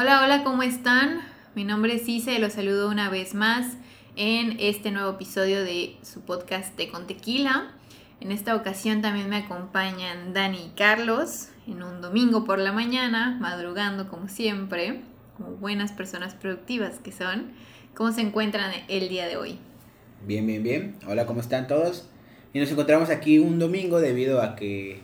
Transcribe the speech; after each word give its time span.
Hola, 0.00 0.22
hola, 0.22 0.44
¿cómo 0.44 0.62
están? 0.62 1.22
Mi 1.56 1.64
nombre 1.64 1.96
es 1.96 2.04
Cise 2.04 2.34
y 2.34 2.38
los 2.38 2.52
saludo 2.52 2.88
una 2.88 3.10
vez 3.10 3.34
más 3.34 3.66
en 4.14 4.56
este 4.60 4.92
nuevo 4.92 5.10
episodio 5.10 5.64
de 5.64 5.96
su 6.02 6.20
podcast 6.20 6.76
de 6.76 6.88
con 6.88 7.08
tequila. 7.08 7.72
En 8.20 8.30
esta 8.30 8.54
ocasión 8.54 9.02
también 9.02 9.28
me 9.28 9.38
acompañan 9.38 10.32
Dani 10.32 10.66
y 10.66 10.76
Carlos 10.76 11.48
en 11.66 11.82
un 11.82 12.00
domingo 12.00 12.44
por 12.44 12.60
la 12.60 12.70
mañana, 12.70 13.38
madrugando 13.40 14.08
como 14.08 14.28
siempre, 14.28 15.00
como 15.36 15.56
buenas 15.56 15.90
personas 15.90 16.32
productivas 16.32 17.00
que 17.00 17.10
son. 17.10 17.50
¿Cómo 17.96 18.12
se 18.12 18.20
encuentran 18.20 18.70
el 18.86 19.08
día 19.08 19.26
de 19.26 19.36
hoy? 19.36 19.58
Bien, 20.24 20.46
bien, 20.46 20.62
bien. 20.62 20.94
Hola, 21.08 21.26
¿cómo 21.26 21.40
están 21.40 21.66
todos? 21.66 22.08
Y 22.52 22.60
nos 22.60 22.70
encontramos 22.70 23.10
aquí 23.10 23.40
un 23.40 23.58
domingo 23.58 24.00
debido 24.00 24.42
a 24.42 24.54
que, 24.54 25.00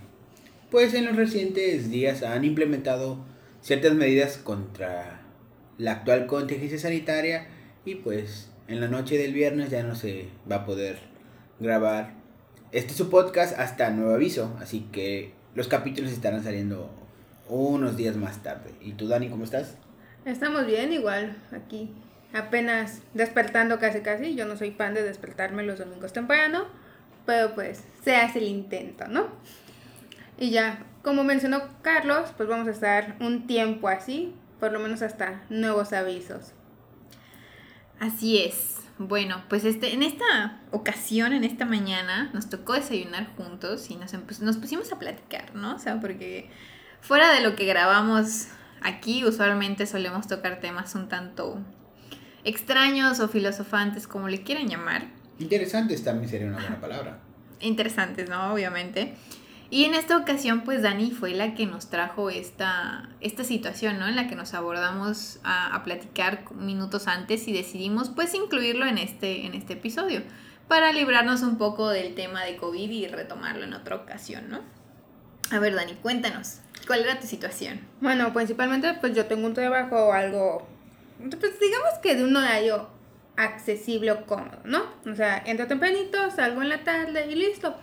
pues 0.71 0.95
en 0.95 1.05
los 1.05 1.17
recientes 1.17 1.91
días 1.91 2.23
han 2.23 2.45
implementado 2.45 3.34
ciertas 3.65 3.95
medidas 3.95 4.37
contra 4.37 5.23
la 5.79 5.93
actual 5.93 6.27
contingencia 6.27 6.79
sanitaria 6.79 7.47
y 7.87 7.95
pues 7.95 8.51
en 8.69 8.83
la 8.83 8.89
noche 8.89 9.17
del 9.17 9.33
viernes 9.33 9.71
ya 9.71 9.83
no 9.83 9.95
se 9.95 10.29
va 10.51 10.57
a 10.57 10.67
poder 10.67 10.99
grabar 11.59 12.13
este 12.73 12.91
es 12.91 12.99
su 12.99 13.09
podcast 13.09 13.59
hasta 13.59 13.89
nuevo 13.91 14.13
aviso, 14.13 14.55
así 14.61 14.89
que 14.93 15.33
los 15.55 15.69
capítulos 15.69 16.11
estarán 16.11 16.43
saliendo 16.43 16.91
unos 17.49 17.97
días 17.97 18.17
más 18.17 18.43
tarde. 18.43 18.73
¿Y 18.81 18.95
tú, 18.95 19.07
Dani, 19.07 19.29
cómo 19.29 19.45
estás? 19.45 19.77
Estamos 20.25 20.67
bien, 20.67 20.93
igual, 20.93 21.37
aquí 21.53 21.91
apenas 22.33 23.01
despertando 23.15 23.79
casi 23.79 24.01
casi. 24.01 24.35
Yo 24.35 24.45
no 24.45 24.57
soy 24.57 24.73
fan 24.73 24.93
de 24.93 25.05
despertarme 25.05 25.63
los 25.63 25.79
domingos 25.79 26.13
temprano, 26.13 26.67
pero 27.25 27.55
pues 27.55 27.85
se 28.03 28.17
hace 28.17 28.41
el 28.41 28.49
intento, 28.49 29.07
¿no? 29.07 29.29
Y 30.37 30.51
ya, 30.51 30.85
como 31.05 31.23
mencionó 31.23 31.63
Carlos, 31.83 32.31
pues 32.37 32.49
vamos 32.49 32.67
a 32.67 32.71
estar 32.71 33.17
un 33.21 33.47
tiempo 33.47 33.89
así, 33.89 34.35
por 34.59 34.73
lo 34.73 34.81
menos 34.81 35.03
hasta 35.03 35.43
nuevos 35.51 35.93
avisos. 35.93 36.53
Así 38.01 38.39
es. 38.39 38.79
Bueno, 38.99 39.45
pues 39.49 39.65
este, 39.65 39.93
en 39.93 40.03
esta 40.03 40.63
ocasión, 40.71 41.33
en 41.33 41.45
esta 41.45 41.67
mañana, 41.67 42.31
nos 42.33 42.49
tocó 42.49 42.73
desayunar 42.73 43.29
juntos 43.37 43.91
y 43.91 43.97
nos, 43.97 44.15
nos 44.41 44.57
pusimos 44.57 44.93
a 44.93 44.99
platicar, 44.99 45.55
¿no? 45.55 45.75
O 45.75 45.79
sea, 45.79 46.01
porque 46.01 46.49
fuera 47.01 47.33
de 47.35 47.43
lo 47.43 47.55
que 47.55 47.67
grabamos 47.67 48.49
aquí, 48.83 49.25
usualmente 49.25 49.87
solemos 49.87 50.27
tocar 50.27 50.61
temas 50.61 50.95
un 50.95 51.09
tanto 51.09 51.59
extraños 52.45 53.21
o 53.21 53.29
filosofantes, 53.29 54.07
como 54.07 54.29
le 54.29 54.43
quieran 54.43 54.69
llamar. 54.69 55.09
Interesantes 55.39 56.03
también 56.03 56.31
sería 56.31 56.47
una 56.47 56.59
buena 56.59 56.81
palabra. 56.81 57.19
Interesantes, 57.61 58.31
¿no? 58.31 58.55
Obviamente. 58.55 59.15
Y 59.75 59.87
en 59.87 59.95
esta 59.95 60.17
ocasión, 60.17 60.61
pues 60.61 60.83
Dani 60.83 61.11
fue 61.11 61.35
la 61.35 61.57
que 61.57 61.67
nos 61.67 61.91
trajo 61.91 62.31
esta, 62.31 63.09
esta 63.21 63.43
situación, 63.43 63.99
¿no? 63.99 64.07
En 64.07 64.15
la 64.15 64.29
que 64.29 64.37
nos 64.37 64.55
abordamos 64.55 65.41
a, 65.43 65.83
platicar 65.83 66.45
minutos 66.53 67.09
antes 67.09 67.49
y 67.49 67.53
decidimos, 67.53 68.09
pues, 68.11 68.35
incluirlo 68.35 68.87
en 68.87 68.99
este, 68.99 69.47
en 69.47 69.55
este 69.55 69.73
episodio 69.73 70.23
para 70.69 70.93
librarnos 70.93 71.43
un 71.43 71.59
poco 71.59 71.89
del 71.89 72.15
tema 72.15 72.45
de 72.45 72.57
COVID 72.57 72.89
y 72.89 73.09
retomarlo 73.09 73.65
en 73.65 73.75
otra 73.75 73.97
ocasión, 73.97 74.49
¿no? 74.49 74.61
A 75.51 75.59
ver, 75.59 75.75
Dani, 75.75 75.95
cuéntanos, 75.95 76.61
¿cuál 76.87 77.01
era 77.01 77.19
tu 77.19 77.27
situación? 77.27 77.81
Bueno, 78.01 78.33
principalmente, 78.33 78.95
pues 79.01 79.13
yo 79.17 79.27
tengo 79.27 79.45
un 79.45 79.55
trabajo 79.55 80.13
algo, 80.13 80.69
pues 81.19 81.59
digamos 81.59 81.99
que 82.01 82.15
de 82.15 82.23
un 82.23 82.37
horario 82.37 82.91
accesible 83.37 84.13
o 84.13 84.25
cómodo, 84.25 84.61
¿no? 84.63 84.85
O 85.11 85.17
sea, 85.17 85.43
entro 85.45 85.67
tempranito, 85.67 86.31
salgo 86.31 86.63
en 86.63 86.69
la 86.69 86.85
tarde 86.85 87.27
y 87.29 87.35
listo. 87.35 87.75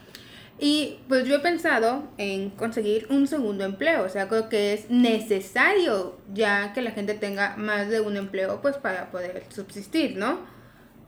Y 0.63 0.99
pues 1.07 1.27
yo 1.27 1.37
he 1.37 1.39
pensado 1.39 2.07
en 2.19 2.51
conseguir 2.51 3.07
un 3.09 3.25
segundo 3.25 3.65
empleo, 3.65 4.03
o 4.03 4.09
sea, 4.09 4.27
creo 4.27 4.47
que 4.47 4.73
es 4.73 4.91
necesario 4.91 6.19
ya 6.35 6.71
que 6.73 6.83
la 6.83 6.91
gente 6.91 7.15
tenga 7.15 7.57
más 7.57 7.89
de 7.89 7.99
un 7.99 8.15
empleo 8.15 8.61
pues 8.61 8.77
para 8.77 9.09
poder 9.09 9.43
subsistir, 9.49 10.17
¿no? 10.17 10.39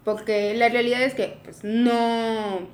Porque 0.03 0.55
la 0.55 0.69
realidad 0.69 1.03
es 1.03 1.13
que 1.13 1.37
pues 1.43 1.63
no... 1.63 2.67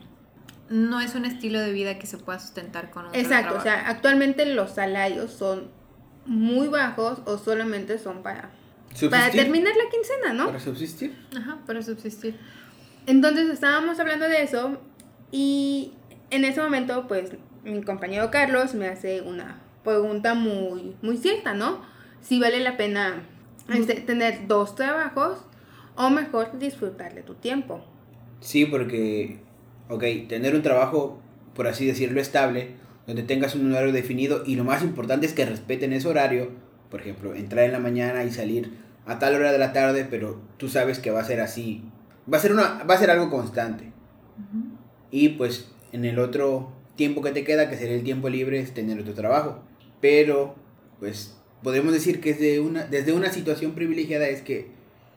No 0.70 1.02
es 1.02 1.16
un 1.16 1.26
estilo 1.26 1.60
de 1.60 1.74
vida 1.74 2.00
que 2.00 2.08
se 2.08 2.18
pueda 2.18 2.40
sustentar 2.40 2.92
con 2.92 3.08
un 3.08 3.16
Exacto, 3.16 3.58
o 3.58 3.62
sea, 3.62 3.90
actualmente 3.90 4.46
los 4.46 4.72
salarios 4.72 5.32
son 5.34 5.70
muy 6.26 6.70
bajos 6.70 7.20
o 7.26 7.38
solamente 7.38 8.00
son 8.00 8.24
para... 8.24 8.52
Para 9.12 9.30
terminar 9.32 9.74
la 9.76 9.90
quincena, 9.92 10.34
¿no? 10.34 10.46
Para 10.46 10.60
subsistir. 10.62 11.14
Ajá, 11.38 11.58
para 11.68 11.82
subsistir. 11.82 12.40
Entonces 13.06 13.50
estábamos 13.50 14.00
hablando 14.00 14.30
de 14.30 14.44
eso 14.44 14.80
y 15.32 15.94
en 16.32 16.46
ese 16.46 16.62
momento, 16.62 17.08
pues, 17.08 17.32
mi 17.64 17.82
compañero 17.84 18.32
Carlos 18.32 18.74
me 18.74 18.88
hace 18.88 19.22
una 19.22 19.62
pregunta 19.84 20.34
muy, 20.34 20.96
muy 21.02 21.18
cierta, 21.18 21.54
¿no? 21.54 21.82
Si 22.22 22.40
vale 22.40 22.60
la 22.60 22.78
pena 22.78 23.24
este, 23.74 23.96
tener 23.96 24.48
dos 24.48 24.76
trabajos 24.76 25.40
o 25.96 26.10
mejor 26.10 26.58
disfrutar 26.60 27.14
de 27.14 27.24
tu 27.24 27.36
tiempo. 27.36 27.84
Sí, 28.40 28.66
porque, 28.66 29.40
ok, 29.90 30.04
tener 30.28 30.56
un 30.56 30.62
trabajo, 30.62 31.20
por 31.56 31.68
así 31.68 31.86
decirlo, 31.86 32.22
estable, 32.22 32.72
donde 33.06 33.24
tengas 33.24 33.56
un 33.56 33.72
horario 33.72 33.92
definido 33.92 34.44
y 34.46 34.56
lo 34.56 34.64
más 34.64 34.84
importante 34.84 35.26
es 35.26 35.34
que 35.34 35.46
respeten 35.46 35.94
ese 35.94 36.08
horario, 36.08 36.52
por 36.90 37.02
ejemplo, 37.02 37.34
entrar 37.34 37.66
en 37.66 37.72
la 37.72 37.80
mañana 37.80 38.24
y 38.24 38.32
salir 38.32 38.78
a 39.06 39.20
tal 39.20 39.36
hora 39.36 39.52
de 39.52 39.58
la 39.58 39.74
tarde, 39.74 40.08
pero 40.10 40.40
tú 40.58 40.70
sabes 40.70 41.00
que 41.00 41.12
va 41.12 41.22
a 41.22 41.26
ser 41.26 41.42
así, 41.42 41.84
va 42.32 42.38
a 42.38 42.42
ser, 42.42 42.52
una, 42.52 42.84
va 42.84 42.94
a 42.94 42.98
ser 42.98 43.10
algo 43.10 43.30
constante. 43.30 43.92
Y 45.12 45.30
pues 45.30 45.72
en 45.92 46.06
el 46.06 46.20
otro 46.20 46.72
tiempo 46.96 47.22
que 47.22 47.32
te 47.32 47.44
queda, 47.44 47.70
que 47.70 47.78
sería 47.78 47.96
el 47.96 48.04
tiempo 48.04 48.30
libre, 48.30 48.60
es 48.60 48.74
tener 48.74 49.00
otro 49.00 49.14
trabajo. 49.14 49.64
Pero, 50.02 50.56
pues, 51.00 51.38
podemos 51.64 51.94
decir 51.94 52.22
que 52.22 52.34
desde 52.34 52.60
una, 52.60 52.86
desde 52.86 53.14
una 53.14 53.32
situación 53.32 53.74
privilegiada 53.74 54.28
es 54.28 54.42
que 54.42 54.72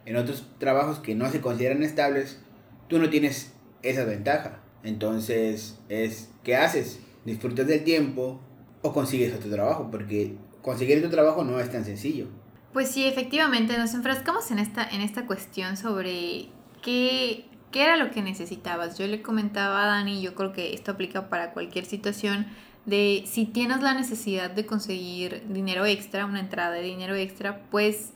en 0.06 0.16
otros 0.16 0.46
trabajos 0.58 0.98
que 0.98 1.14
no 1.14 1.30
se 1.30 1.40
consideran 1.40 1.82
estables, 1.82 2.40
tú 2.88 2.98
no 2.98 3.10
tienes 3.10 3.52
esa 3.82 4.04
ventaja. 4.04 4.60
Entonces, 4.82 5.78
es, 5.88 6.30
¿qué 6.42 6.56
haces? 6.56 7.00
¿Disfrutas 7.24 7.66
del 7.66 7.84
tiempo 7.84 8.40
o 8.82 8.92
consigues 8.92 9.34
otro 9.34 9.50
trabajo? 9.50 9.88
Porque 9.90 10.34
conseguir 10.60 10.98
otro 10.98 11.10
trabajo 11.10 11.44
no 11.44 11.60
es 11.60 11.70
tan 11.70 11.84
sencillo. 11.84 12.26
Pues 12.72 12.88
sí, 12.88 13.04
efectivamente, 13.04 13.76
nos 13.76 13.94
enfrascamos 13.94 14.50
en 14.50 14.58
esta, 14.58 14.88
en 14.88 15.02
esta 15.02 15.26
cuestión 15.26 15.76
sobre 15.76 16.48
qué 16.82 17.44
¿Qué 17.72 17.82
era 17.82 17.96
lo 17.96 18.10
que 18.10 18.20
necesitabas? 18.20 18.98
Yo 18.98 19.06
le 19.06 19.22
comentaba 19.22 19.82
a 19.82 19.86
Dani, 19.86 20.20
yo 20.20 20.34
creo 20.34 20.52
que 20.52 20.74
esto 20.74 20.92
aplica 20.92 21.30
para 21.30 21.52
cualquier 21.52 21.86
situación, 21.86 22.46
de 22.84 23.24
si 23.26 23.46
tienes 23.46 23.80
la 23.80 23.94
necesidad 23.94 24.50
de 24.50 24.66
conseguir 24.66 25.42
dinero 25.48 25.86
extra, 25.86 26.26
una 26.26 26.40
entrada 26.40 26.72
de 26.72 26.82
dinero 26.82 27.14
extra, 27.14 27.62
pues 27.70 28.12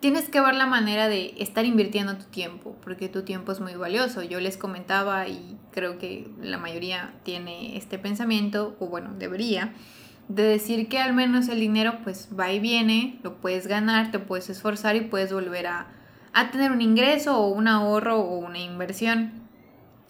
tienes 0.00 0.30
que 0.30 0.40
ver 0.40 0.54
la 0.54 0.64
manera 0.64 1.08
de 1.08 1.34
estar 1.38 1.66
invirtiendo 1.66 2.16
tu 2.16 2.24
tiempo, 2.24 2.74
porque 2.82 3.10
tu 3.10 3.22
tiempo 3.22 3.52
es 3.52 3.60
muy 3.60 3.74
valioso. 3.74 4.22
Yo 4.22 4.40
les 4.40 4.56
comentaba 4.56 5.28
y 5.28 5.58
creo 5.72 5.98
que 5.98 6.30
la 6.40 6.56
mayoría 6.56 7.12
tiene 7.22 7.76
este 7.76 7.98
pensamiento, 7.98 8.76
o 8.80 8.86
bueno, 8.86 9.12
debería, 9.18 9.74
de 10.28 10.44
decir 10.44 10.88
que 10.88 10.98
al 10.98 11.12
menos 11.12 11.48
el 11.48 11.60
dinero 11.60 11.98
pues 12.02 12.30
va 12.38 12.50
y 12.50 12.60
viene, 12.60 13.18
lo 13.22 13.36
puedes 13.42 13.66
ganar, 13.66 14.10
te 14.10 14.20
puedes 14.20 14.48
esforzar 14.48 14.96
y 14.96 15.02
puedes 15.02 15.32
volver 15.32 15.66
a 15.66 15.99
a 16.32 16.50
tener 16.50 16.70
un 16.70 16.80
ingreso 16.80 17.36
o 17.38 17.48
un 17.48 17.68
ahorro 17.68 18.18
o 18.18 18.38
una 18.38 18.58
inversión. 18.58 19.32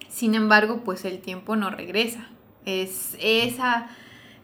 Sin 0.09 0.35
embargo, 0.35 0.83
pues 0.83 1.05
el 1.05 1.19
tiempo 1.19 1.55
no 1.55 1.69
regresa. 1.69 2.27
Es 2.65 3.15
esa, 3.19 3.87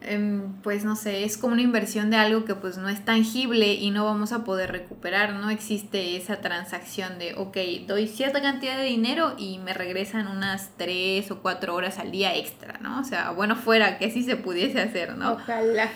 em, 0.00 0.54
pues 0.62 0.84
no 0.84 0.96
sé, 0.96 1.24
es 1.24 1.36
como 1.36 1.52
una 1.52 1.62
inversión 1.62 2.10
de 2.10 2.16
algo 2.16 2.44
que 2.44 2.54
pues 2.54 2.78
no 2.78 2.88
es 2.88 3.04
tangible 3.04 3.74
y 3.74 3.90
no 3.90 4.04
vamos 4.04 4.32
a 4.32 4.44
poder 4.44 4.72
recuperar. 4.72 5.34
No 5.34 5.50
existe 5.50 6.16
esa 6.16 6.40
transacción 6.40 7.18
de, 7.18 7.34
ok, 7.34 7.56
doy 7.86 8.08
cierta 8.08 8.40
cantidad 8.40 8.76
de 8.76 8.84
dinero 8.84 9.34
y 9.38 9.58
me 9.58 9.74
regresan 9.74 10.26
unas 10.26 10.70
3 10.78 11.30
o 11.30 11.42
4 11.42 11.74
horas 11.74 11.98
al 11.98 12.10
día 12.10 12.34
extra, 12.34 12.78
¿no? 12.80 13.00
O 13.00 13.04
sea, 13.04 13.30
bueno, 13.30 13.54
fuera 13.54 13.98
que 13.98 14.10
sí 14.10 14.22
se 14.22 14.36
pudiese 14.36 14.80
hacer, 14.80 15.16
¿no? 15.16 15.34
Ojalá. 15.34 15.90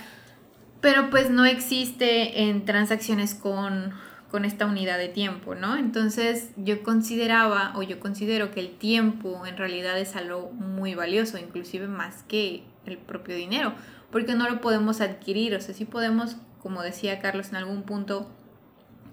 Pero 0.80 1.10
pues 1.10 1.30
no 1.30 1.44
existe 1.44 2.42
en 2.42 2.64
transacciones 2.64 3.34
con 3.34 3.94
con 4.32 4.46
esta 4.46 4.64
unidad 4.64 4.96
de 4.96 5.08
tiempo, 5.08 5.54
¿no? 5.54 5.76
Entonces 5.76 6.52
yo 6.56 6.82
consideraba 6.82 7.74
o 7.76 7.82
yo 7.82 8.00
considero 8.00 8.50
que 8.50 8.60
el 8.60 8.70
tiempo 8.70 9.44
en 9.46 9.58
realidad 9.58 9.98
es 9.98 10.16
algo 10.16 10.50
muy 10.52 10.94
valioso, 10.94 11.36
inclusive 11.36 11.86
más 11.86 12.22
que 12.22 12.64
el 12.86 12.96
propio 12.96 13.36
dinero, 13.36 13.74
porque 14.10 14.34
no 14.34 14.48
lo 14.48 14.62
podemos 14.62 15.02
adquirir, 15.02 15.54
o 15.54 15.60
sea, 15.60 15.74
sí 15.74 15.84
podemos, 15.84 16.38
como 16.62 16.80
decía 16.80 17.20
Carlos 17.20 17.50
en 17.50 17.56
algún 17.56 17.82
punto, 17.82 18.26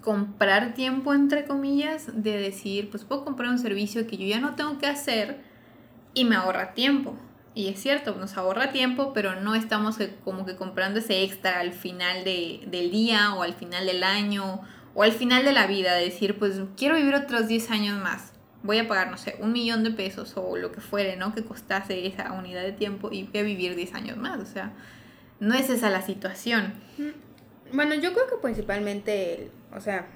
comprar 0.01 0.73
tiempo, 0.73 1.13
entre 1.13 1.43
comillas, 1.43 2.23
de 2.23 2.37
decir, 2.37 2.89
pues 2.89 3.03
puedo 3.03 3.25
comprar 3.25 3.49
un 3.49 3.59
servicio 3.59 4.07
que 4.07 4.15
yo 4.15 4.25
ya 4.25 4.39
no 4.39 4.55
tengo 4.55 4.77
que 4.79 4.87
hacer 4.87 5.41
y 6.13 6.23
me 6.23 6.37
ahorra 6.37 6.73
tiempo. 6.73 7.17
Y 7.55 7.67
es 7.67 7.81
cierto, 7.81 8.15
nos 8.15 8.37
ahorra 8.37 8.71
tiempo, 8.71 9.11
pero 9.13 9.41
no 9.41 9.53
estamos 9.53 9.97
como 10.23 10.45
que 10.45 10.55
comprando 10.55 10.99
ese 10.99 11.23
extra 11.23 11.59
al 11.59 11.73
final 11.73 12.23
de, 12.23 12.61
del 12.67 12.89
día 12.89 13.33
o 13.33 13.43
al 13.43 13.53
final 13.53 13.85
del 13.85 14.05
año 14.05 14.61
o 14.93 15.03
al 15.03 15.11
final 15.11 15.45
de 15.45 15.53
la 15.53 15.67
vida, 15.67 15.95
decir, 15.95 16.37
pues 16.39 16.61
quiero 16.77 16.95
vivir 16.95 17.15
otros 17.15 17.47
10 17.47 17.71
años 17.71 18.01
más, 18.01 18.33
voy 18.63 18.79
a 18.79 18.87
pagar, 18.87 19.09
no 19.11 19.17
sé, 19.17 19.37
un 19.39 19.53
millón 19.53 19.83
de 19.83 19.91
pesos 19.91 20.33
o 20.35 20.57
lo 20.57 20.71
que 20.71 20.81
fuere, 20.81 21.15
¿no? 21.15 21.33
Que 21.33 21.43
costase 21.43 22.07
esa 22.07 22.31
unidad 22.33 22.63
de 22.63 22.71
tiempo 22.71 23.09
y 23.11 23.23
voy 23.23 23.39
a 23.39 23.43
vivir 23.43 23.75
10 23.75 23.93
años 23.93 24.17
más, 24.17 24.39
o 24.39 24.45
sea, 24.45 24.73
no 25.39 25.55
es 25.55 25.69
esa 25.69 25.89
la 25.89 26.01
situación. 26.01 26.73
Bueno, 27.71 27.95
yo 27.95 28.13
creo 28.13 28.27
que 28.27 28.35
principalmente, 28.41 29.51
o 29.75 29.79
sea, 29.79 30.07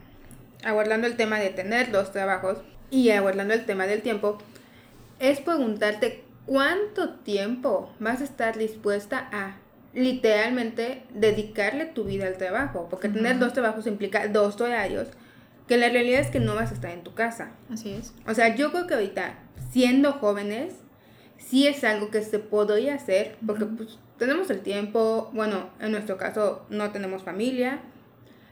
abordando 0.63 1.07
el 1.07 1.15
tema 1.15 1.39
de 1.39 1.49
tener 1.49 1.91
dos 1.91 2.11
trabajos 2.11 2.59
y 2.89 3.09
abordando 3.11 3.53
el 3.53 3.65
tema 3.65 3.85
del 3.85 4.01
tiempo, 4.01 4.37
es 5.19 5.39
preguntarte 5.39 6.23
cuánto 6.45 7.15
tiempo 7.15 7.93
vas 7.99 8.21
a 8.21 8.25
estar 8.25 8.57
dispuesta 8.57 9.29
a 9.31 9.57
literalmente 9.94 11.04
dedicarle 11.13 11.86
tu 11.86 12.04
vida 12.04 12.28
al 12.28 12.38
trabajo, 12.38 12.88
porque 12.90 13.10
tener 13.10 13.40
dos 13.40 13.54
trabajos 13.54 13.88
implica 13.88 14.28
dos 14.28 14.60
horarios, 14.60 15.07
que 15.68 15.78
la 15.78 15.90
realidad 15.90 16.19
es 16.19 16.28
que 16.28 16.40
no 16.40 16.56
vas 16.56 16.72
a 16.72 16.74
estar 16.74 16.92
en 16.92 17.04
tu 17.04 17.13
casa. 17.13 17.51
Así 17.72 17.94
es. 17.94 18.13
O 18.28 18.34
sea, 18.34 18.56
yo 18.56 18.72
creo 18.72 18.88
que 18.88 18.95
ahorita, 18.95 19.36
siendo 19.72 20.13
jóvenes, 20.13 20.74
sí 21.38 21.68
es 21.68 21.84
algo 21.84 22.10
que 22.10 22.22
se 22.22 22.40
podría 22.40 22.95
hacer, 22.95 23.38
porque 23.45 23.66
pues 23.66 24.00
tenemos 24.18 24.50
el 24.50 24.62
tiempo, 24.62 25.30
bueno, 25.34 25.69
en 25.80 25.92
nuestro 25.92 26.18
caso 26.18 26.66
no 26.69 26.92
tenemos 26.92 27.24
familia, 27.24 27.81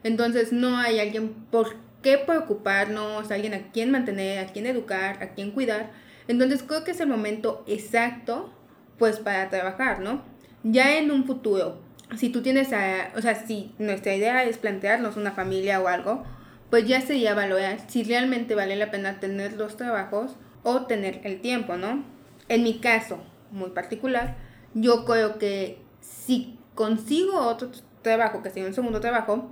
entonces 0.04 0.52
no 0.52 0.78
hay 0.78 1.00
alguien 1.00 1.34
por 1.50 1.76
qué 2.02 2.18
preocuparnos, 2.18 3.30
alguien 3.30 3.54
a 3.54 3.70
quien 3.72 3.90
mantener, 3.90 4.38
a 4.38 4.52
quien 4.52 4.66
educar, 4.66 5.22
a 5.22 5.30
quien 5.30 5.52
cuidar. 5.52 5.90
Entonces 6.28 6.62
creo 6.62 6.84
que 6.84 6.90
es 6.92 7.00
el 7.00 7.08
momento 7.08 7.64
exacto, 7.66 8.52
pues, 8.98 9.18
para 9.18 9.48
trabajar, 9.48 10.00
¿no? 10.00 10.22
Ya 10.64 10.96
en 10.98 11.10
un 11.10 11.24
futuro, 11.24 11.80
si 12.16 12.28
tú 12.28 12.42
tienes, 12.42 12.72
a, 12.72 13.10
o 13.16 13.22
sea, 13.22 13.34
si 13.34 13.74
nuestra 13.78 14.14
idea 14.14 14.44
es 14.44 14.58
plantearnos 14.58 15.16
una 15.16 15.32
familia 15.32 15.80
o 15.80 15.88
algo, 15.88 16.24
pues 16.70 16.86
ya 16.86 17.00
sería 17.00 17.34
valorar 17.34 17.80
si 17.88 18.04
realmente 18.04 18.54
vale 18.54 18.76
la 18.76 18.90
pena 18.90 19.20
tener 19.20 19.54
los 19.54 19.76
trabajos 19.76 20.36
o 20.62 20.86
tener 20.86 21.20
el 21.24 21.40
tiempo, 21.40 21.76
¿no? 21.76 22.04
En 22.48 22.62
mi 22.62 22.78
caso, 22.78 23.18
muy 23.50 23.70
particular, 23.70 24.36
yo 24.74 25.04
creo 25.04 25.38
que 25.38 25.78
si 26.00 26.58
consigo 26.74 27.38
otro 27.40 27.70
trabajo, 28.02 28.42
que 28.42 28.50
sea 28.50 28.66
un 28.66 28.74
segundo 28.74 29.00
trabajo, 29.00 29.50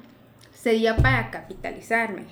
sería 0.52 0.96
para 0.96 1.30
capitalizarme. 1.30 2.24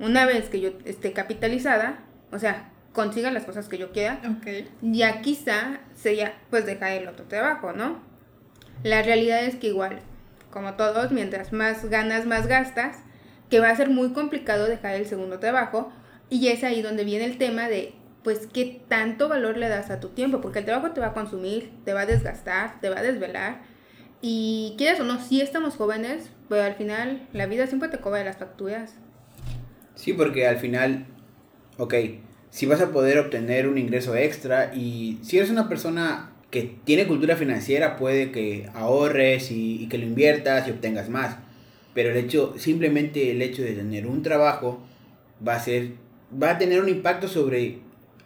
Una 0.00 0.26
vez 0.26 0.48
que 0.48 0.60
yo 0.60 0.70
esté 0.84 1.12
capitalizada, 1.12 2.04
o 2.30 2.38
sea, 2.38 2.70
consiga 2.98 3.30
las 3.30 3.44
cosas 3.44 3.68
que 3.68 3.78
yo 3.78 3.92
quiera, 3.92 4.20
Ok. 4.28 4.66
ya 4.82 5.20
quizá 5.22 5.78
sería 5.94 6.34
pues 6.50 6.66
dejar 6.66 6.90
el 6.90 7.06
otro 7.06 7.26
trabajo, 7.26 7.72
¿no? 7.72 8.00
La 8.82 9.02
realidad 9.02 9.44
es 9.44 9.54
que 9.54 9.68
igual, 9.68 10.00
como 10.50 10.74
todos, 10.74 11.12
mientras 11.12 11.52
más 11.52 11.84
ganas, 11.84 12.26
más 12.26 12.48
gastas, 12.48 12.96
que 13.50 13.60
va 13.60 13.70
a 13.70 13.76
ser 13.76 13.88
muy 13.88 14.10
complicado 14.12 14.66
dejar 14.66 14.96
el 14.96 15.06
segundo 15.06 15.38
trabajo 15.38 15.92
y 16.28 16.48
es 16.48 16.64
ahí 16.64 16.82
donde 16.82 17.04
viene 17.04 17.24
el 17.24 17.38
tema 17.38 17.68
de 17.68 17.94
pues 18.24 18.48
qué 18.52 18.80
tanto 18.88 19.28
valor 19.28 19.58
le 19.58 19.68
das 19.68 19.90
a 19.90 20.00
tu 20.00 20.08
tiempo, 20.08 20.40
porque 20.40 20.58
el 20.58 20.64
trabajo 20.64 20.90
te 20.90 21.00
va 21.00 21.06
a 21.06 21.14
consumir, 21.14 21.70
te 21.84 21.92
va 21.92 22.00
a 22.00 22.06
desgastar, 22.06 22.80
te 22.80 22.90
va 22.90 22.98
a 22.98 23.02
desvelar 23.02 23.60
y 24.20 24.74
quieras 24.76 24.98
o 24.98 25.04
no, 25.04 25.20
sí 25.20 25.40
estamos 25.40 25.76
jóvenes, 25.76 26.30
pero 26.48 26.64
al 26.64 26.74
final 26.74 27.28
la 27.32 27.46
vida 27.46 27.68
siempre 27.68 27.90
te 27.90 27.98
cobra 27.98 28.24
las 28.24 28.38
facturas. 28.38 28.96
Sí, 29.94 30.14
porque 30.14 30.48
al 30.48 30.56
final, 30.56 31.06
ok, 31.76 31.94
si 32.50 32.66
vas 32.66 32.80
a 32.80 32.90
poder 32.90 33.18
obtener 33.18 33.68
un 33.68 33.78
ingreso 33.78 34.16
extra 34.16 34.74
y 34.74 35.18
si 35.22 35.38
eres 35.38 35.50
una 35.50 35.68
persona 35.68 36.32
que 36.50 36.76
tiene 36.84 37.06
cultura 37.06 37.36
financiera, 37.36 37.96
puede 37.96 38.30
que 38.30 38.68
ahorres 38.74 39.50
y, 39.50 39.82
y 39.82 39.88
que 39.88 39.98
lo 39.98 40.04
inviertas 40.04 40.66
y 40.66 40.70
obtengas 40.70 41.08
más. 41.08 41.36
Pero 41.94 42.10
el 42.10 42.16
hecho, 42.16 42.54
simplemente 42.56 43.30
el 43.30 43.42
hecho 43.42 43.62
de 43.62 43.72
tener 43.72 44.06
un 44.06 44.22
trabajo 44.22 44.80
va 45.46 45.56
a 45.56 45.60
ser, 45.60 45.92
va 46.40 46.50
a 46.50 46.58
tener 46.58 46.80
un 46.80 46.88
impacto 46.88 47.28
sobre 47.28 47.80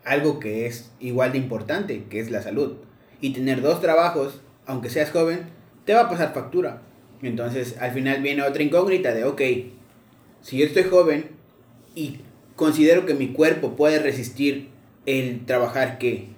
algo 0.04 0.38
que 0.38 0.66
es 0.66 0.90
igual 1.00 1.32
de 1.32 1.38
importante, 1.38 2.04
que 2.08 2.20
es 2.20 2.30
la 2.30 2.42
salud. 2.42 2.76
Y 3.20 3.32
tener 3.32 3.62
dos 3.62 3.80
trabajos, 3.80 4.40
aunque 4.66 4.90
seas 4.90 5.10
joven, 5.10 5.46
te 5.84 5.94
va 5.94 6.02
a 6.02 6.08
pasar 6.08 6.34
factura. 6.34 6.82
Entonces, 7.22 7.76
al 7.80 7.92
final 7.92 8.20
viene 8.22 8.42
otra 8.42 8.62
incógnita 8.62 9.14
de, 9.14 9.24
ok, 9.24 9.40
si 10.40 10.58
yo 10.58 10.66
estoy 10.66 10.84
joven 10.84 11.30
y 11.94 12.18
considero 12.62 13.06
que 13.06 13.14
mi 13.14 13.32
cuerpo 13.32 13.74
puede 13.74 13.98
resistir 13.98 14.68
el 15.04 15.44
trabajar 15.46 15.98
que 15.98 16.28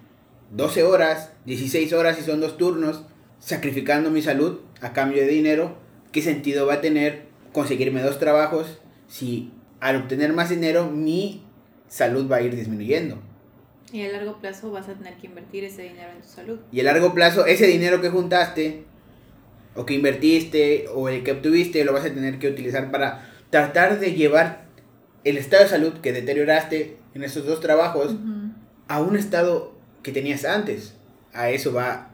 12 0.53 0.83
horas, 0.83 1.33
16 1.45 1.93
horas 1.93 2.19
y 2.19 2.23
son 2.23 2.41
dos 2.41 2.57
turnos, 2.57 3.05
sacrificando 3.41 4.11
mi 4.11 4.23
salud 4.23 4.61
a 4.81 4.95
cambio 4.95 5.21
de 5.21 5.29
dinero, 5.29 5.77
¿qué 6.13 6.23
sentido 6.23 6.65
va 6.67 6.75
a 6.75 6.81
tener 6.81 7.27
conseguirme 7.53 8.01
dos 8.01 8.19
trabajos 8.19 8.79
si 9.07 9.53
al 9.81 9.97
obtener 9.97 10.33
más 10.33 10.49
dinero 10.49 10.91
mi 10.91 11.43
salud 11.89 12.27
va 12.27 12.37
a 12.37 12.41
ir 12.41 12.57
disminuyendo? 12.57 13.21
Y 13.93 14.01
a 14.01 14.11
largo 14.11 14.41
plazo 14.41 14.73
vas 14.73 14.89
a 14.89 14.95
tener 14.95 15.19
que 15.19 15.27
invertir 15.27 15.65
ese 15.65 15.83
dinero 15.83 16.09
en 16.11 16.23
tu 16.23 16.29
salud. 16.29 16.59
Y 16.73 16.81
a 16.81 16.85
largo 16.85 17.13
plazo, 17.13 17.45
ese 17.45 17.67
dinero 17.67 18.01
que 18.01 18.09
juntaste, 18.09 18.85
o 19.77 19.85
que 19.85 19.93
invertiste, 19.93 20.87
o 20.95 21.11
el 21.11 21.23
que 21.23 21.33
obtuviste, 21.33 21.85
lo 21.85 21.93
vas 21.93 22.07
a 22.07 22.15
tener 22.15 22.39
que 22.39 22.49
utilizar 22.49 22.91
para 22.91 23.31
tratar 23.51 24.01
de 24.01 24.15
llevar 24.15 24.64
el 25.25 25.37
estado 25.39 25.63
de 25.65 25.69
salud 25.71 25.95
que 26.01 26.13
deterioraste 26.13 26.99
en 27.15 27.25
esos 27.25 27.47
dos 27.47 27.61
trabajos 27.61 28.17
a 28.89 29.01
un 29.01 29.17
estado 29.17 29.75
que 30.03 30.13
tenías 30.13 30.45
antes. 30.45 30.95
A 31.33 31.51
eso 31.51 31.73
va. 31.73 32.11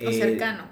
O 0.00 0.08
eh, 0.08 0.12
cercano. 0.12 0.64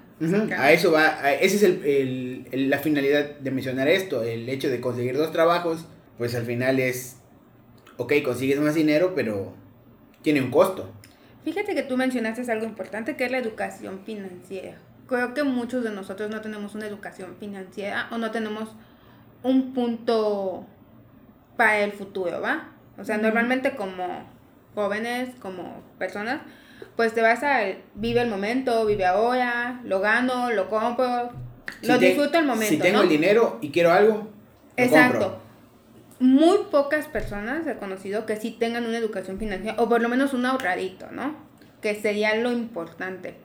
a 0.57 0.71
eso 0.71 0.91
va. 0.91 1.05
a- 1.23 1.33
esa 1.33 1.55
es 1.55 1.63
el, 1.63 1.83
el- 1.85 2.47
el- 2.51 2.69
la 2.69 2.79
finalidad 2.79 3.37
de 3.39 3.51
mencionar 3.51 3.87
esto. 3.87 4.23
El 4.23 4.49
hecho 4.49 4.69
de 4.69 4.81
conseguir 4.81 5.15
dos 5.17 5.31
trabajos, 5.31 5.85
pues 6.17 6.35
al 6.35 6.45
final 6.45 6.79
es. 6.79 7.17
Ok, 7.97 8.13
consigues 8.23 8.59
más 8.59 8.75
dinero, 8.75 9.13
pero 9.15 9.53
tiene 10.21 10.41
un 10.41 10.51
costo. 10.51 10.91
Fíjate 11.45 11.75
que 11.75 11.83
tú 11.83 11.95
mencionaste 11.97 12.51
algo 12.51 12.65
importante 12.65 13.15
que 13.15 13.25
es 13.25 13.31
la 13.31 13.37
educación 13.37 13.99
financiera. 14.05 14.77
Creo 15.07 15.33
que 15.35 15.43
muchos 15.43 15.83
de 15.83 15.91
nosotros 15.91 16.31
no 16.31 16.41
tenemos 16.41 16.73
una 16.73 16.87
educación 16.87 17.35
financiera 17.39 18.07
o 18.11 18.17
no 18.17 18.31
tenemos 18.31 18.69
un 19.43 19.73
punto 19.73 20.65
para 21.57 21.79
el 21.79 21.91
futuro, 21.91 22.41
¿va? 22.41 22.69
O 22.97 23.03
sea, 23.03 23.17
normalmente 23.17 23.75
como 23.75 24.23
jóvenes, 24.73 25.29
como 25.39 25.81
personas, 25.97 26.41
pues 26.95 27.13
te 27.13 27.21
vas 27.21 27.43
a 27.43 27.59
vive 27.95 28.21
el 28.21 28.29
momento, 28.29 28.85
vive 28.85 29.05
ahora, 29.05 29.79
lo 29.83 29.99
gano, 29.99 30.51
lo 30.51 30.69
compro, 30.69 31.31
Si 31.81 31.87
lo 31.87 31.99
te- 31.99 32.07
disfruto 32.07 32.37
el 32.37 32.45
momento, 32.45 32.73
Si 32.73 32.77
tengo 32.79 32.97
¿no? 32.97 33.03
el 33.03 33.09
dinero 33.09 33.57
y 33.61 33.71
quiero 33.71 33.91
algo, 33.91 34.13
lo 34.77 34.83
Exacto. 34.83 35.19
compro. 35.19 35.45
Muy 36.19 36.57
pocas 36.71 37.07
personas 37.07 37.67
he 37.67 37.75
conocido 37.77 38.25
que 38.25 38.37
sí 38.37 38.51
tengan 38.57 38.85
una 38.85 38.97
educación 38.97 39.37
financiera 39.37 39.75
o 39.81 39.89
por 39.89 40.01
lo 40.01 40.07
menos 40.09 40.33
un 40.33 40.45
ahorradito, 40.45 41.11
¿no? 41.11 41.35
Que 41.81 41.95
sería 41.95 42.35
lo 42.35 42.51
importante. 42.51 43.35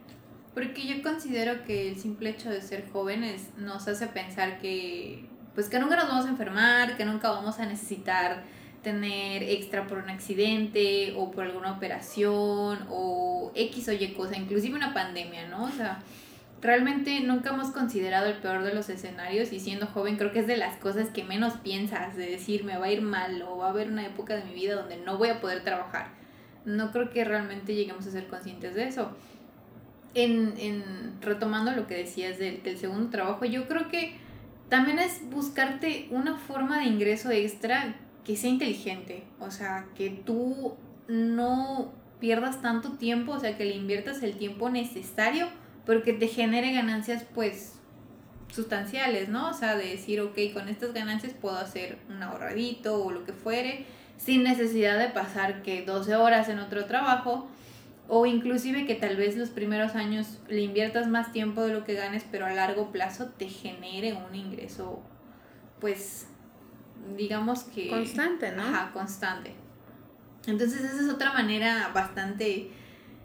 Porque 0.54 0.86
yo 0.86 1.02
considero 1.02 1.64
que 1.64 1.88
el 1.90 1.96
simple 1.98 2.30
hecho 2.30 2.50
de 2.50 2.60
ser 2.62 2.84
jóvenes 2.92 3.50
nos 3.56 3.86
hace 3.88 4.06
pensar 4.08 4.58
que 4.60 5.24
pues 5.55 5.69
que 5.69 5.79
nunca 5.79 5.97
nos 5.97 6.08
vamos 6.08 6.26
a 6.26 6.29
enfermar, 6.29 6.97
que 6.97 7.05
nunca 7.05 7.31
vamos 7.31 7.58
a 7.58 7.67
necesitar 7.67 8.43
tener 8.82 9.43
extra 9.43 9.86
por 9.86 9.98
un 9.98 10.08
accidente 10.08 11.15
o 11.17 11.31
por 11.31 11.44
alguna 11.44 11.72
operación 11.72 12.86
o 12.89 13.53
X 13.55 13.89
o 13.89 13.93
Y 13.93 14.13
cosa, 14.13 14.36
inclusive 14.36 14.74
una 14.74 14.94
pandemia, 14.94 15.48
¿no? 15.48 15.65
O 15.65 15.70
sea, 15.70 16.01
realmente 16.63 17.20
nunca 17.20 17.51
hemos 17.51 17.69
considerado 17.69 18.27
el 18.27 18.36
peor 18.36 18.63
de 18.63 18.72
los 18.72 18.89
escenarios 18.89 19.53
y 19.53 19.60
siendo 19.60 19.86
joven 19.86 20.17
creo 20.17 20.32
que 20.32 20.41
es 20.41 20.46
de 20.46 20.56
las 20.56 20.77
cosas 20.79 21.10
que 21.10 21.24
menos 21.24 21.55
piensas, 21.55 22.17
de 22.17 22.31
decir 22.31 22.65
me 22.65 22.79
va 22.79 22.86
a 22.86 22.93
ir 22.93 23.03
mal 23.03 23.43
o 23.43 23.58
va 23.58 23.67
a 23.67 23.70
haber 23.70 23.89
una 23.91 24.06
época 24.06 24.36
de 24.36 24.44
mi 24.44 24.55
vida 24.55 24.77
donde 24.77 24.96
no 24.96 25.19
voy 25.19 25.29
a 25.29 25.41
poder 25.41 25.63
trabajar. 25.63 26.08
No 26.65 26.93
creo 26.93 27.10
que 27.10 27.24
realmente 27.24 27.74
lleguemos 27.74 28.06
a 28.06 28.10
ser 28.10 28.29
conscientes 28.29 28.74
de 28.74 28.84
eso 28.89 29.15
en, 30.15 30.55
en 30.58 30.84
retomando 31.20 31.72
lo 31.72 31.86
que 31.86 31.94
decías 31.94 32.39
del, 32.39 32.63
del 32.63 32.79
segundo 32.79 33.10
trabajo, 33.10 33.44
yo 33.44 33.67
creo 33.69 33.89
que 33.89 34.15
también 34.70 34.98
es 34.98 35.29
buscarte 35.31 36.06
una 36.10 36.39
forma 36.39 36.79
de 36.79 36.86
ingreso 36.86 37.31
extra 37.31 37.96
que 38.24 38.36
sea 38.36 38.50
inteligente, 38.50 39.24
o 39.41 39.50
sea, 39.50 39.86
que 39.96 40.10
tú 40.10 40.77
no 41.08 41.93
pierdas 42.20 42.62
tanto 42.62 42.93
tiempo, 42.93 43.32
o 43.32 43.41
sea, 43.41 43.56
que 43.56 43.65
le 43.65 43.74
inviertas 43.74 44.22
el 44.22 44.36
tiempo 44.36 44.70
necesario, 44.70 45.48
pero 45.84 46.03
que 46.03 46.12
te 46.12 46.29
genere 46.29 46.72
ganancias 46.72 47.24
pues 47.34 47.81
sustanciales, 48.53 49.29
¿no? 49.29 49.50
O 49.50 49.55
sea, 49.55 49.77
de 49.77 49.89
decir, 49.89 50.20
ok, 50.20 50.39
con 50.53 50.69
estas 50.69 50.93
ganancias 50.93 51.32
puedo 51.32 51.56
hacer 51.56 51.98
un 52.08 52.22
ahorradito 52.22 53.03
o 53.03 53.10
lo 53.10 53.24
que 53.24 53.32
fuere, 53.32 53.86
sin 54.19 54.44
necesidad 54.44 54.98
de 54.98 55.08
pasar 55.08 55.62
que 55.62 55.82
12 55.82 56.15
horas 56.15 56.48
en 56.48 56.60
otro 56.60 56.84
trabajo, 56.84 57.48
o 58.12 58.26
inclusive 58.26 58.86
que 58.86 58.96
tal 58.96 59.17
vez 59.17 59.36
los 59.36 59.50
primeros 59.50 59.94
años 59.94 60.40
le 60.48 60.62
inviertas 60.62 61.06
más 61.06 61.31
tiempo 61.31 61.62
de 61.62 61.72
lo 61.72 61.84
que 61.84 61.94
ganes, 61.94 62.24
pero 62.29 62.44
a 62.44 62.52
largo 62.52 62.90
plazo 62.90 63.29
te 63.38 63.48
genere 63.48 64.14
un 64.14 64.34
ingreso, 64.34 65.00
pues, 65.81 66.26
digamos 67.17 67.62
que... 67.62 67.88
Constante, 67.88 68.50
¿no? 68.50 68.62
Ajá, 68.62 68.90
constante. 68.93 69.55
Entonces 70.48 70.82
esa 70.82 71.00
es 71.00 71.08
otra 71.08 71.32
manera 71.32 71.93
bastante 71.94 72.72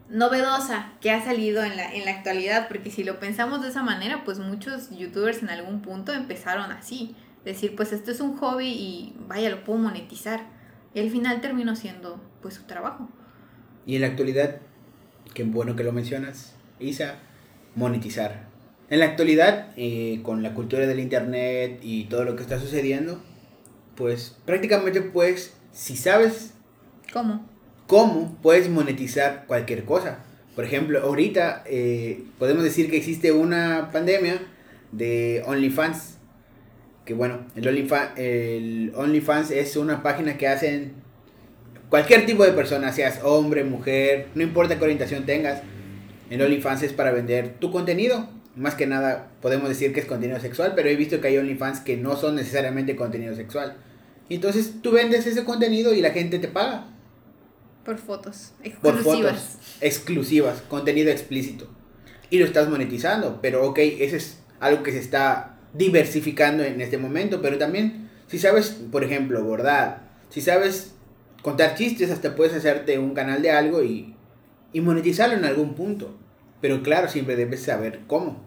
novedosa 0.07 0.91
que 1.01 1.09
ha 1.09 1.25
salido 1.25 1.63
en 1.63 1.77
la, 1.77 1.91
en 1.91 2.05
la 2.05 2.11
actualidad, 2.11 2.67
porque 2.67 2.91
si 2.91 3.03
lo 3.03 3.19
pensamos 3.19 3.63
de 3.63 3.69
esa 3.69 3.81
manera, 3.81 4.23
pues 4.23 4.37
muchos 4.37 4.95
youtubers 4.95 5.41
en 5.41 5.49
algún 5.49 5.81
punto 5.81 6.13
empezaron 6.13 6.71
así, 6.71 7.15
decir, 7.43 7.75
pues 7.75 7.91
esto 7.91 8.11
es 8.11 8.21
un 8.21 8.37
hobby 8.37 8.67
y 8.67 9.15
vaya, 9.27 9.49
lo 9.49 9.63
puedo 9.63 9.79
monetizar. 9.79 10.41
Y 10.93 10.99
al 10.99 11.09
final 11.09 11.41
terminó 11.41 11.75
siendo 11.75 12.21
pues 12.43 12.53
su 12.53 12.65
trabajo. 12.65 13.09
Y 13.87 13.95
en 13.95 14.01
la 14.01 14.07
actualidad, 14.07 14.61
qué 15.35 15.43
bueno 15.43 15.75
que 15.75 15.83
lo 15.83 15.91
mencionas, 15.91 16.55
Isa, 16.79 17.19
monetizar. 17.75 18.47
En 18.89 18.99
la 18.99 19.05
actualidad, 19.05 19.73
eh, 19.75 20.21
con 20.23 20.41
la 20.41 20.55
cultura 20.55 20.87
del 20.87 20.99
internet 20.99 21.79
y 21.83 22.05
todo 22.05 22.23
lo 22.23 22.35
que 22.35 22.41
está 22.41 22.59
sucediendo, 22.59 23.21
pues 23.95 24.37
prácticamente 24.45 25.01
pues, 25.01 25.53
si 25.71 25.95
sabes 25.95 26.53
¿Cómo? 27.13 27.45
cómo, 27.85 28.37
puedes 28.41 28.69
monetizar 28.69 29.45
cualquier 29.45 29.83
cosa. 29.83 30.23
Por 30.55 30.63
ejemplo, 30.63 31.01
ahorita 31.01 31.63
eh, 31.65 32.23
podemos 32.39 32.63
decir 32.63 32.89
que 32.89 32.97
existe 32.97 33.31
una 33.31 33.89
pandemia 33.91 34.41
de 34.93 35.43
OnlyFans. 35.45 36.17
Que 37.03 37.13
bueno, 37.13 37.45
el 37.55 37.67
OnlyFans, 37.67 38.17
el 38.17 38.93
OnlyFans 38.95 39.51
es 39.51 39.75
una 39.75 40.01
página 40.01 40.37
que 40.37 40.47
hacen 40.47 41.04
cualquier 41.89 42.25
tipo 42.25 42.43
de 42.43 42.51
persona, 42.51 42.91
seas 42.91 43.19
hombre, 43.23 43.63
mujer, 43.63 44.27
no 44.35 44.43
importa 44.43 44.77
qué 44.77 44.83
orientación 44.83 45.25
tengas. 45.25 45.61
El 46.29 46.41
OnlyFans 46.41 46.83
es 46.83 46.93
para 46.93 47.11
vender 47.11 47.55
tu 47.59 47.71
contenido. 47.71 48.27
Más 48.55 48.75
que 48.75 48.87
nada 48.87 49.31
podemos 49.41 49.69
decir 49.69 49.93
que 49.93 49.99
es 49.99 50.05
contenido 50.05 50.39
sexual, 50.39 50.73
pero 50.75 50.89
he 50.89 50.95
visto 50.95 51.19
que 51.19 51.27
hay 51.27 51.37
OnlyFans 51.37 51.81
que 51.81 51.97
no 51.97 52.15
son 52.15 52.35
necesariamente 52.35 52.95
contenido 52.95 53.35
sexual. 53.35 53.77
Entonces 54.29 54.81
tú 54.81 54.91
vendes 54.91 55.27
ese 55.27 55.43
contenido 55.43 55.93
y 55.93 56.01
la 56.01 56.11
gente 56.11 56.39
te 56.39 56.47
paga. 56.47 56.87
Por 57.83 57.97
fotos 57.97 58.53
Por 58.81 58.95
exclusivas. 58.95 59.03
fotos 59.03 59.57
exclusivas, 59.81 60.61
contenido 60.61 61.11
explícito. 61.11 61.69
Y 62.31 62.39
lo 62.39 62.45
estás 62.45 62.67
monetizando, 62.67 63.39
pero 63.41 63.63
ok, 63.67 63.77
eso 63.77 64.15
es 64.15 64.39
algo 64.59 64.81
que 64.81 64.91
se 64.91 64.99
está 64.99 65.59
diversificando 65.73 66.63
en 66.63 66.81
este 66.81 66.97
momento, 66.97 67.41
pero 67.41 67.57
también 67.59 68.09
si 68.27 68.39
sabes, 68.39 68.75
por 68.91 69.03
ejemplo, 69.03 69.43
bordar, 69.43 70.09
si 70.29 70.41
sabes 70.41 70.94
contar 71.45 71.75
chistes, 71.75 72.09
hasta 72.09 72.35
puedes 72.35 72.55
hacerte 72.55 72.97
un 72.97 73.13
canal 73.13 73.43
de 73.43 73.51
algo 73.51 73.83
y, 73.83 74.15
y 74.73 74.81
monetizarlo 74.81 75.35
en 75.35 75.45
algún 75.45 75.75
punto. 75.75 76.17
Pero 76.59 76.81
claro, 76.81 77.07
siempre 77.07 77.35
debes 77.35 77.61
saber 77.61 77.99
cómo. 78.07 78.43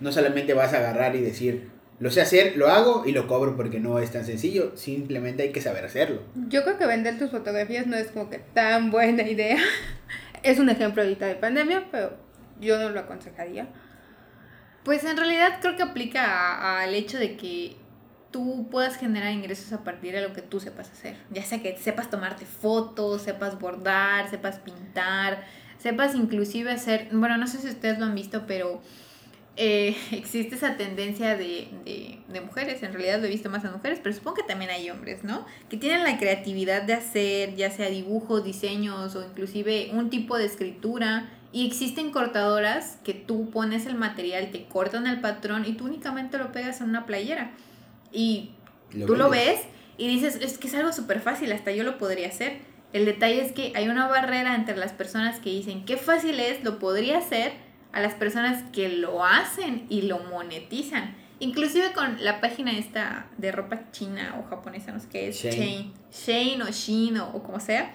No 0.00 0.12
solamente 0.12 0.54
vas 0.54 0.72
a 0.72 0.78
agarrar 0.78 1.14
y 1.14 1.20
decir, 1.20 1.68
lo 2.00 2.10
sé 2.10 2.22
hacer, 2.22 2.56
lo 2.56 2.68
hago 2.68 3.04
y 3.04 3.12
lo 3.12 3.26
cobro 3.26 3.54
porque 3.54 3.80
no 3.80 3.98
es 3.98 4.12
tan 4.12 4.24
sencillo, 4.24 4.74
simplemente 4.78 5.42
hay 5.42 5.52
que 5.52 5.60
saber 5.60 5.84
hacerlo. 5.84 6.22
Yo 6.48 6.64
creo 6.64 6.78
que 6.78 6.86
vender 6.86 7.18
tus 7.18 7.30
fotografías 7.30 7.86
no 7.86 7.98
es 7.98 8.06
como 8.06 8.30
que 8.30 8.38
tan 8.38 8.90
buena 8.90 9.24
idea. 9.24 9.58
Es 10.42 10.60
un 10.60 10.70
ejemplo 10.70 11.02
ahorita 11.02 11.26
de 11.26 11.34
pandemia, 11.34 11.88
pero 11.90 12.16
yo 12.60 12.78
no 12.78 12.90
lo 12.90 13.00
aconsejaría. 13.00 13.66
Pues 14.84 15.02
en 15.02 15.16
realidad 15.16 15.58
creo 15.60 15.76
que 15.76 15.82
aplica 15.82 16.80
al 16.80 16.94
hecho 16.94 17.18
de 17.18 17.36
que 17.36 17.76
tú 18.30 18.68
puedas 18.70 18.96
generar 18.96 19.32
ingresos 19.32 19.72
a 19.72 19.84
partir 19.84 20.14
de 20.14 20.22
lo 20.22 20.32
que 20.32 20.42
tú 20.42 20.60
sepas 20.60 20.90
hacer. 20.90 21.16
Ya 21.30 21.42
sea 21.42 21.62
que 21.62 21.76
sepas 21.78 22.10
tomarte 22.10 22.44
fotos, 22.44 23.22
sepas 23.22 23.58
bordar, 23.58 24.28
sepas 24.28 24.58
pintar, 24.58 25.44
sepas 25.78 26.14
inclusive 26.14 26.70
hacer, 26.70 27.08
bueno, 27.12 27.38
no 27.38 27.46
sé 27.46 27.58
si 27.58 27.68
ustedes 27.68 27.98
lo 27.98 28.04
han 28.04 28.14
visto, 28.14 28.44
pero 28.46 28.82
eh, 29.56 29.96
existe 30.12 30.56
esa 30.56 30.76
tendencia 30.76 31.36
de, 31.36 31.68
de, 31.84 32.18
de 32.28 32.40
mujeres, 32.40 32.82
en 32.82 32.92
realidad 32.92 33.18
lo 33.20 33.26
he 33.26 33.30
visto 33.30 33.48
más 33.48 33.64
en 33.64 33.72
mujeres, 33.72 33.98
pero 34.02 34.14
supongo 34.14 34.36
que 34.36 34.42
también 34.42 34.70
hay 34.70 34.90
hombres, 34.90 35.24
¿no? 35.24 35.46
Que 35.70 35.76
tienen 35.76 36.04
la 36.04 36.18
creatividad 36.18 36.82
de 36.82 36.94
hacer, 36.94 37.54
ya 37.56 37.70
sea 37.70 37.88
dibujos, 37.88 38.44
diseños 38.44 39.16
o 39.16 39.24
inclusive 39.24 39.90
un 39.92 40.10
tipo 40.10 40.36
de 40.36 40.46
escritura. 40.46 41.30
Y 41.50 41.66
existen 41.66 42.10
cortadoras 42.10 42.98
que 43.04 43.14
tú 43.14 43.48
pones 43.48 43.86
el 43.86 43.94
material, 43.94 44.50
te 44.50 44.66
cortan 44.66 45.06
el 45.06 45.22
patrón 45.22 45.64
y 45.64 45.72
tú 45.72 45.86
únicamente 45.86 46.36
lo 46.36 46.52
pegas 46.52 46.82
en 46.82 46.90
una 46.90 47.06
playera. 47.06 47.52
Y 48.12 48.52
tú 49.06 49.16
lo 49.16 49.30
ves 49.30 49.60
y 49.96 50.08
dices, 50.08 50.36
es 50.36 50.58
que 50.58 50.68
es 50.68 50.74
algo 50.74 50.92
súper 50.92 51.20
fácil, 51.20 51.52
hasta 51.52 51.72
yo 51.72 51.84
lo 51.84 51.98
podría 51.98 52.28
hacer. 52.28 52.60
El 52.92 53.04
detalle 53.04 53.44
es 53.44 53.52
que 53.52 53.72
hay 53.74 53.88
una 53.88 54.08
barrera 54.08 54.54
entre 54.54 54.76
las 54.76 54.92
personas 54.92 55.40
que 55.40 55.50
dicen, 55.50 55.84
qué 55.84 55.96
fácil 55.96 56.40
es, 56.40 56.64
lo 56.64 56.78
podría 56.78 57.18
hacer, 57.18 57.52
a 57.92 58.00
las 58.00 58.14
personas 58.14 58.62
que 58.70 58.88
lo 58.88 59.24
hacen 59.24 59.86
y 59.88 60.02
lo 60.02 60.20
monetizan. 60.20 61.16
Inclusive 61.40 61.92
con 61.92 62.22
la 62.24 62.40
página 62.40 62.72
esta 62.72 63.26
de 63.38 63.52
ropa 63.52 63.90
china 63.92 64.36
o 64.40 64.48
japonesa, 64.48 64.92
no 64.92 65.00
sé 65.00 65.08
qué 65.08 65.28
es, 65.28 65.36
Shein. 65.36 65.92
Shane, 66.10 66.56
Shane 66.56 66.62
o 66.62 66.70
Shein 66.70 67.18
o, 67.18 67.28
o 67.28 67.42
como 67.42 67.60
sea, 67.60 67.92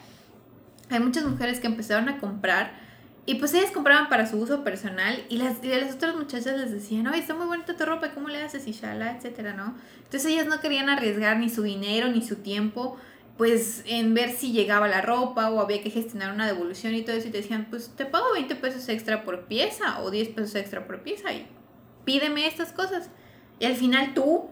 hay 0.89 0.99
muchas 0.99 1.25
mujeres 1.25 1.59
que 1.59 1.67
empezaron 1.67 2.07
a 2.09 2.17
comprar 2.19 2.82
y 3.25 3.35
pues 3.35 3.53
ellas 3.53 3.71
compraban 3.71 4.09
para 4.09 4.25
su 4.25 4.37
uso 4.37 4.63
personal 4.63 5.23
y 5.29 5.37
las, 5.37 5.63
y 5.63 5.67
las 5.67 5.95
otras 5.95 6.15
muchachas 6.15 6.57
les 6.57 6.71
decían, 6.71 7.07
oye, 7.07 7.19
está 7.19 7.33
muy 7.33 7.45
bonita 7.45 7.75
tu 7.75 7.85
ropa, 7.85 8.11
¿cómo 8.11 8.27
le 8.27 8.41
haces? 8.41 8.67
Y 8.67 8.73
shala, 8.73 9.15
etcétera, 9.15 9.53
¿no? 9.53 9.75
Entonces 9.97 10.25
ellas 10.25 10.47
no 10.47 10.59
querían 10.59 10.89
arriesgar 10.89 11.37
ni 11.37 11.49
su 11.49 11.63
dinero 11.63 12.09
ni 12.09 12.21
su 12.21 12.37
tiempo, 12.37 12.97
pues 13.37 13.83
en 13.85 14.13
ver 14.13 14.31
si 14.31 14.51
llegaba 14.51 14.89
la 14.89 15.01
ropa 15.01 15.49
o 15.49 15.61
había 15.61 15.81
que 15.81 15.89
gestionar 15.89 16.33
una 16.33 16.47
devolución 16.47 16.93
y 16.95 17.01
todo 17.03 17.15
eso 17.15 17.29
y 17.29 17.31
te 17.31 17.37
decían, 17.37 17.67
pues 17.69 17.93
te 17.95 18.05
pago 18.05 18.25
20 18.33 18.55
pesos 18.55 18.89
extra 18.89 19.23
por 19.23 19.45
pieza 19.45 20.01
o 20.01 20.11
10 20.11 20.29
pesos 20.29 20.55
extra 20.55 20.85
por 20.85 21.01
pieza 21.01 21.31
y 21.31 21.47
pídeme 22.03 22.45
estas 22.45 22.73
cosas. 22.73 23.09
Y 23.59 23.65
al 23.65 23.75
final 23.75 24.13
tú 24.13 24.49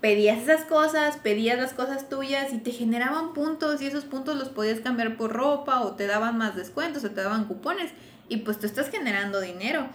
pedías 0.00 0.42
esas 0.42 0.64
cosas, 0.64 1.16
pedías 1.16 1.58
las 1.58 1.74
cosas 1.74 2.08
tuyas 2.08 2.52
y 2.52 2.58
te 2.58 2.70
generaban 2.70 3.32
puntos 3.32 3.82
y 3.82 3.86
esos 3.86 4.04
puntos 4.04 4.36
los 4.36 4.48
podías 4.48 4.80
cambiar 4.80 5.16
por 5.16 5.32
ropa 5.32 5.80
o 5.80 5.92
te 5.92 6.06
daban 6.06 6.38
más 6.38 6.56
descuentos 6.56 7.04
o 7.04 7.10
te 7.10 7.22
daban 7.22 7.44
cupones 7.44 7.92
y 8.28 8.38
pues 8.38 8.58
tú 8.58 8.66
estás 8.66 8.90
generando 8.90 9.40
dinero. 9.40 9.86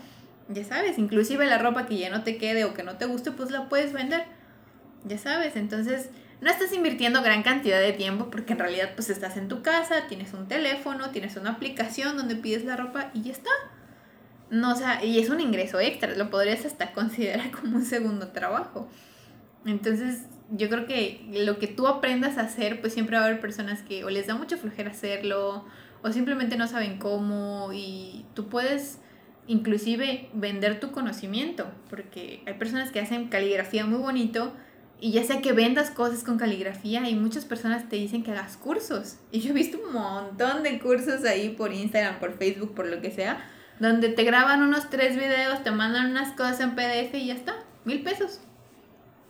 Ya 0.49 0.63
sabes, 0.63 0.97
inclusive 0.97 1.45
la 1.45 1.57
ropa 1.57 1.85
que 1.85 1.97
ya 1.97 2.09
no 2.09 2.23
te 2.23 2.37
quede 2.37 2.65
o 2.65 2.73
que 2.73 2.83
no 2.83 2.97
te 2.97 3.05
guste, 3.05 3.31
pues 3.31 3.51
la 3.51 3.67
puedes 3.69 3.93
vender. 3.93 4.25
Ya 5.05 5.17
sabes, 5.17 5.55
entonces 5.55 6.09
no 6.39 6.49
estás 6.49 6.71
invirtiendo 6.73 7.21
gran 7.21 7.43
cantidad 7.43 7.79
de 7.79 7.93
tiempo 7.93 8.29
porque 8.29 8.53
en 8.53 8.59
realidad 8.59 8.91
pues 8.95 9.09
estás 9.09 9.37
en 9.37 9.47
tu 9.47 9.61
casa, 9.61 10.07
tienes 10.07 10.33
un 10.33 10.47
teléfono, 10.47 11.09
tienes 11.09 11.35
una 11.35 11.51
aplicación 11.51 12.15
donde 12.15 12.35
pides 12.35 12.63
la 12.63 12.77
ropa 12.77 13.11
y 13.13 13.23
ya 13.23 13.31
está. 13.31 13.51
No, 14.49 14.71
o 14.71 14.75
sea, 14.75 15.03
y 15.03 15.19
es 15.19 15.29
un 15.29 15.41
ingreso 15.41 15.79
extra, 15.79 16.15
lo 16.15 16.29
podrías 16.29 16.65
hasta 16.65 16.91
considerar 16.93 17.51
como 17.51 17.77
un 17.77 17.85
segundo 17.85 18.29
trabajo. 18.29 18.87
Entonces, 19.65 20.21
yo 20.51 20.69
creo 20.69 20.85
que 20.85 21.25
lo 21.45 21.59
que 21.59 21.67
tú 21.67 21.87
aprendas 21.87 22.37
a 22.37 22.41
hacer, 22.41 22.79
pues 22.79 22.93
siempre 22.93 23.17
va 23.17 23.23
a 23.23 23.25
haber 23.25 23.41
personas 23.41 23.81
que 23.81 24.05
o 24.05 24.09
les 24.09 24.27
da 24.27 24.35
mucha 24.35 24.55
flojera 24.55 24.91
hacerlo, 24.91 25.65
o 26.07 26.13
simplemente 26.13 26.57
no 26.57 26.67
saben 26.67 26.97
cómo, 26.97 27.69
y 27.73 28.25
tú 28.33 28.47
puedes 28.49 28.99
inclusive 29.47 30.29
vender 30.33 30.79
tu 30.79 30.91
conocimiento, 30.91 31.67
porque 31.89 32.41
hay 32.45 32.53
personas 32.55 32.91
que 32.91 32.99
hacen 32.99 33.27
caligrafía 33.29 33.85
muy 33.85 33.99
bonito, 33.99 34.53
y 34.99 35.11
ya 35.11 35.23
sea 35.23 35.41
que 35.41 35.53
vendas 35.53 35.91
cosas 35.91 36.23
con 36.23 36.37
caligrafía, 36.37 37.07
y 37.09 37.15
muchas 37.15 37.45
personas 37.45 37.87
te 37.87 37.95
dicen 37.97 38.23
que 38.23 38.31
hagas 38.31 38.57
cursos. 38.57 39.17
Y 39.31 39.39
yo 39.41 39.51
he 39.51 39.53
visto 39.53 39.77
un 39.85 39.93
montón 39.93 40.63
de 40.63 40.79
cursos 40.79 41.23
ahí 41.23 41.49
por 41.49 41.71
Instagram, 41.71 42.19
por 42.19 42.37
Facebook, 42.37 42.73
por 42.73 42.87
lo 42.87 42.99
que 43.01 43.11
sea, 43.11 43.45
donde 43.79 44.09
te 44.09 44.23
graban 44.23 44.63
unos 44.63 44.89
tres 44.89 45.15
videos, 45.15 45.63
te 45.63 45.71
mandan 45.71 46.09
unas 46.11 46.31
cosas 46.35 46.59
en 46.61 46.71
PDF 46.75 47.13
y 47.13 47.27
ya 47.27 47.35
está, 47.35 47.55
mil 47.85 48.01
pesos. 48.01 48.41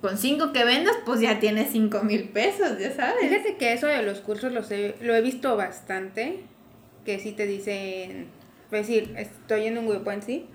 Con 0.02 0.18
cinco 0.18 0.54
que 0.54 0.64
vendas, 0.64 0.96
pues 1.06 1.20
ya 1.20 1.40
tienes 1.40 1.72
cinco 1.72 2.04
mil 2.04 2.30
pesos, 2.30 2.78
ya 2.80 2.92
sabes. 2.96 3.16
Fíjate 3.20 3.58
que 3.58 3.74
eso 3.74 3.88
de 3.88 4.04
los 4.04 4.20
cursos 4.20 4.54
los 4.54 4.70
he- 4.72 4.96
lo 5.02 5.16
he 5.16 5.22
visto 5.22 5.58
bastante. 5.58 6.46
Que 7.08 7.20
sí 7.20 7.32
te 7.32 7.48
dicen, 7.48 8.28
es 8.66 8.72
decir, 8.72 9.14
estoy 9.16 9.68
en 9.68 9.78
un 9.78 9.88
grupo 9.88 10.12
en 10.12 10.22
sí, 10.22 10.46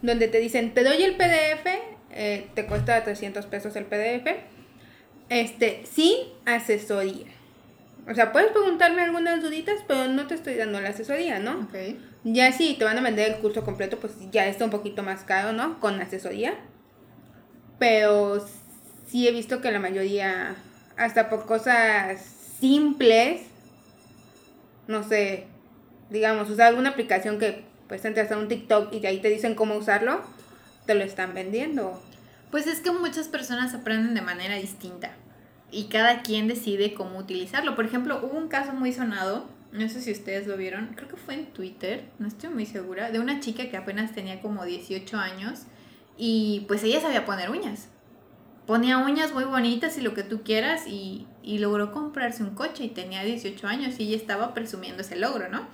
donde 0.00 0.28
te 0.28 0.38
dicen, 0.38 0.72
te 0.72 0.84
doy 0.84 1.02
el 1.02 1.16
PDF, 1.16 1.66
eh, 2.12 2.46
te 2.54 2.66
cuesta 2.66 3.02
300 3.02 3.46
pesos 3.46 3.74
el 3.74 3.84
PDF, 3.84 4.28
este, 5.28 5.82
sin 5.90 6.14
asesoría. 6.44 7.26
O 8.08 8.14
sea, 8.14 8.30
puedes 8.30 8.52
preguntarme 8.52 9.02
algunas 9.02 9.42
duditas, 9.42 9.80
pero 9.88 10.06
no 10.06 10.28
te 10.28 10.36
estoy 10.36 10.54
dando 10.54 10.80
la 10.80 10.90
asesoría, 10.90 11.40
¿no? 11.40 11.68
Ya 12.22 12.52
si 12.52 12.74
te 12.74 12.84
van 12.84 12.98
a 12.98 13.02
vender 13.02 13.32
el 13.32 13.38
curso 13.38 13.64
completo, 13.64 13.98
pues 13.98 14.12
ya 14.30 14.46
está 14.46 14.66
un 14.66 14.70
poquito 14.70 15.02
más 15.02 15.24
caro, 15.24 15.52
¿no? 15.52 15.80
Con 15.80 16.00
asesoría. 16.00 16.54
Pero 17.80 18.46
sí 19.08 19.26
he 19.26 19.32
visto 19.32 19.60
que 19.60 19.72
la 19.72 19.80
mayoría, 19.80 20.54
hasta 20.96 21.28
por 21.28 21.44
cosas 21.44 22.22
simples, 22.60 23.40
no 24.86 25.02
sé, 25.02 25.48
digamos, 26.10 26.50
usar 26.50 26.68
alguna 26.68 26.90
aplicación 26.90 27.38
que 27.38 27.64
pues 27.88 28.04
entras 28.04 28.30
a 28.30 28.36
un 28.36 28.48
TikTok 28.48 28.92
y 28.92 29.00
de 29.00 29.08
ahí 29.08 29.20
te 29.20 29.28
dicen 29.28 29.54
cómo 29.54 29.76
usarlo, 29.76 30.20
te 30.86 30.94
lo 30.94 31.04
están 31.04 31.34
vendiendo. 31.34 32.00
Pues 32.50 32.66
es 32.66 32.80
que 32.80 32.90
muchas 32.90 33.28
personas 33.28 33.74
aprenden 33.74 34.14
de 34.14 34.22
manera 34.22 34.56
distinta 34.56 35.12
y 35.70 35.84
cada 35.84 36.22
quien 36.22 36.48
decide 36.48 36.94
cómo 36.94 37.18
utilizarlo. 37.18 37.74
Por 37.74 37.84
ejemplo, 37.84 38.20
hubo 38.22 38.38
un 38.38 38.48
caso 38.48 38.72
muy 38.72 38.92
sonado, 38.92 39.46
no 39.72 39.88
sé 39.88 40.00
si 40.00 40.12
ustedes 40.12 40.46
lo 40.46 40.56
vieron, 40.56 40.94
creo 40.94 41.08
que 41.08 41.16
fue 41.16 41.34
en 41.34 41.46
Twitter, 41.46 42.04
no 42.18 42.26
estoy 42.26 42.50
muy 42.50 42.64
segura, 42.64 43.10
de 43.10 43.20
una 43.20 43.40
chica 43.40 43.68
que 43.68 43.76
apenas 43.76 44.14
tenía 44.14 44.40
como 44.40 44.64
18 44.64 45.16
años 45.16 45.62
y 46.16 46.64
pues 46.68 46.82
ella 46.84 47.00
sabía 47.00 47.26
poner 47.26 47.50
uñas. 47.50 47.88
Ponía 48.66 48.98
uñas 48.98 49.32
muy 49.32 49.44
bonitas 49.44 49.96
y 49.96 50.02
lo 50.02 50.12
que 50.12 50.22
tú 50.22 50.42
quieras 50.42 50.86
y, 50.86 51.26
y 51.42 51.58
logró 51.58 51.90
comprarse 51.92 52.42
un 52.42 52.54
coche 52.54 52.84
y 52.84 52.88
tenía 52.88 53.24
18 53.24 53.66
años 53.66 53.98
y 53.98 54.08
ella 54.08 54.16
estaba 54.16 54.52
presumiendo 54.52 55.00
ese 55.00 55.16
logro, 55.16 55.48
¿no? 55.48 55.66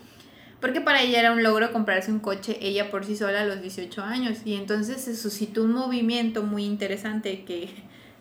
Porque 0.65 0.81
para 0.81 1.03
ella 1.03 1.21
era 1.21 1.33
un 1.33 1.43
logro 1.43 1.73
comprarse 1.73 2.11
un 2.11 2.21
coche 2.21 2.57
ella 2.63 2.91
por 2.91 3.05
sí 3.05 3.17
sola 3.17 3.43
a 3.43 3.45
los 3.45 3.61
18 3.61 4.03
años. 4.03 4.39
Y 4.47 4.55
entonces 4.55 5.03
se 5.03 5.15
suscitó 5.15 5.63
un 5.63 5.75
movimiento 5.75 6.43
muy 6.43 6.65
interesante 6.65 7.45
que, 7.45 7.69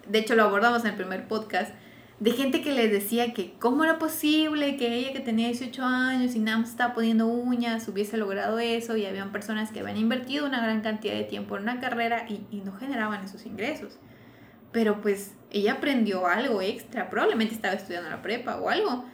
de 0.10 0.20
hecho, 0.20 0.36
lo 0.36 0.44
abordamos 0.44 0.82
en 0.84 0.90
el 0.90 0.96
primer 0.98 1.30
podcast, 1.30 1.74
de 2.20 2.32
gente 2.32 2.62
que 2.62 2.74
les 2.74 2.92
decía 2.92 3.34
que 3.34 3.54
cómo 3.60 3.86
era 3.86 3.98
posible 3.98 4.76
que 4.76 4.94
ella 4.94 5.14
que 5.14 5.22
tenía 5.22 5.48
18 5.48 5.84
años 5.86 6.36
y 6.36 6.40
nada 6.40 6.58
más 6.58 6.72
estaba 6.72 6.94
poniendo 6.94 7.28
uñas 7.28 7.88
hubiese 7.88 8.18
logrado 8.18 8.60
eso 8.60 8.98
y 8.98 9.06
habían 9.06 9.32
personas 9.32 9.72
que 9.72 9.80
habían 9.80 9.96
invertido 9.96 10.46
una 10.46 10.62
gran 10.62 10.82
cantidad 10.82 11.14
de 11.14 11.24
tiempo 11.24 11.56
en 11.56 11.64
una 11.64 11.80
carrera 11.80 12.26
y, 12.28 12.46
y 12.52 12.60
no 12.60 12.76
generaban 12.76 13.24
esos 13.24 13.46
ingresos. 13.46 14.00
Pero 14.74 15.00
pues 15.00 15.32
ella 15.50 15.76
aprendió 15.76 16.28
algo 16.28 16.62
extra, 16.62 17.10
probablemente 17.10 17.56
estaba 17.56 17.76
estudiando 17.76 18.10
la 18.10 18.22
prepa 18.22 18.58
o 18.58 18.68
algo. 18.68 19.06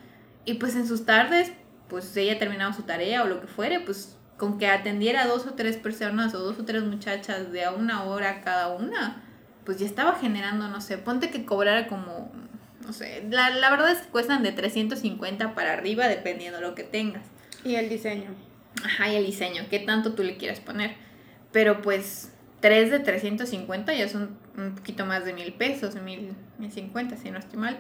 Y 0.46 0.56
pues 0.56 0.76
en 0.76 0.88
sus 0.88 1.06
tardes, 1.06 1.52
pues 1.90 2.16
ella 2.16 2.40
terminaba 2.40 2.74
su 2.74 2.84
tarea 2.84 3.24
o 3.24 3.28
lo 3.28 3.42
que 3.42 3.48
fuere, 3.48 3.80
pues 3.80 4.16
con 4.38 4.58
que 4.58 4.68
atendiera 4.68 5.24
a 5.24 5.28
dos 5.28 5.46
o 5.48 5.54
tres 5.54 5.78
personas 5.78 6.34
o 6.34 6.40
dos 6.40 6.60
o 6.60 6.66
tres 6.66 6.84
muchachas 6.84 7.52
de 7.52 7.66
a 7.66 7.72
una 7.72 8.04
hora 8.04 8.42
cada 8.42 8.70
una, 8.70 9.24
pues 9.66 9.80
ya 9.80 9.86
estaba 9.86 10.16
generando, 10.16 10.70
no 10.70 10.80
sé, 10.80 10.98
ponte 10.98 11.30
que 11.30 11.46
cobrara 11.46 11.88
como 11.88 12.32
no 12.90 12.94
sé, 12.94 13.24
la, 13.30 13.52
la 13.52 13.70
verdad 13.70 13.92
es 13.92 14.00
que 14.00 14.10
cuestan 14.10 14.42
de 14.42 14.52
350 14.52 15.54
para 15.54 15.74
arriba 15.74 16.08
dependiendo 16.08 16.60
lo 16.60 16.74
que 16.74 16.84
tengas. 16.84 17.24
Y 17.64 17.76
el 17.76 17.88
diseño. 17.88 18.32
Ajá, 18.84 19.12
y 19.12 19.16
el 19.16 19.28
diseño, 19.28 19.64
qué 19.70 19.78
tanto 19.78 20.14
tú 20.14 20.24
le 20.24 20.38
quieras 20.38 20.60
poner. 20.60 20.96
Pero 21.52 21.82
pues 21.82 22.34
3 22.62 22.90
de 22.90 23.00
350 23.00 23.94
ya 23.94 24.10
son 24.10 24.38
un 24.58 24.74
poquito 24.74 25.06
más 25.06 25.24
de 25.24 25.34
mil 25.34 25.54
pesos, 25.54 25.94
mil, 25.96 26.34
mil 26.58 26.72
cincuenta, 26.72 27.16
si 27.16 27.30
no 27.30 27.38
estoy 27.38 27.60
mal. 27.60 27.78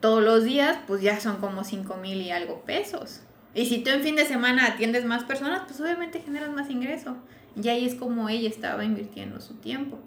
Todos 0.00 0.22
los 0.22 0.44
días, 0.44 0.78
pues 0.86 1.00
ya 1.02 1.20
son 1.20 1.38
como 1.38 1.64
5 1.64 1.96
mil 1.96 2.20
y 2.20 2.30
algo 2.30 2.60
pesos. 2.62 3.20
Y 3.54 3.66
si 3.66 3.78
tú 3.78 3.90
en 3.90 4.02
fin 4.02 4.16
de 4.16 4.26
semana 4.26 4.66
atiendes 4.66 5.04
más 5.04 5.24
personas, 5.24 5.62
pues 5.66 5.80
obviamente 5.80 6.20
generas 6.20 6.50
más 6.50 6.68
ingreso. 6.70 7.16
Y 7.60 7.68
ahí 7.68 7.86
es 7.86 7.94
como 7.94 8.28
ella 8.28 8.48
estaba 8.48 8.84
invirtiendo 8.84 9.40
su 9.40 9.54
tiempo. 9.54 9.98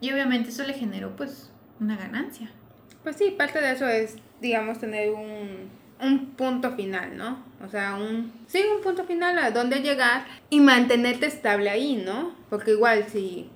Y 0.00 0.10
obviamente 0.12 0.48
eso 0.48 0.64
le 0.64 0.72
generó 0.72 1.14
pues 1.14 1.50
una 1.78 1.96
ganancia. 1.96 2.50
Pues 3.02 3.16
sí, 3.16 3.30
parte 3.36 3.60
de 3.60 3.72
eso 3.72 3.86
es, 3.86 4.16
digamos, 4.40 4.78
tener 4.78 5.10
un, 5.10 5.68
un 6.00 6.26
punto 6.36 6.72
final, 6.72 7.16
¿no? 7.16 7.44
O 7.64 7.68
sea, 7.68 7.96
un, 7.96 8.32
sí, 8.46 8.62
un 8.74 8.82
punto 8.82 9.04
final 9.04 9.38
a 9.38 9.50
dónde 9.50 9.80
llegar 9.80 10.24
y 10.50 10.60
mantenerte 10.60 11.26
estable 11.26 11.70
ahí, 11.70 12.02
¿no? 12.04 12.34
Porque 12.50 12.72
igual 12.72 13.06
si 13.08 13.50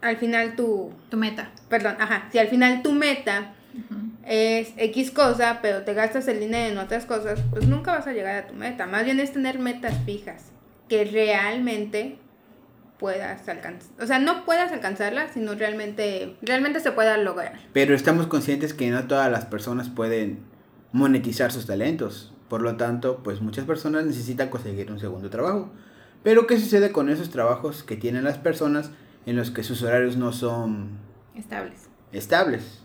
al 0.00 0.16
final 0.18 0.56
tu... 0.56 0.92
Tu 1.10 1.16
meta. 1.16 1.50
Perdón, 1.68 1.96
ajá, 1.98 2.28
si 2.30 2.38
al 2.38 2.48
final 2.48 2.82
tu 2.82 2.92
meta 2.92 3.54
es 4.26 4.72
X 4.76 5.10
cosa, 5.10 5.58
pero 5.62 5.82
te 5.82 5.94
gastas 5.94 6.28
el 6.28 6.40
dinero 6.40 6.72
en 6.72 6.78
otras 6.78 7.06
cosas, 7.06 7.40
pues 7.50 7.66
nunca 7.66 7.92
vas 7.92 8.06
a 8.06 8.12
llegar 8.12 8.36
a 8.36 8.46
tu 8.46 8.54
meta. 8.54 8.86
Más 8.86 9.04
bien 9.04 9.20
es 9.20 9.32
tener 9.32 9.58
metas 9.58 9.94
fijas 10.04 10.52
que 10.88 11.04
realmente 11.04 12.18
puedas 12.98 13.48
alcanzar. 13.48 13.90
O 14.02 14.06
sea, 14.06 14.18
no 14.18 14.44
puedas 14.44 14.72
alcanzarla, 14.72 15.32
sino 15.32 15.54
realmente, 15.54 16.36
realmente 16.42 16.80
se 16.80 16.92
pueda 16.92 17.16
lograr. 17.18 17.58
Pero 17.72 17.94
estamos 17.94 18.26
conscientes 18.26 18.74
que 18.74 18.90
no 18.90 19.06
todas 19.06 19.30
las 19.30 19.44
personas 19.46 19.88
pueden 19.88 20.40
monetizar 20.92 21.52
sus 21.52 21.66
talentos. 21.66 22.32
Por 22.48 22.62
lo 22.62 22.76
tanto, 22.76 23.22
pues 23.22 23.40
muchas 23.40 23.64
personas 23.64 24.04
necesitan 24.04 24.48
conseguir 24.48 24.90
un 24.90 25.00
segundo 25.00 25.28
trabajo. 25.30 25.70
Pero 26.22 26.46
¿qué 26.46 26.58
sucede 26.58 26.92
con 26.92 27.10
esos 27.10 27.30
trabajos 27.30 27.82
que 27.82 27.96
tienen 27.96 28.24
las 28.24 28.38
personas 28.38 28.90
en 29.26 29.36
los 29.36 29.50
que 29.50 29.62
sus 29.62 29.82
horarios 29.82 30.16
no 30.16 30.32
son 30.32 30.90
estables? 31.34 31.88
Estables. 32.12 32.83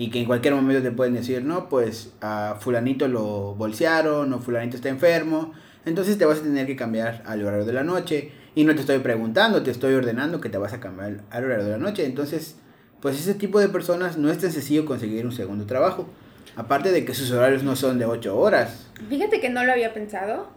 Y 0.00 0.10
que 0.10 0.20
en 0.20 0.26
cualquier 0.26 0.54
momento 0.54 0.80
te 0.80 0.92
pueden 0.92 1.14
decir, 1.14 1.42
no, 1.42 1.68
pues 1.68 2.12
a 2.20 2.54
fulanito 2.60 3.08
lo 3.08 3.56
bolsearon 3.56 4.32
o 4.32 4.38
fulanito 4.38 4.76
está 4.76 4.90
enfermo. 4.90 5.54
Entonces 5.84 6.16
te 6.16 6.24
vas 6.24 6.38
a 6.38 6.42
tener 6.42 6.68
que 6.68 6.76
cambiar 6.76 7.24
al 7.26 7.44
horario 7.44 7.66
de 7.66 7.72
la 7.72 7.82
noche 7.82 8.30
y 8.54 8.62
no 8.62 8.76
te 8.76 8.82
estoy 8.82 9.00
preguntando, 9.00 9.64
te 9.64 9.72
estoy 9.72 9.94
ordenando 9.94 10.40
que 10.40 10.50
te 10.50 10.56
vas 10.56 10.72
a 10.72 10.78
cambiar 10.78 11.22
al 11.30 11.44
horario 11.44 11.64
de 11.64 11.70
la 11.72 11.78
noche. 11.78 12.06
Entonces, 12.06 12.54
pues 13.00 13.18
ese 13.18 13.34
tipo 13.34 13.58
de 13.58 13.70
personas 13.70 14.16
no 14.18 14.30
es 14.30 14.38
tan 14.38 14.52
sencillo 14.52 14.86
conseguir 14.86 15.26
un 15.26 15.32
segundo 15.32 15.66
trabajo. 15.66 16.08
Aparte 16.54 16.92
de 16.92 17.04
que 17.04 17.12
sus 17.12 17.32
horarios 17.32 17.64
no 17.64 17.74
son 17.74 17.98
de 17.98 18.04
8 18.04 18.38
horas. 18.38 18.86
Fíjate 19.08 19.40
que 19.40 19.48
no 19.48 19.64
lo 19.64 19.72
había 19.72 19.92
pensado, 19.94 20.48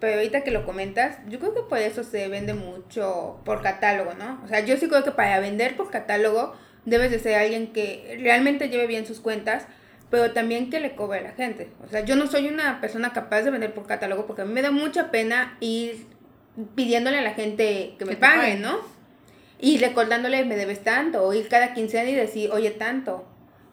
pero 0.00 0.16
ahorita 0.16 0.44
que 0.44 0.50
lo 0.50 0.66
comentas, 0.66 1.16
yo 1.30 1.38
creo 1.38 1.54
que 1.54 1.62
por 1.62 1.78
eso 1.78 2.04
se 2.04 2.28
vende 2.28 2.52
mucho 2.52 3.38
por 3.46 3.62
catálogo, 3.62 4.12
¿no? 4.18 4.38
O 4.44 4.48
sea, 4.48 4.60
yo 4.66 4.76
sí 4.76 4.86
creo 4.86 5.02
que 5.02 5.12
para 5.12 5.40
vender 5.40 5.78
por 5.78 5.90
catálogo 5.90 6.52
debes 6.84 7.10
de 7.10 7.18
ser 7.18 7.36
alguien 7.36 7.72
que 7.72 8.18
realmente 8.20 8.68
lleve 8.68 8.86
bien 8.86 9.06
sus 9.06 9.20
cuentas, 9.20 9.66
pero 10.10 10.32
también 10.32 10.68
que 10.68 10.80
le 10.80 10.94
cobre 10.94 11.20
a 11.20 11.22
la 11.22 11.32
gente. 11.32 11.70
O 11.84 11.88
sea, 11.88 12.04
yo 12.04 12.16
no 12.16 12.26
soy 12.26 12.48
una 12.48 12.80
persona 12.80 13.12
capaz 13.12 13.42
de 13.42 13.50
vender 13.50 13.72
por 13.72 13.86
catálogo 13.86 14.26
porque 14.26 14.42
a 14.42 14.44
mí 14.44 14.52
me 14.52 14.62
da 14.62 14.70
mucha 14.70 15.10
pena 15.10 15.56
ir 15.60 16.06
pidiéndole 16.74 17.18
a 17.18 17.22
la 17.22 17.34
gente 17.34 17.94
que 17.98 18.04
me 18.04 18.16
pague, 18.16 18.56
¿no? 18.56 18.78
Y 19.58 19.78
recordándole, 19.78 20.44
me 20.44 20.56
debes 20.56 20.82
tanto, 20.82 21.22
o 21.24 21.32
ir 21.32 21.48
cada 21.48 21.72
quincena 21.72 22.10
y 22.10 22.14
decir, 22.14 22.50
oye, 22.50 22.72
tanto. 22.72 23.26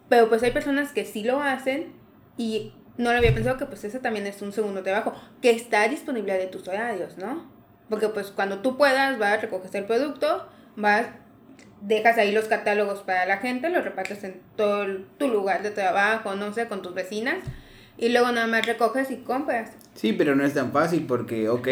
Pero 0.08 0.28
pues 0.28 0.42
hay 0.42 0.52
personas 0.52 0.92
que 0.92 1.04
sí 1.04 1.24
lo 1.24 1.42
hacen 1.42 1.92
y 2.36 2.72
no 2.96 3.12
lo 3.12 3.18
había 3.18 3.34
pensado 3.34 3.56
que 3.56 3.66
pues 3.66 3.84
ese 3.84 3.98
también 3.98 4.26
es 4.26 4.40
un 4.42 4.52
segundo 4.52 4.82
trabajo, 4.82 5.14
que 5.42 5.50
está 5.50 5.88
disponible 5.88 6.34
de 6.34 6.46
tus 6.46 6.68
horarios, 6.68 7.18
¿no? 7.18 7.50
Porque 7.88 8.08
pues 8.08 8.28
cuando 8.28 8.60
tú 8.60 8.76
puedas, 8.76 9.18
vas, 9.18 9.42
recoges 9.42 9.74
el 9.74 9.84
producto, 9.84 10.48
vas, 10.76 11.06
dejas 11.80 12.18
ahí 12.18 12.32
los 12.32 12.46
catálogos 12.46 13.00
para 13.00 13.26
la 13.26 13.38
gente, 13.38 13.70
los 13.70 13.84
repartes 13.84 14.22
en 14.24 14.40
todo 14.56 14.86
tu 15.18 15.28
lugar 15.28 15.62
de 15.62 15.70
trabajo, 15.70 16.34
no 16.34 16.52
sé, 16.52 16.68
con 16.68 16.82
tus 16.82 16.94
vecinas, 16.94 17.38
y 17.98 18.10
luego 18.10 18.32
nada 18.32 18.46
más 18.46 18.66
recoges 18.66 19.10
y 19.10 19.18
compras. 19.18 19.72
Sí, 19.94 20.12
pero 20.12 20.34
no 20.34 20.44
es 20.44 20.54
tan 20.54 20.72
fácil 20.72 21.04
porque, 21.06 21.48
ok, 21.48 21.68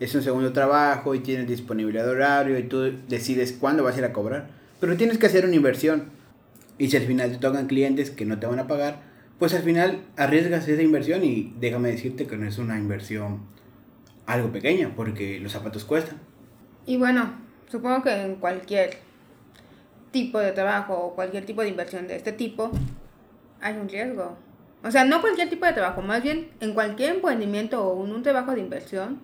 es 0.00 0.14
un 0.14 0.22
segundo 0.22 0.52
trabajo 0.52 1.14
y 1.14 1.20
tienes 1.20 1.46
disponibilidad 1.46 2.04
de 2.04 2.10
horario 2.10 2.58
y 2.58 2.64
tú 2.64 2.92
decides 3.08 3.52
cuándo 3.52 3.84
vas 3.84 3.96
a 3.96 3.98
ir 4.00 4.04
a 4.04 4.12
cobrar. 4.12 4.48
Pero 4.80 4.96
tienes 4.96 5.18
que 5.18 5.26
hacer 5.26 5.46
una 5.46 5.54
inversión. 5.54 6.10
Y 6.76 6.90
si 6.90 6.96
al 6.96 7.04
final 7.04 7.30
te 7.30 7.38
tocan 7.38 7.68
clientes 7.68 8.10
que 8.10 8.24
no 8.24 8.40
te 8.40 8.46
van 8.46 8.58
a 8.58 8.66
pagar, 8.66 9.00
pues 9.38 9.54
al 9.54 9.62
final 9.62 10.02
arriesgas 10.16 10.66
esa 10.66 10.82
inversión 10.82 11.22
y 11.22 11.54
déjame 11.58 11.90
decirte 11.90 12.26
que 12.26 12.36
no 12.36 12.48
es 12.48 12.58
una 12.58 12.78
inversión 12.78 13.40
algo 14.26 14.50
pequeña 14.50 14.92
porque 14.96 15.38
los 15.40 15.52
zapatos 15.52 15.84
cuestan. 15.84 16.18
Y 16.84 16.96
bueno, 16.96 17.32
supongo 17.70 18.02
que 18.02 18.10
en 18.10 18.36
cualquier 18.36 18.98
tipo 20.12 20.38
de 20.38 20.52
trabajo 20.52 20.94
o 20.94 21.14
cualquier 21.14 21.44
tipo 21.44 21.62
de 21.62 21.68
inversión 21.68 22.06
de 22.06 22.16
este 22.16 22.32
tipo 22.32 22.70
hay 23.60 23.76
un 23.76 23.88
riesgo. 23.88 24.36
O 24.84 24.90
sea, 24.90 25.04
no 25.04 25.20
cualquier 25.20 25.48
tipo 25.48 25.66
de 25.66 25.72
trabajo, 25.72 26.02
más 26.02 26.22
bien 26.22 26.50
en 26.60 26.74
cualquier 26.74 27.16
emprendimiento 27.16 27.84
o 27.84 28.04
en 28.04 28.12
un 28.12 28.22
trabajo 28.22 28.52
de 28.52 28.60
inversión 28.60 29.20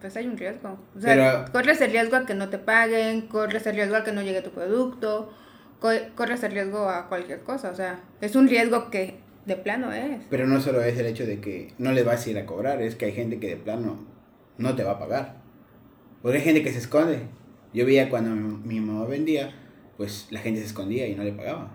pues 0.00 0.16
hay 0.16 0.26
un 0.26 0.36
riesgo. 0.36 0.78
O 0.96 1.00
sea, 1.00 1.44
corres 1.46 1.80
el 1.80 1.90
riesgo 1.90 2.16
a 2.16 2.26
que 2.26 2.34
no 2.34 2.48
te 2.48 2.58
paguen, 2.58 3.22
corres 3.22 3.66
el 3.66 3.74
riesgo 3.74 3.96
a 3.96 4.04
que 4.04 4.12
no 4.12 4.22
llegue 4.22 4.42
tu 4.42 4.50
producto, 4.50 5.32
corres 6.14 6.42
el 6.42 6.52
riesgo 6.52 6.88
a 6.88 7.08
cualquier 7.08 7.40
cosa. 7.40 7.70
O 7.70 7.74
sea, 7.74 8.00
es 8.20 8.36
un 8.36 8.48
riesgo 8.48 8.90
que 8.90 9.18
de 9.46 9.56
plano 9.56 9.92
es. 9.92 10.22
Pero 10.30 10.46
no 10.46 10.60
solo 10.60 10.82
es 10.82 10.98
el 10.98 11.06
hecho 11.06 11.26
de 11.26 11.40
que 11.40 11.72
no 11.78 11.92
le 11.92 12.02
vas 12.02 12.26
a 12.26 12.30
ir 12.30 12.38
a 12.38 12.46
cobrar, 12.46 12.80
es 12.82 12.94
que 12.94 13.06
hay 13.06 13.12
gente 13.12 13.40
que 13.40 13.48
de 13.48 13.56
plano 13.56 14.04
no 14.56 14.76
te 14.76 14.84
va 14.84 14.92
a 14.92 14.98
pagar. 14.98 15.36
Porque 16.22 16.38
hay 16.38 16.44
gente 16.44 16.62
que 16.62 16.72
se 16.72 16.78
esconde. 16.78 17.22
Yo 17.72 17.84
veía 17.84 18.08
cuando 18.08 18.30
mi 18.30 18.80
mamá 18.80 19.04
vendía, 19.06 19.52
pues 19.98 20.28
la 20.30 20.40
gente 20.40 20.60
se 20.60 20.66
escondía 20.66 21.06
y 21.06 21.14
no 21.14 21.24
le 21.24 21.32
pagaba. 21.32 21.68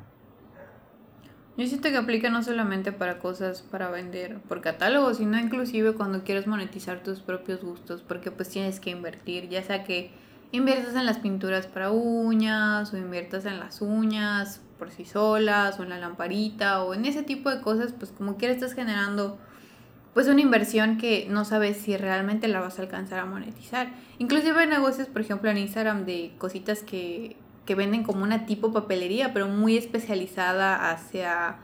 Yo 1.55 1.67
siento 1.67 1.89
que 1.89 1.97
aplica 1.97 2.31
no 2.31 2.41
solamente 2.41 2.91
para 2.91 3.19
cosas 3.19 3.61
para 3.61 3.91
vender 3.91 4.39
por 4.39 4.61
catálogo, 4.61 5.13
sino 5.13 5.37
inclusive 5.37 5.93
cuando 5.93 6.23
quieres 6.23 6.47
monetizar 6.47 7.03
tus 7.03 7.19
propios 7.19 7.61
gustos, 7.61 8.01
porque 8.01 8.31
pues 8.31 8.49
tienes 8.49 8.79
que 8.79 8.89
invertir, 8.89 9.49
ya 9.49 9.61
sea 9.61 9.83
que 9.83 10.09
inviertas 10.51 10.95
en 10.95 11.05
las 11.05 11.19
pinturas 11.19 11.67
para 11.67 11.91
uñas 11.91 12.91
o 12.91 12.97
inviertas 12.97 13.45
en 13.45 13.59
las 13.59 13.81
uñas 13.81 14.61
por 14.79 14.89
sí 14.89 15.05
solas 15.05 15.79
o 15.79 15.83
en 15.83 15.89
la 15.89 15.99
lamparita 15.99 16.81
o 16.83 16.95
en 16.95 17.05
ese 17.05 17.21
tipo 17.21 17.51
de 17.51 17.61
cosas, 17.61 17.91
pues 17.91 18.11
como 18.11 18.37
quieras 18.37 18.57
estás 18.57 18.73
generando 18.73 19.37
pues 20.15 20.27
una 20.27 20.41
inversión 20.41 20.97
que 20.97 21.27
no 21.29 21.43
sabes 21.43 21.77
si 21.77 21.97
realmente 21.97 22.47
la 22.47 22.61
vas 22.61 22.79
a 22.79 22.83
alcanzar 22.83 23.19
a 23.19 23.25
monetizar. 23.25 23.91
Inclusive 24.19 24.59
hay 24.59 24.67
negocios, 24.67 25.07
por 25.07 25.21
ejemplo, 25.21 25.49
en 25.49 25.57
Instagram 25.57 26.05
de 26.05 26.33
cositas 26.37 26.83
que 26.83 27.35
que 27.65 27.75
venden 27.75 28.03
como 28.03 28.23
una 28.23 28.45
tipo 28.45 28.73
papelería, 28.73 29.33
pero 29.33 29.47
muy 29.47 29.77
especializada 29.77 30.91
hacia 30.91 31.57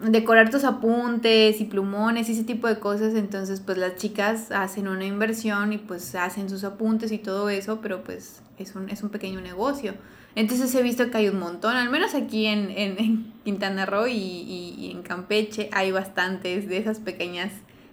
decorar 0.00 0.50
tus 0.50 0.64
apuntes 0.64 1.60
y 1.60 1.64
plumones 1.64 2.28
y 2.28 2.32
ese 2.32 2.44
tipo 2.44 2.68
de 2.68 2.78
cosas. 2.78 3.14
Entonces, 3.14 3.60
pues 3.60 3.78
las 3.78 3.96
chicas 3.96 4.50
hacen 4.50 4.88
una 4.88 5.04
inversión 5.04 5.72
y 5.72 5.78
pues 5.78 6.14
hacen 6.14 6.48
sus 6.48 6.64
apuntes 6.64 7.12
y 7.12 7.18
todo 7.18 7.50
eso, 7.50 7.80
pero 7.80 8.02
pues 8.02 8.42
es 8.58 8.74
un, 8.74 8.88
es 8.88 9.02
un 9.02 9.10
pequeño 9.10 9.40
negocio. 9.40 9.94
Entonces 10.34 10.74
he 10.74 10.82
visto 10.82 11.10
que 11.10 11.16
hay 11.16 11.28
un 11.28 11.38
montón, 11.38 11.76
al 11.76 11.90
menos 11.90 12.14
aquí 12.14 12.46
en, 12.46 12.70
en, 12.70 13.32
Quintana 13.44 13.86
Roo 13.86 14.06
y, 14.06 14.12
y, 14.12 14.90
en 14.90 15.02
Campeche 15.02 15.70
hay 15.72 15.90
bastantes 15.90 16.68
de 16.68 16.76
esas 16.76 16.98
pequeñas 16.98 17.50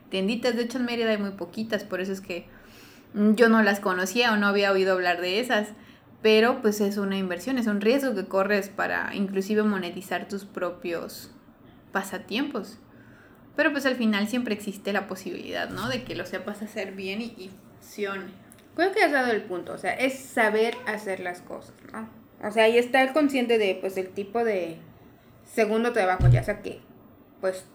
tienditas. 0.10 0.56
De 0.56 0.64
hecho 0.64 0.78
en 0.78 0.86
Mérida 0.86 1.12
hay 1.12 1.18
muy 1.18 1.32
poquitas, 1.32 1.84
por 1.86 2.02
eso 2.02 2.12
es 2.12 2.22
que 2.22 2.46
yo 3.14 3.48
no 3.50 3.64
las 3.64 3.80
conocía 3.80 4.34
o 4.34 4.38
no 4.38 4.48
había 4.48 4.72
oído 4.72 4.94
hablar 4.94 5.22
de 5.22 5.40
esas 5.40 5.70
pero 6.26 6.60
pues 6.60 6.82
es 6.82 6.98
una 6.98 7.20
inversión, 7.20 7.60
es 7.60 7.68
un 7.68 7.82
riesgo 7.82 8.16
que 8.16 8.26
corres 8.26 8.70
para 8.70 9.14
inclusive 9.14 9.62
monetizar 9.62 10.28
tus 10.28 10.44
propios 10.44 11.30
pasatiempos. 11.92 12.80
Pero 13.56 13.72
pues 13.72 13.86
al 13.86 13.96
final 13.96 14.28
siempre 14.28 14.56
existe 14.56 14.92
la 14.92 15.06
posibilidad, 15.06 15.70
¿no? 15.70 15.88
De 15.88 16.04
que 16.04 16.16
lo 16.16 16.26
sepas 16.26 16.64
hacer 16.64 16.94
bien 16.94 17.22
y, 17.22 17.52
funcione. 17.80 18.32
Creo 18.76 18.92
que 18.92 19.04
has 19.04 19.12
dado 19.12 19.32
el 19.32 19.44
punto, 19.44 19.74
o 19.74 19.78
sea, 19.78 19.94
es 19.94 20.18
saber 20.18 20.76
hacer 20.88 21.20
las 21.20 21.42
cosas, 21.42 21.76
¿no? 21.94 22.10
O 22.42 22.52
sea, 22.52 22.70
y 22.70 22.80
estar 22.80 23.14
consciente 23.14 23.60
de, 23.60 23.78
pues, 23.80 23.96
el 23.96 24.10
tipo 24.10 24.44
de 24.44 24.78
segundo 25.44 25.94
trabajo, 25.94 26.28
ya 26.28 26.42
sea 26.42 26.64
que 26.64 26.80
pues 27.40 27.66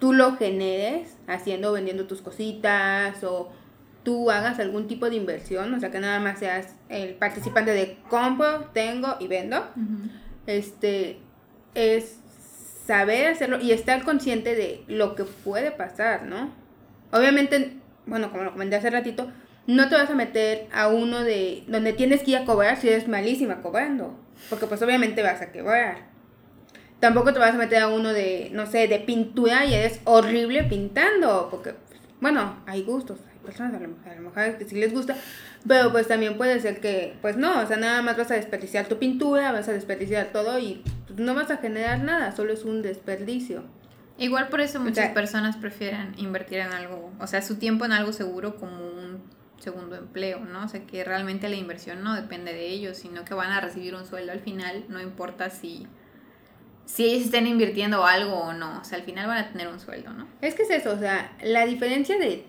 tú 0.00 0.12
lo 0.12 0.34
generes 0.34 1.16
haciendo, 1.28 1.70
vendiendo 1.70 2.08
tus 2.08 2.22
cositas 2.22 3.22
o 3.22 3.52
tú 4.02 4.30
hagas 4.30 4.58
algún 4.58 4.88
tipo 4.88 5.08
de 5.08 5.16
inversión, 5.16 5.72
o 5.74 5.80
sea, 5.80 5.90
que 5.90 6.00
nada 6.00 6.20
más 6.20 6.38
seas 6.38 6.74
el 6.88 7.14
participante 7.14 7.72
de 7.72 7.98
compro, 8.08 8.70
tengo 8.72 9.16
y 9.20 9.26
vendo. 9.26 9.64
Este 10.46 11.18
es 11.74 12.18
saber 12.86 13.28
hacerlo 13.28 13.60
y 13.60 13.72
estar 13.72 14.02
consciente 14.04 14.54
de 14.54 14.82
lo 14.88 15.14
que 15.14 15.24
puede 15.24 15.70
pasar, 15.70 16.24
¿no? 16.24 16.50
Obviamente, 17.12 17.76
bueno, 18.06 18.30
como 18.30 18.44
lo 18.44 18.52
comenté 18.52 18.76
hace 18.76 18.90
ratito, 18.90 19.30
no 19.66 19.88
te 19.88 19.94
vas 19.94 20.10
a 20.10 20.14
meter 20.14 20.66
a 20.72 20.88
uno 20.88 21.22
de 21.22 21.64
donde 21.68 21.92
tienes 21.92 22.22
que 22.22 22.32
ir 22.32 22.38
a 22.38 22.44
cobrar 22.44 22.76
si 22.78 22.88
eres 22.88 23.06
malísima 23.06 23.60
cobrando, 23.62 24.18
porque 24.48 24.66
pues 24.66 24.82
obviamente 24.82 25.22
vas 25.22 25.40
a 25.40 25.52
quebrar. 25.52 26.08
Tampoco 26.98 27.32
te 27.32 27.38
vas 27.38 27.54
a 27.54 27.58
meter 27.58 27.82
a 27.82 27.88
uno 27.88 28.12
de, 28.12 28.50
no 28.52 28.66
sé, 28.66 28.88
de 28.88 28.98
pintura 28.98 29.64
y 29.64 29.74
eres 29.74 30.00
horrible 30.04 30.64
pintando, 30.64 31.48
porque, 31.50 31.74
bueno, 32.20 32.62
hay 32.66 32.82
gustos, 32.82 33.18
personas 33.40 33.74
a 33.74 33.78
lo, 33.78 33.88
a 34.10 34.14
lo 34.14 34.22
mejor 34.30 34.58
que 34.58 34.64
sí 34.64 34.76
les 34.76 34.92
gusta, 34.92 35.16
pero 35.66 35.90
pues 35.92 36.08
también 36.08 36.36
puede 36.36 36.60
ser 36.60 36.80
que, 36.80 37.16
pues 37.22 37.36
no, 37.36 37.60
o 37.60 37.66
sea, 37.66 37.76
nada 37.76 38.02
más 38.02 38.16
vas 38.16 38.30
a 38.30 38.34
desperdiciar 38.34 38.86
tu 38.86 38.98
pintura, 38.98 39.52
vas 39.52 39.68
a 39.68 39.72
desperdiciar 39.72 40.28
todo 40.32 40.58
y 40.58 40.82
no 41.16 41.34
vas 41.34 41.50
a 41.50 41.56
generar 41.58 42.00
nada, 42.00 42.32
solo 42.32 42.52
es 42.52 42.64
un 42.64 42.82
desperdicio. 42.82 43.64
Igual 44.18 44.48
por 44.48 44.60
eso 44.60 44.80
muchas 44.80 45.06
sea- 45.06 45.14
personas 45.14 45.56
prefieren 45.56 46.12
invertir 46.18 46.58
en 46.58 46.72
algo, 46.72 47.10
o 47.18 47.26
sea, 47.26 47.40
su 47.42 47.56
tiempo 47.56 47.84
en 47.86 47.92
algo 47.92 48.12
seguro 48.12 48.56
como 48.56 48.76
un 48.86 49.22
segundo 49.58 49.96
empleo, 49.96 50.40
¿no? 50.40 50.64
O 50.64 50.68
sea, 50.68 50.86
que 50.86 51.04
realmente 51.04 51.48
la 51.48 51.56
inversión 51.56 52.02
no 52.02 52.14
depende 52.14 52.52
de 52.52 52.66
ellos, 52.68 52.96
sino 52.98 53.24
que 53.24 53.34
van 53.34 53.50
a 53.52 53.60
recibir 53.60 53.94
un 53.94 54.04
sueldo 54.06 54.32
al 54.32 54.40
final, 54.40 54.84
no 54.88 55.00
importa 55.00 55.50
si, 55.50 55.86
si 56.86 57.04
ellos 57.04 57.26
estén 57.26 57.46
invirtiendo 57.46 58.04
algo 58.04 58.34
o 58.36 58.52
no, 58.52 58.80
o 58.80 58.84
sea, 58.84 58.98
al 58.98 59.04
final 59.04 59.26
van 59.26 59.38
a 59.38 59.48
tener 59.52 59.68
un 59.68 59.78
sueldo, 59.78 60.12
¿no? 60.12 60.26
Es 60.40 60.54
que 60.54 60.62
es 60.64 60.70
eso, 60.70 60.92
o 60.92 60.98
sea, 60.98 61.32
la 61.42 61.64
diferencia 61.66 62.18
de 62.18 62.44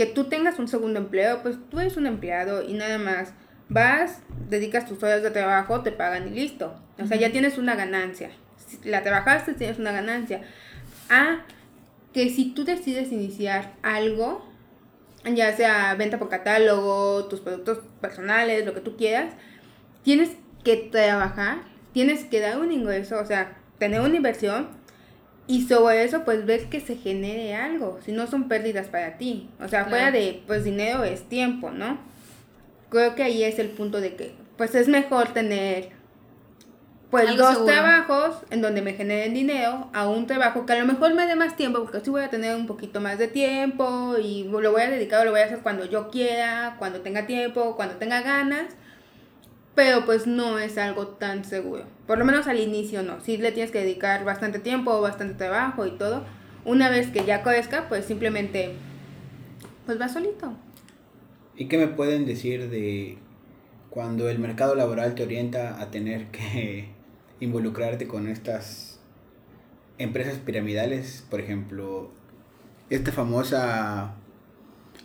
que 0.00 0.06
tú 0.06 0.24
tengas 0.30 0.58
un 0.58 0.66
segundo 0.66 0.98
empleo, 0.98 1.42
pues 1.42 1.58
tú 1.68 1.78
eres 1.78 1.98
un 1.98 2.06
empleado 2.06 2.62
y 2.62 2.72
nada 2.72 2.96
más 2.96 3.34
vas, 3.68 4.22
dedicas 4.48 4.88
tus 4.88 5.02
horas 5.02 5.22
de 5.22 5.30
trabajo, 5.30 5.82
te 5.82 5.92
pagan 5.92 6.28
y 6.28 6.30
listo. 6.30 6.74
O 6.98 7.06
sea, 7.06 7.18
ya 7.18 7.30
tienes 7.32 7.58
una 7.58 7.74
ganancia. 7.74 8.30
Si 8.66 8.88
la 8.88 9.02
trabajaste, 9.02 9.52
tienes 9.52 9.78
una 9.78 9.92
ganancia. 9.92 10.40
A 11.10 11.44
que 12.14 12.30
si 12.30 12.54
tú 12.54 12.64
decides 12.64 13.12
iniciar 13.12 13.74
algo, 13.82 14.50
ya 15.30 15.54
sea 15.54 15.94
venta 15.96 16.18
por 16.18 16.30
catálogo, 16.30 17.26
tus 17.26 17.40
productos 17.40 17.80
personales, 18.00 18.64
lo 18.64 18.72
que 18.72 18.80
tú 18.80 18.96
quieras, 18.96 19.34
tienes 20.02 20.30
que 20.64 20.78
trabajar, 20.78 21.58
tienes 21.92 22.24
que 22.24 22.40
dar 22.40 22.58
un 22.58 22.72
ingreso, 22.72 23.20
o 23.20 23.26
sea, 23.26 23.58
tener 23.76 24.00
una 24.00 24.16
inversión 24.16 24.79
y 25.50 25.62
sobre 25.66 26.04
eso 26.04 26.24
pues 26.24 26.46
ver 26.46 26.66
que 26.68 26.80
se 26.80 26.96
genere 26.96 27.54
algo, 27.54 27.98
si 28.04 28.12
no 28.12 28.26
son 28.28 28.48
pérdidas 28.48 28.86
para 28.86 29.18
ti. 29.18 29.50
O 29.58 29.68
sea, 29.68 29.80
Claro. 29.84 29.90
fuera 29.90 30.10
de 30.12 30.42
pues 30.46 30.62
dinero 30.64 31.02
es 31.04 31.28
tiempo, 31.28 31.70
¿no? 31.70 31.98
Creo 32.88 33.14
que 33.14 33.22
ahí 33.24 33.42
es 33.42 33.58
el 33.58 33.68
punto 33.70 34.00
de 34.00 34.14
que 34.14 34.32
pues 34.56 34.74
es 34.74 34.88
mejor 34.88 35.28
tener 35.32 35.90
pues 37.10 37.26
Algo 37.28 37.42
dos 37.42 37.54
seguro. 37.54 37.72
trabajos 37.72 38.36
en 38.50 38.62
donde 38.62 38.82
me 38.82 38.92
generen 38.92 39.34
dinero 39.34 39.90
a 39.92 40.08
un 40.08 40.28
trabajo 40.28 40.64
que 40.64 40.74
a 40.74 40.78
lo 40.78 40.86
mejor 40.86 41.12
me 41.14 41.26
dé 41.26 41.34
más 41.34 41.56
tiempo 41.56 41.80
porque 41.82 41.98
así 41.98 42.08
voy 42.10 42.22
a 42.22 42.30
tener 42.30 42.54
un 42.54 42.68
poquito 42.68 43.00
más 43.00 43.18
de 43.18 43.26
tiempo 43.26 44.14
y 44.22 44.44
lo 44.44 44.70
voy 44.70 44.82
a 44.82 44.90
dedicar 44.90 45.24
lo 45.24 45.32
voy 45.32 45.40
a 45.40 45.46
hacer 45.46 45.58
cuando 45.58 45.84
yo 45.86 46.08
quiera, 46.10 46.76
cuando 46.78 47.00
tenga 47.00 47.26
tiempo, 47.26 47.74
cuando 47.74 47.96
tenga 47.96 48.20
ganas. 48.22 48.66
Pero 49.74 50.04
pues 50.04 50.26
no 50.26 50.58
es 50.58 50.78
algo 50.78 51.08
tan 51.08 51.44
seguro. 51.44 51.84
Por 52.06 52.18
lo 52.18 52.24
menos 52.24 52.46
al 52.48 52.58
inicio 52.58 53.02
no. 53.02 53.20
Sí 53.20 53.36
le 53.36 53.52
tienes 53.52 53.70
que 53.70 53.80
dedicar 53.80 54.24
bastante 54.24 54.58
tiempo, 54.58 55.00
bastante 55.00 55.34
trabajo 55.34 55.86
y 55.86 55.92
todo. 55.92 56.24
Una 56.64 56.90
vez 56.90 57.08
que 57.08 57.24
ya 57.24 57.42
crezca, 57.42 57.88
pues 57.88 58.04
simplemente 58.04 58.72
pues 59.86 60.00
va 60.00 60.08
solito. 60.08 60.54
¿Y 61.56 61.66
qué 61.66 61.78
me 61.78 61.88
pueden 61.88 62.26
decir 62.26 62.68
de 62.68 63.18
cuando 63.90 64.28
el 64.28 64.38
mercado 64.38 64.74
laboral 64.74 65.14
te 65.14 65.22
orienta 65.22 65.80
a 65.80 65.90
tener 65.90 66.26
que 66.26 66.88
involucrarte 67.40 68.06
con 68.06 68.28
estas 68.28 68.98
empresas 69.98 70.38
piramidales? 70.38 71.24
Por 71.30 71.40
ejemplo, 71.40 72.10
esta 72.88 73.12
famosa... 73.12 74.14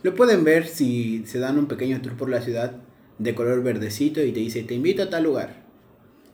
Lo 0.04 0.13
pueden 0.13 0.43
ver 0.43 0.67
si 0.67 1.25
se 1.25 1.39
dan 1.39 1.58
un 1.58 1.67
pequeño 1.67 2.01
tour 2.01 2.15
por 2.15 2.30
la 2.30 2.41
ciudad 2.41 2.75
de 3.17 3.36
color 3.36 3.63
verdecito 3.63 4.23
y 4.23 4.32
te 4.32 4.39
dice, 4.39 4.63
te 4.63 4.73
invito 4.73 5.04
a 5.04 5.10
tal 5.10 5.23
lugar. 5.23 5.63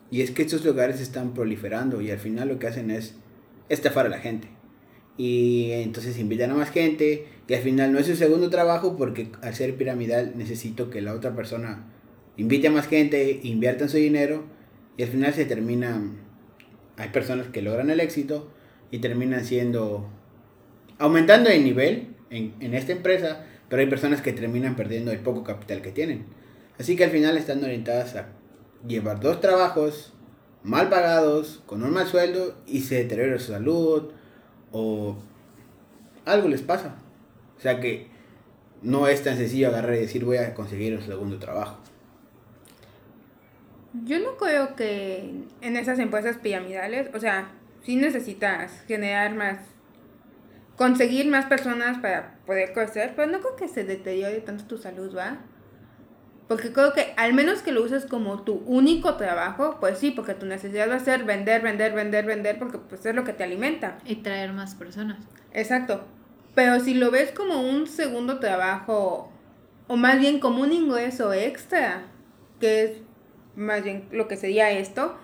Y 0.10 0.22
es 0.22 0.32
que 0.32 0.42
estos 0.42 0.66
lugares 0.66 1.00
están 1.00 1.34
proliferando 1.34 2.02
y 2.02 2.12
al 2.12 2.20
final 2.20 2.50
lo 2.50 2.60
que 2.60 2.68
hacen 2.68 2.92
es 2.92 3.16
estafar 3.70 4.06
a 4.06 4.10
la 4.10 4.20
gente. 4.20 4.50
Y 5.18 5.72
entonces 5.72 6.18
invitan 6.20 6.52
a 6.52 6.56
más 6.56 6.72
gente, 6.72 7.28
que 7.48 7.56
al 7.56 7.62
final 7.62 7.94
no 7.94 8.00
es 8.00 8.08
su 8.08 8.16
segundo 8.16 8.50
trabajo 8.50 8.98
porque 8.98 9.32
al 9.42 9.56
ser 9.56 9.76
piramidal 9.76 10.34
necesito 10.36 10.90
que 10.90 11.02
la 11.02 11.14
otra 11.14 11.36
persona 11.36 11.86
invite 12.38 12.68
a 12.68 12.72
más 12.72 12.88
gente, 12.88 13.40
invierta 13.44 13.86
en 13.86 13.90
su 13.90 13.98
dinero 13.98 14.44
y 14.98 15.04
al 15.04 15.10
final 15.10 15.34
se 15.34 15.46
termina, 15.46 16.02
hay 16.98 17.10
personas 17.10 17.48
que 17.48 17.62
logran 17.62 17.90
el 17.90 18.00
éxito 18.00 18.52
y 18.90 19.00
terminan 19.00 19.46
siendo, 19.46 20.10
aumentando 20.98 21.50
de 21.50 21.60
nivel 21.60 22.08
en, 22.30 22.54
en 22.60 22.74
esta 22.74 22.92
empresa, 22.92 23.46
pero 23.70 23.82
hay 23.82 23.88
personas 23.88 24.22
que 24.22 24.34
terminan 24.34 24.76
perdiendo 24.76 25.12
el 25.12 25.20
poco 25.20 25.44
capital 25.44 25.82
que 25.82 25.92
tienen. 25.92 26.26
Así 26.80 26.96
que 26.96 27.04
al 27.04 27.12
final 27.12 27.38
están 27.38 27.64
orientadas 27.64 28.16
a 28.16 28.28
llevar 28.88 29.20
dos 29.20 29.40
trabajos 29.40 30.14
mal 30.64 30.90
pagados, 30.90 31.62
con 31.66 31.84
un 31.84 31.92
mal 31.92 32.08
sueldo 32.08 32.56
y 32.68 32.82
se 32.82 32.96
deteriora 32.96 33.40
su 33.40 33.52
salud 33.52 34.12
o 34.72 35.18
algo 36.26 36.48
les 36.48 36.62
pasa. 36.62 36.96
O 37.58 37.62
sea 37.62 37.80
que 37.80 38.08
no 38.82 39.08
es 39.08 39.24
tan 39.24 39.38
sencillo 39.38 39.68
agarrar 39.68 39.96
y 39.96 40.00
decir 40.00 40.26
voy 40.26 40.38
a 40.38 40.54
conseguir 40.54 40.96
un 40.96 41.04
segundo 41.04 41.40
trabajo. 41.40 41.78
Yo 44.06 44.20
no 44.20 44.38
creo 44.38 44.76
que 44.76 45.34
en 45.62 45.76
esas 45.76 46.00
empresas 46.00 46.38
piramidales, 46.38 47.10
o 47.14 47.20
sea, 47.20 47.52
sí 47.84 47.98
necesitas 47.98 48.84
generar 48.88 49.36
más, 49.36 49.60
conseguir 50.78 51.28
más 51.28 51.46
personas 51.46 52.00
para 52.00 52.38
poder 52.46 52.72
crecer, 52.72 53.14
pero 53.16 53.30
no 53.30 53.42
creo 53.42 53.56
que 53.58 53.68
se 53.68 53.84
deteriore 53.84 54.40
tanto 54.40 54.64
tu 54.64 54.78
salud, 54.78 55.16
¿va? 55.16 55.40
Porque 56.52 56.74
creo 56.74 56.92
que 56.92 57.14
al 57.16 57.34
menos 57.34 57.62
que 57.62 57.72
lo 57.72 57.82
uses 57.82 58.06
como 58.06 58.42
tu 58.42 58.56
único 58.66 59.16
trabajo, 59.16 59.78
pues 59.80 60.00
sí, 60.00 60.12
porque 60.12 60.34
tu 60.34 60.46
necesidad 60.46 60.90
va 60.90 60.96
a 60.96 61.00
ser 61.00 61.24
vender, 61.24 61.62
vender, 61.62 61.94
vender, 61.94 62.26
vender, 62.26 62.60
porque 62.60 62.78
pues 62.78 63.06
es 63.06 63.16
lo 63.16 63.24
que 63.24 63.32
te 63.32 63.46
alimenta. 63.46 64.00
Y 64.04 64.16
traer 64.16 64.52
más 64.52 64.76
personas. 64.76 65.20
Exacto. 65.54 66.04
Pero 66.54 66.82
si 66.82 66.94
lo 66.94 67.10
ves 67.10 67.32
como 67.32 67.62
un 67.62 67.88
segundo 67.88 68.40
trabajo, 68.40 69.32
o 69.88 69.96
más 69.96 70.20
bien 70.20 70.42
como 70.42 70.64
un 70.64 70.74
ingreso 70.74 71.32
extra, 71.32 72.08
que 72.60 72.84
es 72.84 72.92
más 73.56 73.82
bien 73.86 74.10
lo 74.12 74.28
que 74.28 74.36
sería 74.36 74.72
esto, 74.72 75.16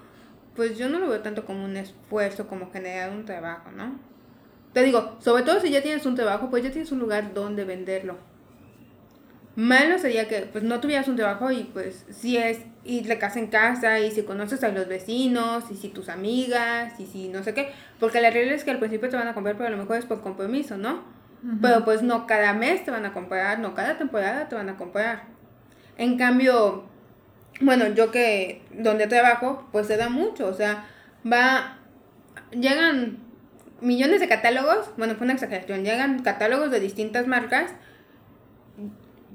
pues 0.56 0.78
yo 0.78 0.88
no 0.88 0.98
lo 0.98 1.10
veo 1.10 1.20
tanto 1.20 1.44
como 1.44 1.66
un 1.66 1.76
esfuerzo, 1.76 2.48
como 2.48 2.72
generar 2.72 3.12
un 3.12 3.26
trabajo, 3.26 3.70
¿no? 3.72 4.00
Te 4.72 4.82
digo, 4.82 5.18
sobre 5.20 5.44
todo 5.44 5.60
si 5.60 5.72
ya 5.72 5.84
tienes 5.84 6.06
un 6.06 6.16
trabajo, 6.16 6.50
pues 6.50 6.64
ya 6.64 6.72
tienes 6.72 6.94
un 6.94 7.00
lugar 7.00 7.34
donde 7.34 7.66
venderlo. 7.66 8.16
Malo 9.58 9.98
sería 9.98 10.28
que 10.28 10.42
pues 10.42 10.64
no 10.64 10.80
tuvieras 10.80 11.08
un 11.08 11.16
trabajo 11.16 11.50
y 11.50 11.64
pues 11.64 12.06
si 12.12 12.38
es 12.38 12.60
ir 12.84 13.08
de 13.08 13.18
casa 13.18 13.40
en 13.40 13.48
casa 13.48 14.00
y 14.00 14.12
si 14.12 14.22
conoces 14.22 14.64
a 14.64 14.70
los 14.70 14.88
vecinos 14.88 15.64
y 15.72 15.76
si 15.76 15.90
tus 15.90 16.10
amigas 16.10 16.94
y 17.00 17.08
si 17.08 17.28
no 17.28 17.44
sé 17.44 17.56
qué, 17.56 17.72
porque 18.00 18.22
la 18.22 18.30
realidad 18.30 18.54
es 18.54 18.64
que 18.64 18.70
al 18.70 18.78
principio 18.78 19.10
te 19.10 19.18
van 19.18 19.28
a 19.28 19.34
comprar 19.34 19.58
pero 19.58 19.70
a 19.70 19.72
lo 19.72 19.78
mejor 19.78 19.98
es 19.98 20.06
por 20.06 20.22
compromiso, 20.22 20.78
¿no? 20.78 21.04
Pero 21.60 21.84
pues 21.84 22.04
no 22.04 22.28
cada 22.28 22.54
mes 22.54 22.86
te 22.86 22.92
van 22.92 23.08
a 23.08 23.14
comprar, 23.14 23.58
no 23.58 23.74
cada 23.74 23.98
temporada 23.98 24.48
te 24.48 24.54
van 24.54 24.70
a 24.70 24.78
comprar. 24.78 25.24
En 25.98 26.20
cambio, 26.20 26.84
bueno, 27.60 27.88
yo 27.88 28.12
que 28.12 28.62
donde 28.72 29.08
trabajo, 29.08 29.68
pues 29.72 29.88
se 29.88 29.98
da 29.98 30.10
mucho, 30.10 30.48
o 30.48 30.54
sea, 30.54 30.86
va, 31.26 31.80
llegan 32.52 33.18
millones 33.82 34.20
de 34.20 34.28
catálogos, 34.28 34.92
bueno, 34.98 35.16
fue 35.16 35.26
una 35.26 35.34
exageración, 35.34 35.84
llegan 35.84 36.22
catálogos 36.22 36.70
de 36.70 36.80
distintas 36.80 37.26
marcas. 37.26 37.72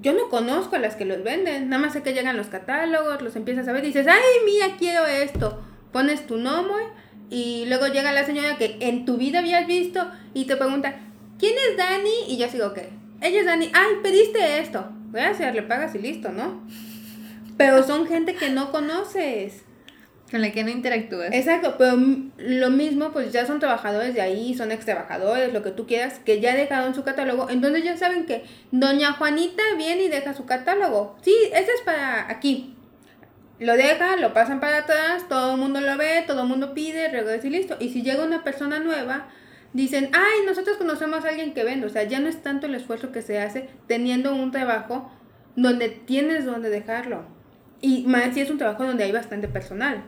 Yo 0.02 0.12
no 0.12 0.28
conozco 0.28 0.74
a 0.74 0.80
las 0.80 0.96
que 0.96 1.04
los 1.04 1.22
venden, 1.22 1.68
nada 1.68 1.80
más 1.80 1.92
sé 1.92 2.02
que 2.02 2.12
llegan 2.12 2.36
los 2.36 2.48
catálogos, 2.48 3.22
los 3.22 3.36
empiezas 3.36 3.68
a 3.68 3.72
ver 3.72 3.84
y 3.84 3.88
dices, 3.88 4.08
ay, 4.08 4.44
mira, 4.44 4.76
quiero 4.76 5.06
esto. 5.06 5.62
Pones 5.92 6.26
tu 6.26 6.38
nombre 6.38 6.84
y 7.30 7.66
luego 7.66 7.86
llega 7.86 8.10
la 8.10 8.26
señora 8.26 8.58
que 8.58 8.78
en 8.80 9.04
tu 9.04 9.16
vida 9.16 9.38
habías 9.38 9.64
visto 9.68 10.04
y 10.34 10.46
te 10.46 10.56
pregunta, 10.56 10.96
¿quién 11.38 11.54
es 11.70 11.76
Dani? 11.76 12.10
Y 12.26 12.36
yo 12.36 12.48
sigo, 12.48 12.74
¿qué? 12.74 12.88
Ella 13.20 13.40
es 13.40 13.46
Dani, 13.46 13.70
ay, 13.72 13.94
pediste 14.02 14.58
esto. 14.58 14.90
Gracias, 15.12 15.54
le 15.54 15.62
pagas 15.62 15.94
y 15.94 15.98
listo, 15.98 16.30
¿no? 16.30 16.66
Pero 17.56 17.84
son 17.84 18.08
gente 18.08 18.34
que 18.34 18.50
no 18.50 18.72
conoces. 18.72 19.62
Con 20.32 20.40
la 20.40 20.50
que 20.50 20.64
no 20.64 20.70
interactúas. 20.70 21.28
Exacto, 21.30 21.74
pero 21.76 21.94
lo 22.38 22.70
mismo, 22.70 23.12
pues 23.12 23.32
ya 23.32 23.44
son 23.44 23.60
trabajadores 23.60 24.14
de 24.14 24.22
ahí, 24.22 24.54
son 24.54 24.72
ex 24.72 24.86
trabajadores, 24.86 25.52
lo 25.52 25.62
que 25.62 25.72
tú 25.72 25.86
quieras, 25.86 26.20
que 26.24 26.40
ya 26.40 26.56
dejaron 26.56 26.94
su 26.94 27.04
catálogo. 27.04 27.50
Entonces 27.50 27.84
ya 27.84 27.98
saben 27.98 28.24
que 28.24 28.42
Doña 28.70 29.12
Juanita 29.12 29.62
viene 29.76 30.04
y 30.04 30.08
deja 30.08 30.32
su 30.32 30.46
catálogo. 30.46 31.18
Sí, 31.20 31.34
ese 31.52 31.70
es 31.72 31.82
para 31.84 32.30
aquí. 32.30 32.74
Lo 33.58 33.74
deja, 33.74 34.16
lo 34.16 34.32
pasan 34.32 34.58
para 34.58 34.78
atrás, 34.78 35.28
todo 35.28 35.52
el 35.52 35.60
mundo 35.60 35.82
lo 35.82 35.98
ve, 35.98 36.24
todo 36.26 36.44
el 36.44 36.48
mundo 36.48 36.72
pide, 36.72 37.08
regresa 37.08 37.46
y 37.46 37.50
listo. 37.50 37.76
Y 37.78 37.90
si 37.90 38.00
llega 38.00 38.24
una 38.24 38.42
persona 38.42 38.78
nueva, 38.78 39.28
dicen, 39.74 40.08
ay, 40.14 40.46
nosotros 40.46 40.78
conocemos 40.78 41.26
a 41.26 41.28
alguien 41.28 41.52
que 41.52 41.62
vende. 41.62 41.86
O 41.86 41.90
sea, 41.90 42.04
ya 42.04 42.20
no 42.20 42.30
es 42.30 42.42
tanto 42.42 42.68
el 42.68 42.74
esfuerzo 42.74 43.12
que 43.12 43.20
se 43.20 43.38
hace 43.38 43.68
teniendo 43.86 44.34
un 44.34 44.50
trabajo 44.50 45.12
donde 45.56 45.90
tienes 45.90 46.46
donde 46.46 46.70
dejarlo. 46.70 47.26
Y 47.82 48.04
más 48.06 48.32
si 48.32 48.40
es 48.40 48.48
un 48.48 48.56
trabajo 48.56 48.86
donde 48.86 49.04
hay 49.04 49.12
bastante 49.12 49.46
personal. 49.46 50.02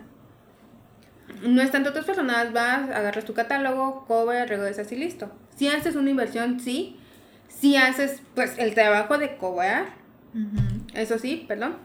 No 1.43 1.63
es 1.63 1.71
tanto 1.71 1.91
otras 1.91 2.05
personas, 2.05 2.53
vas, 2.53 2.91
agarras 2.91 3.25
tu 3.25 3.35
catálogo, 3.35 4.05
cover, 4.07 4.49
regresas 4.49 4.91
y 4.93 4.97
listo. 4.97 5.31
Si 5.57 5.69
haces 5.69 5.97
una 5.97 6.11
inversión, 6.11 6.61
sí. 6.61 6.99
Si 7.49 7.77
haces, 7.77 8.23
pues, 8.35 8.59
el 8.59 8.75
trabajo 8.75 9.19
de 9.19 9.37
cobrar, 9.37 9.87
eso 10.95 11.19
sí, 11.19 11.45
perdón. 11.47 11.77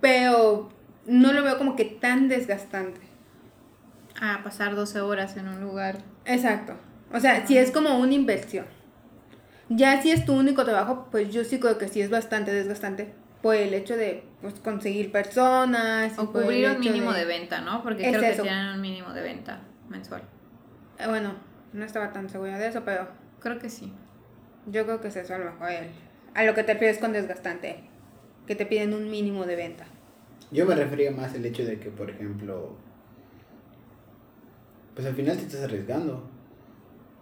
Pero 0.00 0.70
no 1.06 1.32
lo 1.32 1.42
veo 1.42 1.58
como 1.58 1.76
que 1.76 1.84
tan 1.84 2.28
desgastante. 2.28 3.00
A 4.20 4.42
pasar 4.44 4.76
12 4.76 5.00
horas 5.00 5.36
en 5.36 5.48
un 5.48 5.60
lugar. 5.60 5.98
Exacto. 6.24 6.74
O 7.12 7.20
sea, 7.20 7.46
si 7.46 7.58
es 7.58 7.70
como 7.70 7.98
una 7.98 8.14
inversión. 8.14 8.66
Ya 9.68 10.00
si 10.02 10.10
es 10.10 10.24
tu 10.24 10.34
único 10.34 10.64
trabajo, 10.64 11.08
pues 11.10 11.32
yo 11.32 11.44
sí 11.44 11.58
creo 11.58 11.78
que 11.78 11.88
sí 11.88 12.00
es 12.00 12.10
bastante 12.10 12.52
desgastante 12.52 13.12
por 13.44 13.56
el 13.56 13.74
hecho 13.74 13.94
de 13.94 14.22
pues, 14.40 14.54
conseguir 14.54 15.12
personas. 15.12 16.18
O 16.18 16.32
cubrir 16.32 16.66
un 16.66 16.80
mínimo 16.80 17.12
de... 17.12 17.26
venta, 17.26 17.60
¿no? 17.60 17.82
Porque 17.82 18.08
creo 18.08 18.22
que 18.22 18.40
tienen 18.40 18.68
un 18.68 18.80
mínimo 18.80 19.12
de 19.12 19.20
venta 19.20 19.60
mensual. 19.90 20.22
Eh, 20.98 21.06
bueno, 21.06 21.34
no 21.74 21.84
estaba 21.84 22.10
tan 22.10 22.30
segura 22.30 22.58
de 22.58 22.68
eso, 22.68 22.86
pero... 22.86 23.06
Creo 23.40 23.58
que 23.58 23.68
sí. 23.68 23.92
Yo 24.64 24.86
creo 24.86 25.02
que 25.02 25.08
es 25.08 25.16
eso 25.16 25.34
a 25.34 25.38
lo 25.38 25.44
mejor. 25.44 25.68
A 26.32 26.44
lo 26.44 26.54
que 26.54 26.64
te 26.64 26.72
refieres 26.72 26.96
con 26.96 27.12
desgastante. 27.12 27.84
Que 28.46 28.56
te 28.56 28.64
piden 28.64 28.94
un 28.94 29.10
mínimo 29.10 29.44
de 29.44 29.56
venta. 29.56 29.84
Yo 30.50 30.64
me 30.64 30.74
refería 30.74 31.10
más 31.10 31.34
al 31.34 31.44
hecho 31.44 31.66
de 31.66 31.78
que, 31.78 31.90
por 31.90 32.08
ejemplo, 32.08 32.78
pues 34.94 35.06
al 35.06 35.14
final 35.14 35.36
te 35.36 35.42
estás 35.42 35.64
arriesgando. 35.64 36.30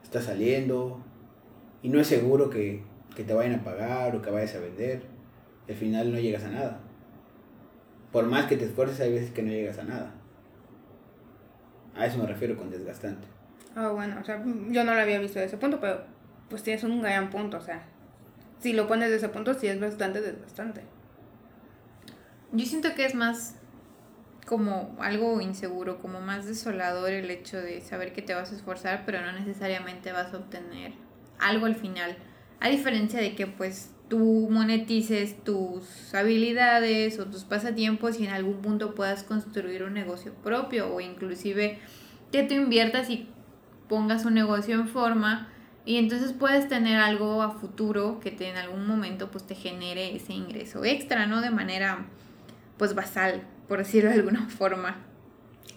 Estás 0.04 0.26
saliendo 0.26 1.00
y 1.82 1.88
no 1.88 1.98
es 1.98 2.06
seguro 2.06 2.48
que, 2.48 2.84
que 3.16 3.24
te 3.24 3.34
vayan 3.34 3.58
a 3.58 3.64
pagar 3.64 4.14
o 4.14 4.22
que 4.22 4.30
vayas 4.30 4.54
a 4.54 4.60
vender. 4.60 5.10
Al 5.68 5.74
final 5.74 6.12
no 6.12 6.18
llegas 6.18 6.44
a 6.44 6.50
nada. 6.50 6.80
Por 8.10 8.26
más 8.26 8.46
que 8.46 8.56
te 8.56 8.64
esfuerces, 8.64 9.00
hay 9.00 9.12
veces 9.12 9.30
que 9.30 9.42
no 9.42 9.50
llegas 9.50 9.78
a 9.78 9.84
nada. 9.84 10.12
A 11.96 12.06
eso 12.06 12.18
me 12.18 12.26
refiero 12.26 12.56
con 12.56 12.70
desgastante. 12.70 13.26
Ah, 13.74 13.88
bueno, 13.88 14.18
o 14.20 14.24
sea, 14.24 14.42
yo 14.70 14.84
no 14.84 14.94
lo 14.94 15.00
había 15.00 15.18
visto 15.18 15.38
de 15.38 15.46
ese 15.46 15.56
punto, 15.56 15.80
pero 15.80 16.04
pues 16.48 16.62
tienes 16.62 16.84
un 16.84 17.00
gran 17.00 17.30
punto, 17.30 17.56
o 17.56 17.62
sea, 17.62 17.82
si 18.58 18.74
lo 18.74 18.86
pones 18.86 19.08
de 19.08 19.16
ese 19.16 19.28
punto, 19.28 19.54
sí 19.54 19.66
es 19.66 19.80
bastante 19.80 20.20
desgastante. 20.20 20.82
Yo 22.52 22.66
siento 22.66 22.94
que 22.94 23.06
es 23.06 23.14
más 23.14 23.56
como 24.46 24.96
algo 25.00 25.40
inseguro, 25.40 25.98
como 25.98 26.20
más 26.20 26.46
desolador 26.46 27.10
el 27.10 27.30
hecho 27.30 27.60
de 27.60 27.80
saber 27.80 28.12
que 28.12 28.20
te 28.20 28.34
vas 28.34 28.52
a 28.52 28.56
esforzar, 28.56 29.04
pero 29.06 29.22
no 29.22 29.32
necesariamente 29.32 30.12
vas 30.12 30.34
a 30.34 30.38
obtener 30.38 30.92
algo 31.38 31.66
al 31.66 31.76
final. 31.76 32.16
A 32.62 32.68
diferencia 32.68 33.20
de 33.20 33.34
que 33.34 33.48
pues 33.48 33.90
tú 34.08 34.46
monetices 34.48 35.42
tus 35.42 36.14
habilidades 36.14 37.18
o 37.18 37.26
tus 37.26 37.42
pasatiempos 37.42 38.20
y 38.20 38.26
en 38.26 38.30
algún 38.30 38.62
punto 38.62 38.94
puedas 38.94 39.24
construir 39.24 39.82
un 39.82 39.94
negocio 39.94 40.32
propio 40.32 40.94
o 40.94 41.00
inclusive 41.00 41.80
que 42.30 42.44
tú 42.44 42.54
inviertas 42.54 43.10
y 43.10 43.28
pongas 43.88 44.24
un 44.26 44.34
negocio 44.34 44.76
en 44.76 44.86
forma 44.86 45.48
y 45.84 45.96
entonces 45.96 46.32
puedes 46.32 46.68
tener 46.68 47.00
algo 47.00 47.42
a 47.42 47.50
futuro 47.50 48.20
que 48.20 48.30
te, 48.30 48.48
en 48.48 48.56
algún 48.56 48.86
momento 48.86 49.32
pues 49.32 49.44
te 49.44 49.56
genere 49.56 50.14
ese 50.14 50.32
ingreso 50.32 50.84
extra, 50.84 51.26
¿no? 51.26 51.40
De 51.40 51.50
manera 51.50 52.06
pues 52.76 52.94
basal, 52.94 53.42
por 53.66 53.78
decirlo 53.78 54.10
de 54.10 54.20
alguna 54.20 54.48
forma. 54.56 54.98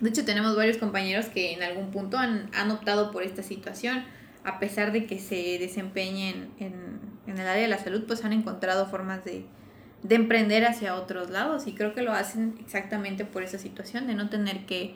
De 0.02 0.10
hecho 0.10 0.24
tenemos 0.24 0.56
varios 0.56 0.78
compañeros 0.78 1.26
que 1.30 1.54
en 1.54 1.64
algún 1.64 1.90
punto 1.90 2.20
han, 2.20 2.52
han 2.54 2.70
optado 2.70 3.10
por 3.10 3.24
esta 3.24 3.42
situación 3.42 4.04
a 4.46 4.60
pesar 4.60 4.92
de 4.92 5.06
que 5.06 5.20
se 5.20 5.58
desempeñen 5.60 6.52
en, 6.60 7.00
en 7.28 7.38
el 7.40 7.48
área 7.48 7.64
de 7.64 7.68
la 7.68 7.80
salud, 7.80 8.04
pues 8.06 8.24
han 8.24 8.34
encontrado 8.34 8.86
formas 8.86 9.26
de, 9.26 9.46
de 10.04 10.16
emprender 10.16 10.66
hacia 10.66 10.96
otros 10.96 11.32
lados 11.32 11.66
y 11.68 11.74
creo 11.74 11.94
que 11.94 12.04
lo 12.04 12.14
hacen 12.14 12.56
exactamente 12.60 13.26
por 13.26 13.44
esa 13.44 13.58
situación 13.58 14.06
de 14.06 14.14
no 14.14 14.30
tener 14.30 14.66
que 14.66 14.96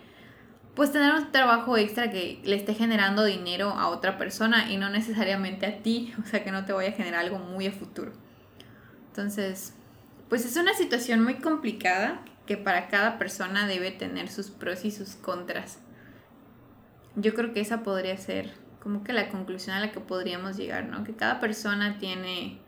pues 0.76 0.92
tener 0.92 1.14
un 1.14 1.32
trabajo 1.32 1.76
extra 1.78 2.12
que 2.12 2.40
le 2.46 2.56
esté 2.56 2.74
generando 2.74 3.26
dinero 3.26 3.72
a 3.72 3.88
otra 3.90 4.18
persona 4.18 4.72
y 4.72 4.78
no 4.78 4.90
necesariamente 4.90 5.66
a 5.66 5.82
ti, 5.82 6.14
o 6.24 6.26
sea 6.26 6.44
que 6.44 6.52
no 6.52 6.64
te 6.64 6.74
vaya 6.74 6.90
a 6.90 6.94
generar 6.94 7.22
algo 7.22 7.40
muy 7.40 7.68
a 7.68 7.72
futuro. 7.72 8.14
Entonces, 9.08 9.74
pues 10.30 10.46
es 10.46 10.56
una 10.56 10.74
situación 10.76 11.24
muy 11.24 11.36
complicada 11.36 12.22
que 12.46 12.56
para 12.56 12.88
cada 12.88 13.18
persona 13.18 13.68
debe 13.68 13.92
tener 13.92 14.30
sus 14.30 14.52
pros 14.52 14.86
y 14.86 14.92
sus 14.92 15.16
contras. 15.16 15.80
Yo 17.16 17.34
creo 17.34 17.52
que 17.52 17.62
esa 17.62 17.84
podría 17.84 18.16
ser 18.16 18.54
como 18.82 19.04
que 19.04 19.14
la 19.14 19.30
conclusión 19.30 19.76
a 19.76 19.80
la 19.80 19.92
que 19.92 20.00
podríamos 20.00 20.58
llegar, 20.58 20.86
¿no? 20.86 21.04
Que 21.04 21.14
cada 21.14 21.40
persona 21.40 21.98
tiene 21.98 22.60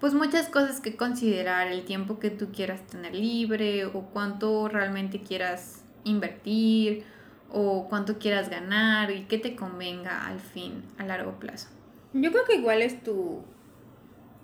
pues 0.00 0.14
muchas 0.14 0.48
cosas 0.48 0.80
que 0.80 0.96
considerar, 0.96 1.68
el 1.68 1.84
tiempo 1.84 2.18
que 2.18 2.30
tú 2.30 2.50
quieras 2.50 2.84
tener 2.88 3.14
libre 3.14 3.84
o 3.84 4.08
cuánto 4.12 4.68
realmente 4.68 5.20
quieras 5.20 5.84
invertir 6.02 7.04
o 7.50 7.86
cuánto 7.88 8.18
quieras 8.18 8.48
ganar 8.48 9.12
y 9.12 9.26
qué 9.26 9.38
te 9.38 9.54
convenga 9.54 10.26
al 10.26 10.40
fin, 10.40 10.82
a 10.98 11.04
largo 11.04 11.38
plazo. 11.38 11.68
Yo 12.14 12.32
creo 12.32 12.44
que 12.44 12.56
igual 12.56 12.82
es 12.82 13.02
tu, 13.04 13.44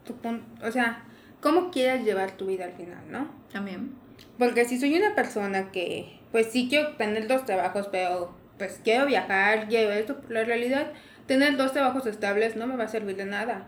tu 0.04 0.14
punto, 0.14 0.44
o 0.64 0.70
sea, 0.70 1.04
cómo 1.40 1.70
quieras 1.70 2.04
llevar 2.04 2.36
tu 2.36 2.46
vida 2.46 2.66
al 2.66 2.74
final, 2.74 3.10
¿no? 3.10 3.28
También. 3.52 3.94
Porque 4.38 4.64
si 4.64 4.78
soy 4.78 4.96
una 4.96 5.14
persona 5.14 5.72
que, 5.72 6.20
pues 6.30 6.52
sí 6.52 6.68
quiero 6.68 6.96
tener 6.96 7.26
dos 7.26 7.44
trabajos, 7.44 7.88
pero 7.90 8.32
pues 8.58 8.80
quiero 8.82 9.06
viajar, 9.06 9.68
quiero 9.68 9.92
esto, 9.92 10.20
la 10.28 10.44
realidad, 10.44 10.88
tener 11.26 11.56
dos 11.56 11.72
trabajos 11.72 12.06
estables 12.06 12.56
no 12.56 12.66
me 12.66 12.76
va 12.76 12.84
a 12.84 12.88
servir 12.88 13.16
de 13.16 13.24
nada. 13.24 13.66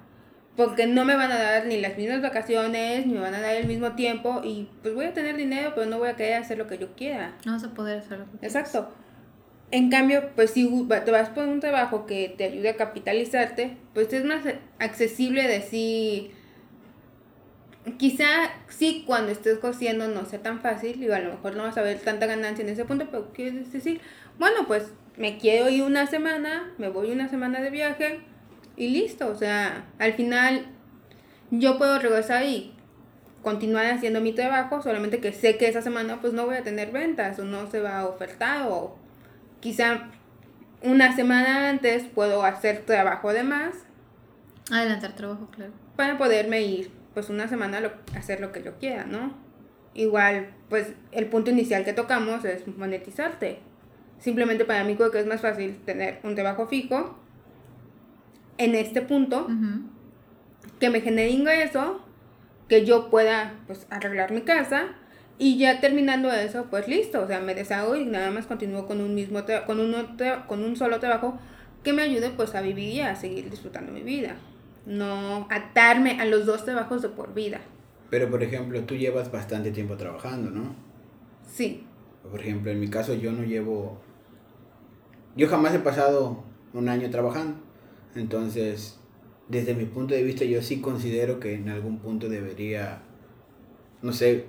Porque 0.56 0.86
no 0.86 1.04
me 1.04 1.14
van 1.14 1.30
a 1.30 1.38
dar 1.38 1.66
ni 1.66 1.80
las 1.80 1.96
mismas 1.96 2.20
vacaciones, 2.20 3.06
ni 3.06 3.14
me 3.14 3.20
van 3.20 3.34
a 3.34 3.40
dar 3.40 3.54
el 3.54 3.66
mismo 3.66 3.92
tiempo 3.92 4.42
y 4.44 4.68
pues 4.82 4.94
voy 4.94 5.06
a 5.06 5.14
tener 5.14 5.36
dinero, 5.36 5.72
pero 5.74 5.88
no 5.88 5.98
voy 5.98 6.08
a 6.08 6.16
querer 6.16 6.34
hacer 6.34 6.58
lo 6.58 6.66
que 6.66 6.76
yo 6.76 6.94
quiera. 6.96 7.36
No 7.46 7.52
vas 7.52 7.64
a 7.64 7.70
poder 7.70 8.00
hacerlo. 8.00 8.26
Exacto. 8.42 8.92
En 9.70 9.88
cambio, 9.88 10.30
pues 10.34 10.50
si 10.50 10.68
te 11.04 11.10
vas 11.12 11.28
por 11.28 11.44
un 11.46 11.60
trabajo 11.60 12.04
que 12.04 12.34
te 12.36 12.44
ayude 12.44 12.70
a 12.70 12.76
capitalizarte, 12.76 13.76
pues 13.94 14.12
es 14.12 14.24
más 14.24 14.42
accesible 14.80 15.46
decir, 15.46 16.32
quizá 17.96 18.26
sí 18.68 19.04
cuando 19.06 19.30
estés 19.30 19.58
cociendo 19.58 20.08
no 20.08 20.26
sea 20.26 20.42
tan 20.42 20.60
fácil, 20.60 21.02
y 21.02 21.10
a 21.10 21.20
lo 21.20 21.30
mejor 21.30 21.54
no 21.54 21.62
vas 21.62 21.78
a 21.78 21.82
ver 21.82 22.00
tanta 22.00 22.26
ganancia 22.26 22.64
en 22.64 22.70
ese 22.70 22.84
punto, 22.84 23.06
pero 23.10 23.32
quieres 23.32 23.72
decir, 23.72 24.00
bueno, 24.40 24.66
pues 24.66 24.90
me 25.18 25.36
quiero 25.36 25.68
ir 25.68 25.82
una 25.82 26.06
semana, 26.06 26.72
me 26.78 26.88
voy 26.88 27.12
una 27.12 27.28
semana 27.28 27.60
de 27.60 27.68
viaje 27.68 28.20
y 28.74 28.88
listo. 28.88 29.28
O 29.28 29.34
sea, 29.34 29.84
al 29.98 30.14
final 30.14 30.64
yo 31.50 31.76
puedo 31.76 31.98
regresar 31.98 32.44
y 32.46 32.72
continuar 33.42 33.84
haciendo 33.84 34.22
mi 34.22 34.32
trabajo, 34.32 34.80
solamente 34.80 35.20
que 35.20 35.34
sé 35.34 35.58
que 35.58 35.68
esa 35.68 35.82
semana 35.82 36.22
pues 36.22 36.32
no 36.32 36.46
voy 36.46 36.56
a 36.56 36.62
tener 36.62 36.90
ventas 36.90 37.38
o 37.38 37.44
no 37.44 37.70
se 37.70 37.80
va 37.80 37.98
a 37.98 38.06
ofertar 38.06 38.66
o 38.70 38.96
quizá 39.60 40.08
una 40.82 41.14
semana 41.14 41.68
antes 41.68 42.04
puedo 42.04 42.42
hacer 42.42 42.86
trabajo 42.86 43.34
de 43.34 43.42
más. 43.42 43.74
Adelantar 44.70 45.14
trabajo, 45.16 45.50
claro. 45.50 45.72
Para 45.96 46.16
poderme 46.16 46.62
ir 46.62 46.90
pues 47.12 47.28
una 47.28 47.46
semana 47.46 47.82
a 48.14 48.18
hacer 48.18 48.40
lo 48.40 48.52
que 48.52 48.62
yo 48.62 48.78
quiera, 48.78 49.04
¿no? 49.04 49.34
Igual, 49.92 50.48
pues 50.70 50.94
el 51.12 51.26
punto 51.26 51.50
inicial 51.50 51.84
que 51.84 51.92
tocamos 51.92 52.46
es 52.46 52.66
monetizarte. 52.66 53.68
Simplemente 54.20 54.64
para 54.64 54.84
mí 54.84 54.94
creo 54.96 55.10
que 55.10 55.18
es 55.18 55.26
más 55.26 55.40
fácil 55.40 55.76
tener 55.84 56.20
un 56.22 56.34
trabajo 56.34 56.68
fijo 56.68 57.18
en 58.58 58.74
este 58.74 59.00
punto 59.00 59.48
que 60.78 60.90
me 60.90 61.00
genere 61.00 61.30
ingreso, 61.30 62.00
que 62.68 62.84
yo 62.84 63.10
pueda 63.10 63.54
pues 63.66 63.86
arreglar 63.90 64.32
mi 64.32 64.42
casa 64.42 64.88
y 65.38 65.56
ya 65.56 65.80
terminando 65.80 66.30
eso, 66.30 66.66
pues 66.68 66.86
listo, 66.86 67.22
o 67.22 67.26
sea, 67.26 67.40
me 67.40 67.54
deshago 67.54 67.96
y 67.96 68.04
nada 68.04 68.30
más 68.30 68.46
continúo 68.46 68.86
con 68.86 69.00
un 69.00 69.14
mismo 69.14 69.40
con 69.66 69.80
un 69.80 69.94
con 70.46 70.62
un 70.62 70.76
solo 70.76 71.00
trabajo 71.00 71.38
que 71.82 71.94
me 71.94 72.02
ayude 72.02 72.28
pues 72.30 72.54
a 72.54 72.60
vivir 72.60 72.94
y 72.94 73.00
a 73.00 73.16
seguir 73.16 73.48
disfrutando 73.48 73.90
mi 73.90 74.02
vida. 74.02 74.36
No 74.84 75.48
atarme 75.50 76.20
a 76.20 76.26
los 76.26 76.44
dos 76.44 76.66
trabajos 76.66 77.00
de 77.00 77.08
por 77.08 77.32
vida. 77.32 77.60
Pero 78.10 78.28
por 78.28 78.42
ejemplo, 78.42 78.82
tú 78.82 78.96
llevas 78.96 79.32
bastante 79.32 79.70
tiempo 79.70 79.96
trabajando, 79.96 80.50
¿no? 80.50 80.74
Sí. 81.50 81.86
Por 82.30 82.40
ejemplo, 82.40 82.70
en 82.70 82.80
mi 82.80 82.90
caso 82.90 83.14
yo 83.14 83.32
no 83.32 83.44
llevo 83.44 83.98
yo 85.36 85.48
jamás 85.48 85.74
he 85.74 85.78
pasado 85.78 86.44
un 86.72 86.88
año 86.88 87.10
trabajando. 87.10 87.58
Entonces, 88.14 88.98
desde 89.48 89.74
mi 89.74 89.84
punto 89.84 90.14
de 90.14 90.22
vista, 90.22 90.44
yo 90.44 90.62
sí 90.62 90.80
considero 90.80 91.40
que 91.40 91.54
en 91.54 91.68
algún 91.68 91.98
punto 91.98 92.28
debería, 92.28 93.02
no 94.02 94.12
sé, 94.12 94.46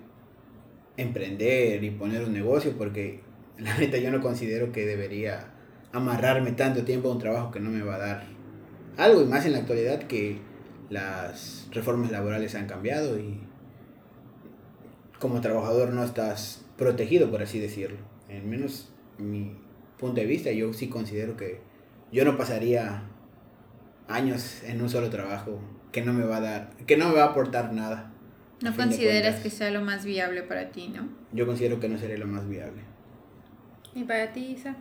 emprender 0.97 1.83
y 1.83 1.91
poner 1.91 2.23
un 2.23 2.33
negocio, 2.33 2.73
porque 2.77 3.21
la 3.57 3.77
neta 3.77 3.97
yo 3.97 4.11
no 4.11 4.21
considero 4.21 4.71
que 4.71 4.85
debería 4.85 5.53
amarrarme 5.91 6.53
tanto 6.53 6.83
tiempo 6.83 7.09
a 7.09 7.13
un 7.13 7.19
trabajo 7.19 7.51
que 7.51 7.59
no 7.59 7.69
me 7.69 7.81
va 7.81 7.95
a 7.95 7.99
dar 7.99 8.23
algo, 8.97 9.21
y 9.21 9.25
más 9.25 9.45
en 9.45 9.53
la 9.53 9.59
actualidad 9.59 10.03
que 10.03 10.39
las 10.89 11.67
reformas 11.71 12.11
laborales 12.11 12.53
han 12.55 12.67
cambiado 12.67 13.17
y 13.17 13.39
como 15.19 15.39
trabajador 15.39 15.93
no 15.93 16.03
estás 16.03 16.65
protegido, 16.77 17.29
por 17.29 17.41
así 17.41 17.59
decirlo. 17.59 17.97
En 18.27 18.49
menos 18.49 18.91
mi 19.17 19.55
punto 20.01 20.19
de 20.19 20.27
vista, 20.27 20.51
yo 20.51 20.73
sí 20.73 20.89
considero 20.89 21.37
que 21.37 21.61
yo 22.11 22.25
no 22.25 22.37
pasaría 22.37 23.03
años 24.09 24.63
en 24.63 24.81
un 24.81 24.89
solo 24.89 25.09
trabajo 25.09 25.61
que 25.93 26.01
no 26.01 26.11
me 26.11 26.25
va 26.25 26.37
a 26.37 26.41
dar, 26.41 26.69
que 26.85 26.97
no 26.97 27.07
me 27.07 27.15
va 27.15 27.23
a 27.23 27.27
aportar 27.27 27.71
nada. 27.71 28.11
No 28.61 28.75
consideras 28.75 29.39
que 29.39 29.49
sea 29.49 29.71
lo 29.71 29.81
más 29.81 30.03
viable 30.03 30.43
para 30.43 30.71
ti, 30.71 30.89
¿no? 30.89 31.07
Yo 31.31 31.45
considero 31.47 31.79
que 31.79 31.87
no 31.87 31.97
sería 31.97 32.17
lo 32.17 32.27
más 32.27 32.47
viable. 32.47 32.81
¿Y 33.95 34.03
para 34.03 34.33
ti, 34.33 34.51
Isa? 34.57 34.75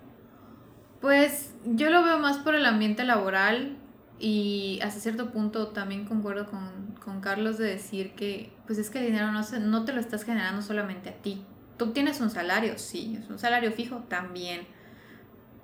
Pues 1.01 1.55
yo 1.65 1.91
lo 1.91 2.05
veo 2.05 2.19
más 2.19 2.39
por 2.39 2.55
el 2.55 2.67
ambiente 2.67 3.05
laboral 3.05 3.77
y 4.19 4.81
hasta 4.83 5.01
cierto 5.01 5.31
punto 5.31 5.69
también 5.69 6.05
concuerdo 6.05 6.47
con, 6.47 6.95
con 7.03 7.21
Carlos 7.21 7.57
de 7.57 7.67
decir 7.67 8.13
que 8.13 8.51
pues 8.67 8.79
es 8.79 8.91
que 8.91 8.99
el 8.99 9.07
dinero 9.07 9.33
no, 9.33 9.43
se, 9.43 9.61
no 9.61 9.85
te 9.85 9.93
lo 9.93 10.01
estás 10.01 10.25
generando 10.25 10.61
solamente 10.61 11.09
a 11.09 11.15
ti. 11.15 11.43
Tú 11.79 11.93
tienes 11.93 12.21
un 12.21 12.29
salario, 12.29 12.79
sí, 12.79 13.19
es 13.19 13.31
un 13.31 13.39
salario 13.39 13.73
fijo 13.73 14.05
también, 14.09 14.67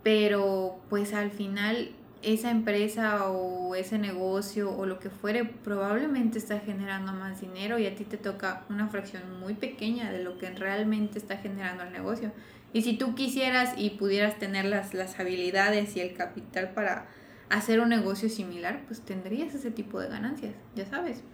pero 0.07 0.79
pues 0.89 1.13
al 1.15 1.33
final 1.33 1.91
esa 2.23 2.53
empresa 2.53 3.29
o 3.29 3.75
ese 3.75 3.99
negocio 3.99 4.71
o 4.71 4.87
lo 4.87 5.01
que 5.01 5.11
fuere 5.11 5.45
probablemente 5.45 6.39
está 6.39 6.61
generando 6.61 7.13
más 7.13 7.41
dinero 7.41 7.77
y 7.81 7.87
a 7.87 7.95
ti 7.97 8.05
te 8.05 8.17
toca 8.17 8.63
una 8.71 8.87
fracción 8.87 9.41
muy 9.41 9.55
pequeña 9.55 10.13
de 10.13 10.23
lo 10.23 10.39
que 10.39 10.49
realmente 10.51 11.19
está 11.19 11.39
generando 11.39 11.83
el 11.83 11.93
negocio. 11.93 12.31
Y 12.73 12.83
si 12.83 12.97
tú 12.97 13.17
quisieras 13.17 13.75
y 13.77 13.91
pudieras 13.91 14.39
tener 14.39 14.67
las, 14.67 14.95
las 14.95 15.19
habilidades 15.19 15.97
y 15.97 16.01
el 16.01 16.15
capital 16.15 16.71
para 16.71 17.09
hacer 17.51 17.81
un 17.81 17.89
negocio 17.89 18.29
similar, 18.29 18.83
pues 18.87 19.01
tendrías 19.01 19.57
ese 19.57 19.73
tipo 19.73 19.99
de 19.99 20.07
ganancias, 20.07 20.55
ya 20.77 20.87
sabes. 20.87 21.25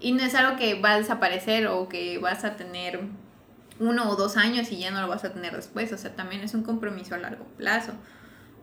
Y 0.00 0.10
no 0.10 0.24
es 0.24 0.34
algo 0.34 0.58
que 0.58 0.80
va 0.80 0.94
a 0.94 0.98
desaparecer 0.98 1.68
o 1.68 1.88
que 1.88 2.18
vas 2.18 2.42
a 2.42 2.56
tener 2.56 2.98
uno 3.80 4.10
o 4.10 4.16
dos 4.16 4.36
años 4.36 4.72
y 4.72 4.78
ya 4.78 4.90
no 4.90 5.00
lo 5.00 5.08
vas 5.08 5.24
a 5.24 5.32
tener 5.32 5.54
después. 5.54 5.92
O 5.92 5.98
sea, 5.98 6.14
también 6.14 6.42
es 6.42 6.54
un 6.54 6.62
compromiso 6.62 7.14
a 7.14 7.18
largo 7.18 7.44
plazo. 7.56 7.92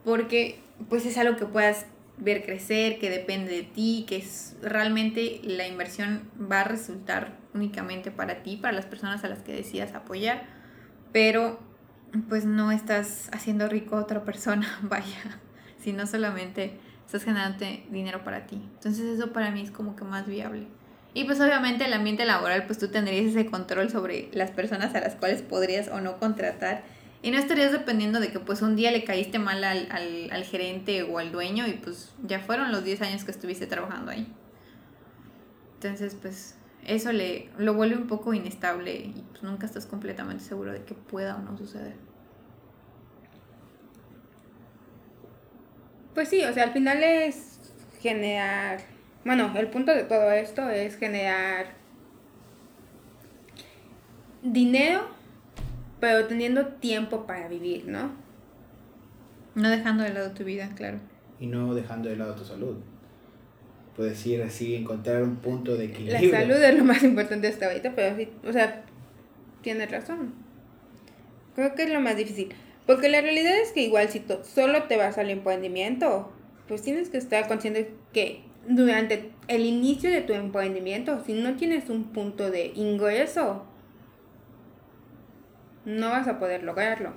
Porque 0.03 0.61
pues 0.89 1.05
es 1.05 1.17
algo 1.17 1.37
que 1.37 1.45
puedas 1.45 1.85
ver 2.17 2.45
crecer, 2.45 2.99
que 2.99 3.09
depende 3.09 3.51
de 3.51 3.63
ti, 3.63 4.05
que 4.07 4.17
es 4.17 4.55
realmente 4.61 5.41
la 5.43 5.67
inversión 5.67 6.29
va 6.39 6.61
a 6.61 6.63
resultar 6.63 7.37
únicamente 7.53 8.11
para 8.11 8.43
ti, 8.43 8.57
para 8.57 8.73
las 8.73 8.85
personas 8.85 9.23
a 9.23 9.29
las 9.29 9.39
que 9.39 9.53
decidas 9.53 9.93
apoyar, 9.93 10.43
pero 11.11 11.59
pues 12.29 12.45
no 12.45 12.71
estás 12.71 13.29
haciendo 13.33 13.67
rico 13.67 13.97
a 13.97 14.01
otra 14.01 14.23
persona, 14.23 14.67
vaya, 14.83 15.39
sino 15.79 16.07
solamente 16.07 16.79
estás 17.05 17.23
generando 17.23 17.65
dinero 17.89 18.23
para 18.23 18.45
ti. 18.45 18.61
Entonces 18.75 19.05
eso 19.05 19.33
para 19.33 19.51
mí 19.51 19.61
es 19.61 19.71
como 19.71 19.95
que 19.95 20.03
más 20.03 20.25
viable. 20.25 20.67
Y 21.15 21.23
pues 21.23 21.39
obviamente 21.39 21.85
el 21.85 21.93
ambiente 21.93 22.25
laboral, 22.25 22.67
pues 22.67 22.77
tú 22.77 22.89
tendrías 22.89 23.25
ese 23.25 23.47
control 23.47 23.89
sobre 23.89 24.29
las 24.33 24.51
personas 24.51 24.93
a 24.93 24.99
las 24.99 25.15
cuales 25.15 25.41
podrías 25.41 25.87
o 25.87 26.01
no 26.01 26.19
contratar 26.19 26.83
y 27.23 27.31
no 27.31 27.39
estarías 27.39 27.71
dependiendo 27.71 28.19
de 28.19 28.31
que 28.31 28.39
pues 28.39 28.61
un 28.61 28.75
día 28.75 28.91
le 28.91 29.03
caíste 29.03 29.39
mal 29.39 29.63
al, 29.63 29.87
al, 29.91 30.29
al 30.29 30.43
gerente 30.43 31.01
o 31.01 31.17
al 31.17 31.31
dueño 31.31 31.65
y 31.65 31.71
pues 31.71 32.13
ya 32.21 32.39
fueron 32.39 32.71
los 32.71 32.83
10 32.83 33.01
años 33.01 33.23
que 33.23 33.31
estuviste 33.31 33.65
trabajando 33.65 34.11
ahí. 34.11 34.31
Entonces 35.75 36.15
pues 36.21 36.55
eso 36.85 37.11
le, 37.11 37.49
lo 37.57 37.73
vuelve 37.73 37.95
un 37.95 38.07
poco 38.07 38.33
inestable 38.33 38.95
y 38.95 39.23
pues 39.31 39.41
nunca 39.41 39.65
estás 39.65 39.85
completamente 39.85 40.43
seguro 40.43 40.71
de 40.71 40.83
que 40.83 40.93
pueda 40.93 41.37
o 41.37 41.39
no 41.39 41.57
suceder. 41.57 41.95
Pues 46.13 46.29
sí, 46.29 46.43
o 46.43 46.53
sea, 46.53 46.63
al 46.63 46.73
final 46.73 47.03
es 47.03 47.59
generar, 48.01 48.81
bueno, 49.25 49.51
el 49.57 49.67
punto 49.67 49.93
de 49.93 50.03
todo 50.03 50.31
esto 50.31 50.69
es 50.69 50.97
generar 50.97 51.73
dinero 54.41 55.15
pero 55.99 56.27
teniendo 56.27 56.67
tiempo 56.67 57.25
para 57.25 57.47
vivir, 57.47 57.87
¿no? 57.87 58.11
No 59.55 59.69
dejando 59.69 60.03
de 60.03 60.13
lado 60.13 60.31
tu 60.31 60.43
vida, 60.43 60.69
claro. 60.75 60.99
Y 61.39 61.47
no 61.47 61.73
dejando 61.73 62.09
de 62.09 62.17
lado 62.17 62.35
tu 62.35 62.45
salud. 62.45 62.77
Puedes 63.95 64.23
ir 64.25 64.43
así, 64.43 64.75
encontrar 64.75 65.23
un 65.23 65.37
punto 65.37 65.77
de 65.77 65.85
equilibrio. 65.85 66.31
La 66.31 66.41
salud 66.41 66.61
es 66.61 66.77
lo 66.77 66.83
más 66.83 67.01
importante 67.03 67.47
hasta 67.47 67.67
ahorita, 67.67 67.93
pero 67.95 68.15
sí, 68.17 68.29
o 68.45 68.51
sea, 68.51 68.83
tienes 69.61 69.89
razón. 69.89 70.33
Creo 71.55 71.73
que 71.73 71.83
es 71.83 71.89
lo 71.89 72.01
más 72.01 72.17
difícil. 72.17 72.53
Porque 72.85 73.09
la 73.09 73.21
realidad 73.21 73.57
es 73.57 73.71
que 73.71 73.81
igual 73.81 74.09
si 74.09 74.23
solo 74.43 74.83
te 74.83 74.97
vas 74.97 75.17
al 75.17 75.29
emprendimiento, 75.29 76.31
pues 76.67 76.81
tienes 76.81 77.09
que 77.09 77.17
estar 77.17 77.47
consciente 77.47 77.95
que 78.11 78.43
durante 78.67 79.31
el 79.47 79.65
inicio 79.65 80.09
de 80.09 80.21
tu 80.21 80.33
emprendimiento, 80.33 81.23
si 81.25 81.33
no 81.33 81.55
tienes 81.55 81.89
un 81.89 82.05
punto 82.05 82.49
de 82.49 82.71
ingreso, 82.75 83.65
no 85.85 86.09
vas 86.09 86.27
a 86.27 86.39
poder 86.39 86.63
lograrlo. 86.63 87.13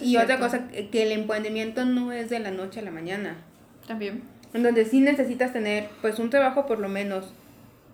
y 0.00 0.16
otra 0.16 0.38
cosa, 0.38 0.68
que 0.68 1.02
el 1.02 1.12
emprendimiento 1.12 1.84
no 1.84 2.12
es 2.12 2.30
de 2.30 2.38
la 2.38 2.50
noche 2.50 2.80
a 2.80 2.84
la 2.84 2.90
mañana. 2.90 3.36
También. 3.86 4.22
En 4.54 4.62
donde 4.62 4.84
sí 4.84 5.00
necesitas 5.00 5.52
tener 5.52 5.88
pues 6.00 6.18
un 6.18 6.30
trabajo 6.30 6.64
por 6.66 6.78
lo 6.78 6.88
menos 6.88 7.34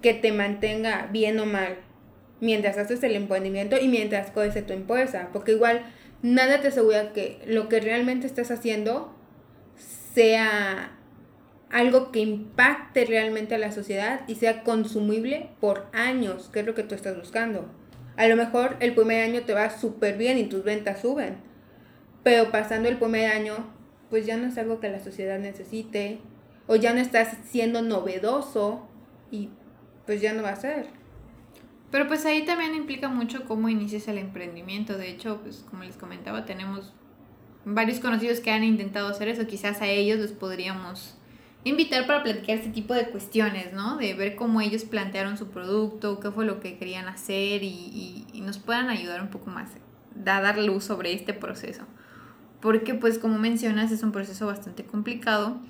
que 0.02 0.14
te 0.14 0.32
mantenga 0.32 1.08
bien 1.10 1.40
o 1.40 1.46
mal 1.46 1.78
mientras 2.40 2.78
haces 2.78 3.02
el 3.02 3.16
emprendimiento 3.16 3.78
y 3.78 3.88
mientras 3.88 4.30
crece 4.30 4.62
tu 4.62 4.72
empresa. 4.72 5.28
Porque 5.32 5.52
igual 5.52 5.82
nada 6.22 6.60
te 6.60 6.68
asegura 6.68 7.12
que 7.12 7.40
lo 7.46 7.68
que 7.68 7.80
realmente 7.80 8.26
estás 8.26 8.50
haciendo 8.50 9.14
sea 10.14 10.99
algo 11.70 12.10
que 12.10 12.20
impacte 12.20 13.04
realmente 13.04 13.54
a 13.54 13.58
la 13.58 13.72
sociedad 13.72 14.22
y 14.26 14.34
sea 14.34 14.62
consumible 14.62 15.50
por 15.60 15.86
años, 15.92 16.50
que 16.52 16.60
es 16.60 16.66
lo 16.66 16.74
que 16.74 16.82
tú 16.82 16.94
estás 16.94 17.16
buscando. 17.16 17.66
A 18.16 18.26
lo 18.26 18.36
mejor 18.36 18.76
el 18.80 18.94
primer 18.94 19.24
año 19.24 19.42
te 19.42 19.54
va 19.54 19.70
súper 19.70 20.18
bien 20.18 20.36
y 20.36 20.44
tus 20.44 20.64
ventas 20.64 21.00
suben, 21.00 21.36
pero 22.22 22.50
pasando 22.50 22.88
el 22.88 22.98
primer 22.98 23.30
año, 23.30 23.54
pues 24.10 24.26
ya 24.26 24.36
no 24.36 24.48
es 24.48 24.58
algo 24.58 24.80
que 24.80 24.90
la 24.90 25.00
sociedad 25.00 25.38
necesite, 25.38 26.18
o 26.66 26.76
ya 26.76 26.92
no 26.92 27.00
estás 27.00 27.36
siendo 27.48 27.82
novedoso 27.82 28.86
y 29.30 29.50
pues 30.06 30.20
ya 30.20 30.32
no 30.32 30.42
va 30.42 30.50
a 30.50 30.56
ser. 30.56 30.86
Pero 31.90 32.06
pues 32.06 32.24
ahí 32.24 32.44
también 32.44 32.74
implica 32.74 33.08
mucho 33.08 33.44
cómo 33.44 33.68
inicias 33.68 34.06
el 34.06 34.18
emprendimiento. 34.18 34.96
De 34.96 35.08
hecho, 35.08 35.40
pues 35.42 35.64
como 35.68 35.82
les 35.82 35.96
comentaba, 35.96 36.44
tenemos 36.44 36.92
varios 37.64 37.98
conocidos 37.98 38.40
que 38.40 38.52
han 38.52 38.62
intentado 38.62 39.08
hacer 39.08 39.28
eso. 39.28 39.46
Quizás 39.46 39.82
a 39.82 39.88
ellos 39.88 40.20
les 40.20 40.30
podríamos 40.30 41.19
invitar 41.64 42.06
para 42.06 42.22
platicar 42.22 42.56
este 42.56 42.70
tipo 42.70 42.94
de 42.94 43.08
cuestiones, 43.08 43.72
¿no? 43.72 43.96
De 43.96 44.14
ver 44.14 44.36
cómo 44.36 44.60
ellos 44.60 44.84
plantearon 44.84 45.36
su 45.36 45.48
producto, 45.48 46.20
qué 46.20 46.30
fue 46.30 46.44
lo 46.44 46.60
que 46.60 46.78
querían 46.78 47.08
hacer 47.08 47.62
y, 47.62 48.26
nos 48.42 48.58
puedan 48.58 48.88
ayudar 48.88 49.20
un 49.20 49.28
poco 49.28 49.50
más 49.50 49.70
a 50.26 50.40
dar 50.40 50.58
luz 50.58 50.84
sobre 50.84 51.12
este 51.12 51.34
proceso. 51.34 51.82
Porque 52.60 52.94
pues 52.94 53.18
como 53.18 53.38
mencionas 53.38 53.92
es 53.92 54.02
un 54.02 54.12
proceso 54.12 54.46
bastante 54.46 54.84
complicado 54.84 55.60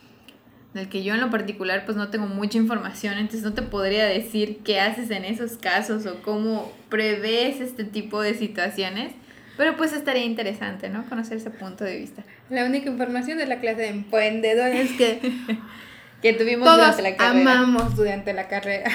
del 0.73 0.89
que 0.89 1.03
yo 1.03 1.15
en 1.15 1.21
lo 1.21 1.31
particular 1.31 1.85
pues 1.85 1.97
no 1.97 2.09
tengo 2.09 2.27
mucha 2.27 2.59
información, 2.59 3.15
entonces 3.15 3.43
no 3.43 3.55
te 3.55 3.63
podría 3.63 4.07
decir 4.07 4.61
qué 4.65 4.81
haces 4.81 5.11
en 5.11 5.25
esos 5.25 5.57
casos 5.57 6.07
o 6.07 6.23
cómo 6.23 6.73
prevés 6.89 7.61
este 7.61 7.85
tipo 7.85 8.23
de 8.23 8.35
situaciones. 8.35 9.13
Pero 9.61 9.77
pues 9.77 9.93
estaría 9.93 10.25
interesante, 10.25 10.89
¿no? 10.89 11.05
Conocer 11.05 11.37
ese 11.37 11.51
punto 11.51 11.85
de 11.85 11.99
vista. 11.99 12.25
La 12.49 12.65
única 12.65 12.89
información 12.89 13.37
de 13.37 13.45
la 13.45 13.61
clase 13.61 13.83
de 13.83 13.89
emprendedores 13.89 14.91
que, 14.93 15.21
que 16.23 16.33
tuvimos 16.33 16.67
durante 16.67 17.03
la 17.03 17.15
carrera. 17.15 17.53
amamos 17.59 17.95
durante 17.95 18.33
la 18.33 18.49
carrera. 18.49 18.91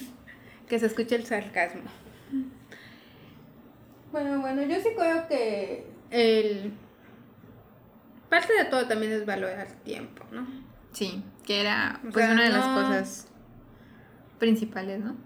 que 0.66 0.78
se 0.78 0.86
escuche 0.86 1.14
el 1.14 1.26
sarcasmo. 1.26 1.82
Bueno, 4.10 4.40
bueno, 4.40 4.62
yo 4.62 4.76
sí 4.76 4.88
creo 4.96 5.28
que 5.28 5.84
el... 6.10 6.72
Parte 8.30 8.54
de 8.54 8.64
todo 8.64 8.88
también 8.88 9.12
es 9.12 9.26
valorar 9.26 9.68
tiempo, 9.84 10.24
¿no? 10.32 10.46
Sí, 10.92 11.22
que 11.44 11.60
era 11.60 12.00
pues 12.14 12.30
una 12.30 12.44
de 12.44 12.48
las 12.48 12.64
cosas 12.64 13.28
principales, 14.38 15.00
¿no? 15.00 15.16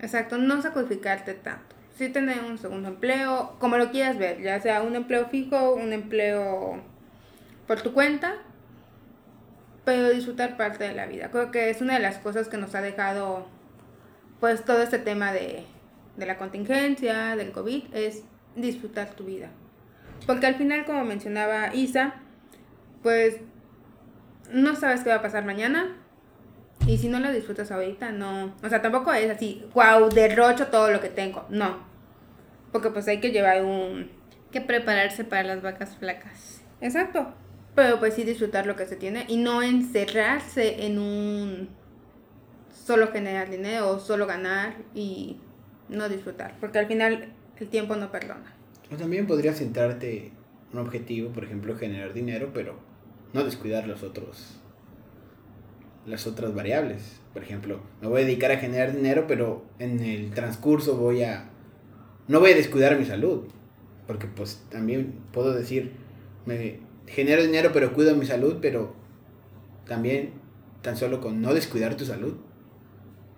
Exacto, 0.00 0.38
no 0.38 0.62
sacrificarte 0.62 1.34
tanto 1.34 1.71
sí 1.96 2.08
tener 2.08 2.44
un 2.44 2.58
segundo 2.58 2.88
empleo, 2.88 3.56
como 3.58 3.76
lo 3.76 3.90
quieras 3.90 4.18
ver, 4.18 4.40
ya 4.40 4.60
sea 4.60 4.82
un 4.82 4.96
empleo 4.96 5.26
fijo, 5.26 5.74
un 5.74 5.92
empleo 5.92 6.82
por 7.66 7.80
tu 7.82 7.92
cuenta, 7.92 8.36
pero 9.84 10.10
disfrutar 10.10 10.56
parte 10.56 10.84
de 10.84 10.94
la 10.94 11.06
vida. 11.06 11.30
Creo 11.30 11.50
que 11.50 11.70
es 11.70 11.80
una 11.80 11.94
de 11.94 12.00
las 12.00 12.18
cosas 12.18 12.48
que 12.48 12.56
nos 12.56 12.74
ha 12.74 12.80
dejado 12.80 13.46
pues 14.40 14.64
todo 14.64 14.82
este 14.82 14.98
tema 14.98 15.32
de, 15.32 15.64
de 16.16 16.26
la 16.26 16.38
contingencia, 16.38 17.36
del 17.36 17.52
COVID, 17.52 17.94
es 17.94 18.24
disfrutar 18.56 19.10
tu 19.10 19.24
vida. 19.24 19.50
Porque 20.26 20.46
al 20.46 20.56
final, 20.56 20.84
como 20.84 21.04
mencionaba 21.04 21.74
Isa, 21.74 22.14
pues 23.02 23.36
no 24.50 24.76
sabes 24.76 25.02
qué 25.02 25.10
va 25.10 25.16
a 25.16 25.22
pasar 25.22 25.44
mañana, 25.44 25.96
y 26.86 26.98
si 26.98 27.08
no 27.08 27.20
lo 27.20 27.32
disfrutas 27.32 27.70
ahorita, 27.70 28.10
no. 28.10 28.52
O 28.62 28.68
sea, 28.68 28.82
tampoco 28.82 29.12
es 29.12 29.30
así, 29.30 29.64
wow, 29.74 30.08
derrocho 30.08 30.66
todo 30.66 30.90
lo 30.90 31.00
que 31.00 31.08
tengo. 31.08 31.46
No. 31.48 31.91
Porque 32.72 32.90
pues 32.90 33.06
hay 33.08 33.20
que 33.20 33.30
llevar 33.30 33.64
un... 33.64 34.10
Que 34.50 34.60
prepararse 34.60 35.24
para 35.24 35.44
las 35.44 35.62
vacas 35.62 35.96
flacas. 35.96 36.62
Exacto. 36.80 37.34
Pero 37.74 37.98
pues 37.98 38.14
sí 38.14 38.24
disfrutar 38.24 38.66
lo 38.66 38.76
que 38.76 38.86
se 38.86 38.96
tiene 38.96 39.24
y 39.28 39.36
no 39.36 39.62
encerrarse 39.62 40.84
en 40.84 40.98
un 40.98 41.68
solo 42.70 43.08
generar 43.12 43.48
dinero 43.48 43.90
o 43.90 43.98
solo 43.98 44.26
ganar 44.26 44.74
y 44.94 45.38
no 45.88 46.08
disfrutar. 46.08 46.54
Porque 46.60 46.78
al 46.78 46.86
final 46.86 47.32
el 47.58 47.68
tiempo 47.68 47.96
no 47.96 48.10
perdona. 48.10 48.54
O 48.92 48.96
también 48.96 49.26
podrías 49.26 49.58
centrarte 49.58 50.32
un 50.72 50.80
objetivo, 50.80 51.30
por 51.30 51.44
ejemplo, 51.44 51.76
generar 51.76 52.12
dinero, 52.12 52.50
pero 52.52 52.78
no 53.32 53.44
descuidar 53.44 53.86
los 53.86 54.02
otros 54.02 54.58
las 56.06 56.26
otras 56.26 56.54
variables. 56.54 57.20
Por 57.32 57.42
ejemplo, 57.42 57.80
me 58.00 58.08
voy 58.08 58.22
a 58.22 58.24
dedicar 58.24 58.50
a 58.50 58.58
generar 58.58 58.94
dinero, 58.94 59.26
pero 59.26 59.64
en 59.78 60.00
el 60.00 60.30
transcurso 60.32 60.96
voy 60.96 61.22
a 61.22 61.48
no 62.32 62.40
voy 62.40 62.52
a 62.52 62.56
descuidar 62.56 62.98
mi 62.98 63.04
salud, 63.04 63.42
porque 64.06 64.26
pues 64.26 64.62
también 64.70 65.12
puedo 65.32 65.52
decir 65.52 65.92
me 66.46 66.80
genero 67.06 67.42
dinero 67.42 67.70
pero 67.72 67.92
cuido 67.92 68.16
mi 68.16 68.24
salud, 68.24 68.56
pero 68.62 68.94
también 69.86 70.30
tan 70.80 70.96
solo 70.96 71.20
con 71.20 71.42
no 71.42 71.52
descuidar 71.52 71.94
tu 71.94 72.06
salud, 72.06 72.34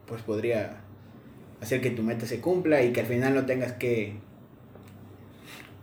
pues 0.06 0.22
podría 0.22 0.76
hacer 1.60 1.80
que 1.80 1.90
tu 1.90 2.04
meta 2.04 2.24
se 2.24 2.40
cumpla 2.40 2.82
y 2.82 2.92
que 2.92 3.00
al 3.00 3.06
final 3.06 3.34
no 3.34 3.44
tengas 3.46 3.72
que 3.72 4.14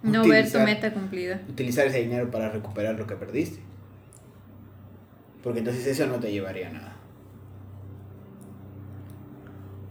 no 0.03 0.26
ver 0.26 0.49
tu 0.49 0.59
meta 0.59 0.93
cumplida. 0.93 1.41
Utilizar 1.49 1.88
ese 1.88 2.01
dinero 2.01 2.32
para 2.32 2.49
recuperar 2.49 2.97
lo 2.97 3.05
que 3.05 3.16
perdiste. 3.16 3.59
Porque 5.43 5.59
entonces 5.59 5.86
eso 5.86 6.07
no 6.07 6.20
te 6.20 6.32
llevaría 6.32 6.70
a 6.70 6.72
nada. 6.72 6.95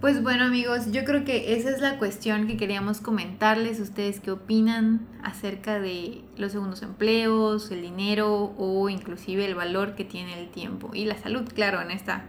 Pues 0.01 0.23
bueno 0.23 0.45
amigos, 0.45 0.93
yo 0.93 1.05
creo 1.05 1.25
que 1.25 1.53
esa 1.59 1.69
es 1.69 1.83
la 1.83 1.99
cuestión 1.99 2.47
que 2.47 2.57
queríamos 2.57 3.03
comentarles. 3.03 3.81
Ustedes 3.81 4.19
qué 4.21 4.31
opinan 4.31 5.07
acerca 5.23 5.79
de 5.79 6.23
los 6.39 6.53
segundos 6.53 6.81
empleos, 6.81 7.71
el 7.71 7.83
dinero 7.83 8.55
o 8.57 8.89
inclusive 8.89 9.45
el 9.45 9.55
valor 9.55 9.97
que 9.97 10.07
tiene 10.07 10.41
el 10.41 10.49
tiempo 10.49 10.93
y 10.95 11.05
la 11.05 11.19
salud, 11.19 11.47
claro, 11.55 11.83
en 11.83 11.91
esta, 11.91 12.25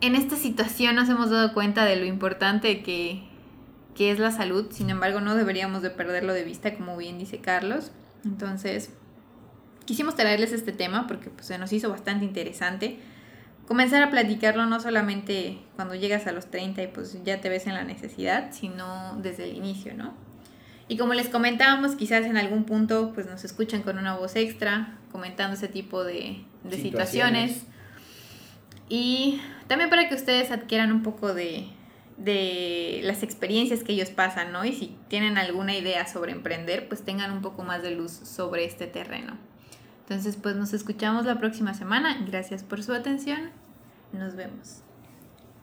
en 0.00 0.16
esta 0.16 0.34
situación 0.34 0.96
nos 0.96 1.08
hemos 1.08 1.30
dado 1.30 1.54
cuenta 1.54 1.84
de 1.84 1.94
lo 1.94 2.04
importante 2.04 2.82
que, 2.82 3.22
que 3.94 4.10
es 4.10 4.18
la 4.18 4.32
salud. 4.32 4.66
Sin 4.72 4.90
embargo, 4.90 5.20
no 5.20 5.36
deberíamos 5.36 5.82
de 5.82 5.90
perderlo 5.90 6.32
de 6.32 6.42
vista, 6.42 6.74
como 6.74 6.96
bien 6.96 7.16
dice 7.16 7.38
Carlos. 7.38 7.92
Entonces, 8.24 8.90
quisimos 9.84 10.16
traerles 10.16 10.50
este 10.50 10.72
tema 10.72 11.06
porque 11.06 11.30
pues, 11.30 11.46
se 11.46 11.58
nos 11.58 11.72
hizo 11.72 11.90
bastante 11.90 12.24
interesante. 12.24 12.98
Comenzar 13.66 14.02
a 14.02 14.10
platicarlo 14.10 14.66
no 14.66 14.80
solamente 14.80 15.58
cuando 15.76 15.94
llegas 15.94 16.26
a 16.26 16.32
los 16.32 16.50
30 16.50 16.82
y 16.82 16.86
pues 16.88 17.22
ya 17.24 17.40
te 17.40 17.48
ves 17.48 17.66
en 17.66 17.74
la 17.74 17.84
necesidad, 17.84 18.52
sino 18.52 19.18
desde 19.22 19.44
el 19.44 19.56
inicio, 19.56 19.94
¿no? 19.94 20.14
Y 20.88 20.96
como 20.96 21.14
les 21.14 21.28
comentábamos, 21.28 21.94
quizás 21.94 22.26
en 22.26 22.36
algún 22.36 22.64
punto 22.64 23.12
pues 23.14 23.26
nos 23.26 23.44
escuchan 23.44 23.82
con 23.82 23.98
una 23.98 24.16
voz 24.16 24.36
extra, 24.36 24.98
comentando 25.10 25.56
ese 25.56 25.68
tipo 25.68 26.04
de, 26.04 26.44
de 26.64 26.76
situaciones. 26.76 27.62
Y 28.88 29.40
también 29.68 29.88
para 29.88 30.08
que 30.08 30.14
ustedes 30.14 30.50
adquieran 30.50 30.92
un 30.92 31.02
poco 31.02 31.32
de, 31.32 31.68
de 32.18 33.00
las 33.04 33.22
experiencias 33.22 33.82
que 33.82 33.92
ellos 33.92 34.10
pasan, 34.10 34.52
¿no? 34.52 34.64
Y 34.64 34.72
si 34.72 34.96
tienen 35.08 35.38
alguna 35.38 35.74
idea 35.74 36.06
sobre 36.06 36.32
emprender, 36.32 36.88
pues 36.88 37.02
tengan 37.04 37.32
un 37.32 37.42
poco 37.42 37.62
más 37.62 37.82
de 37.82 37.92
luz 37.92 38.12
sobre 38.12 38.64
este 38.64 38.86
terreno. 38.86 39.38
Entonces, 40.12 40.36
pues 40.36 40.56
nos 40.56 40.74
escuchamos 40.74 41.24
la 41.24 41.38
próxima 41.38 41.72
semana. 41.72 42.18
Gracias 42.26 42.62
por 42.62 42.82
su 42.82 42.92
atención. 42.92 43.48
Nos 44.12 44.36
vemos. 44.36 44.82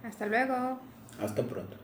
Hasta 0.03 0.25
luego. 0.25 0.79
Hasta 1.21 1.43
pronto. 1.43 1.77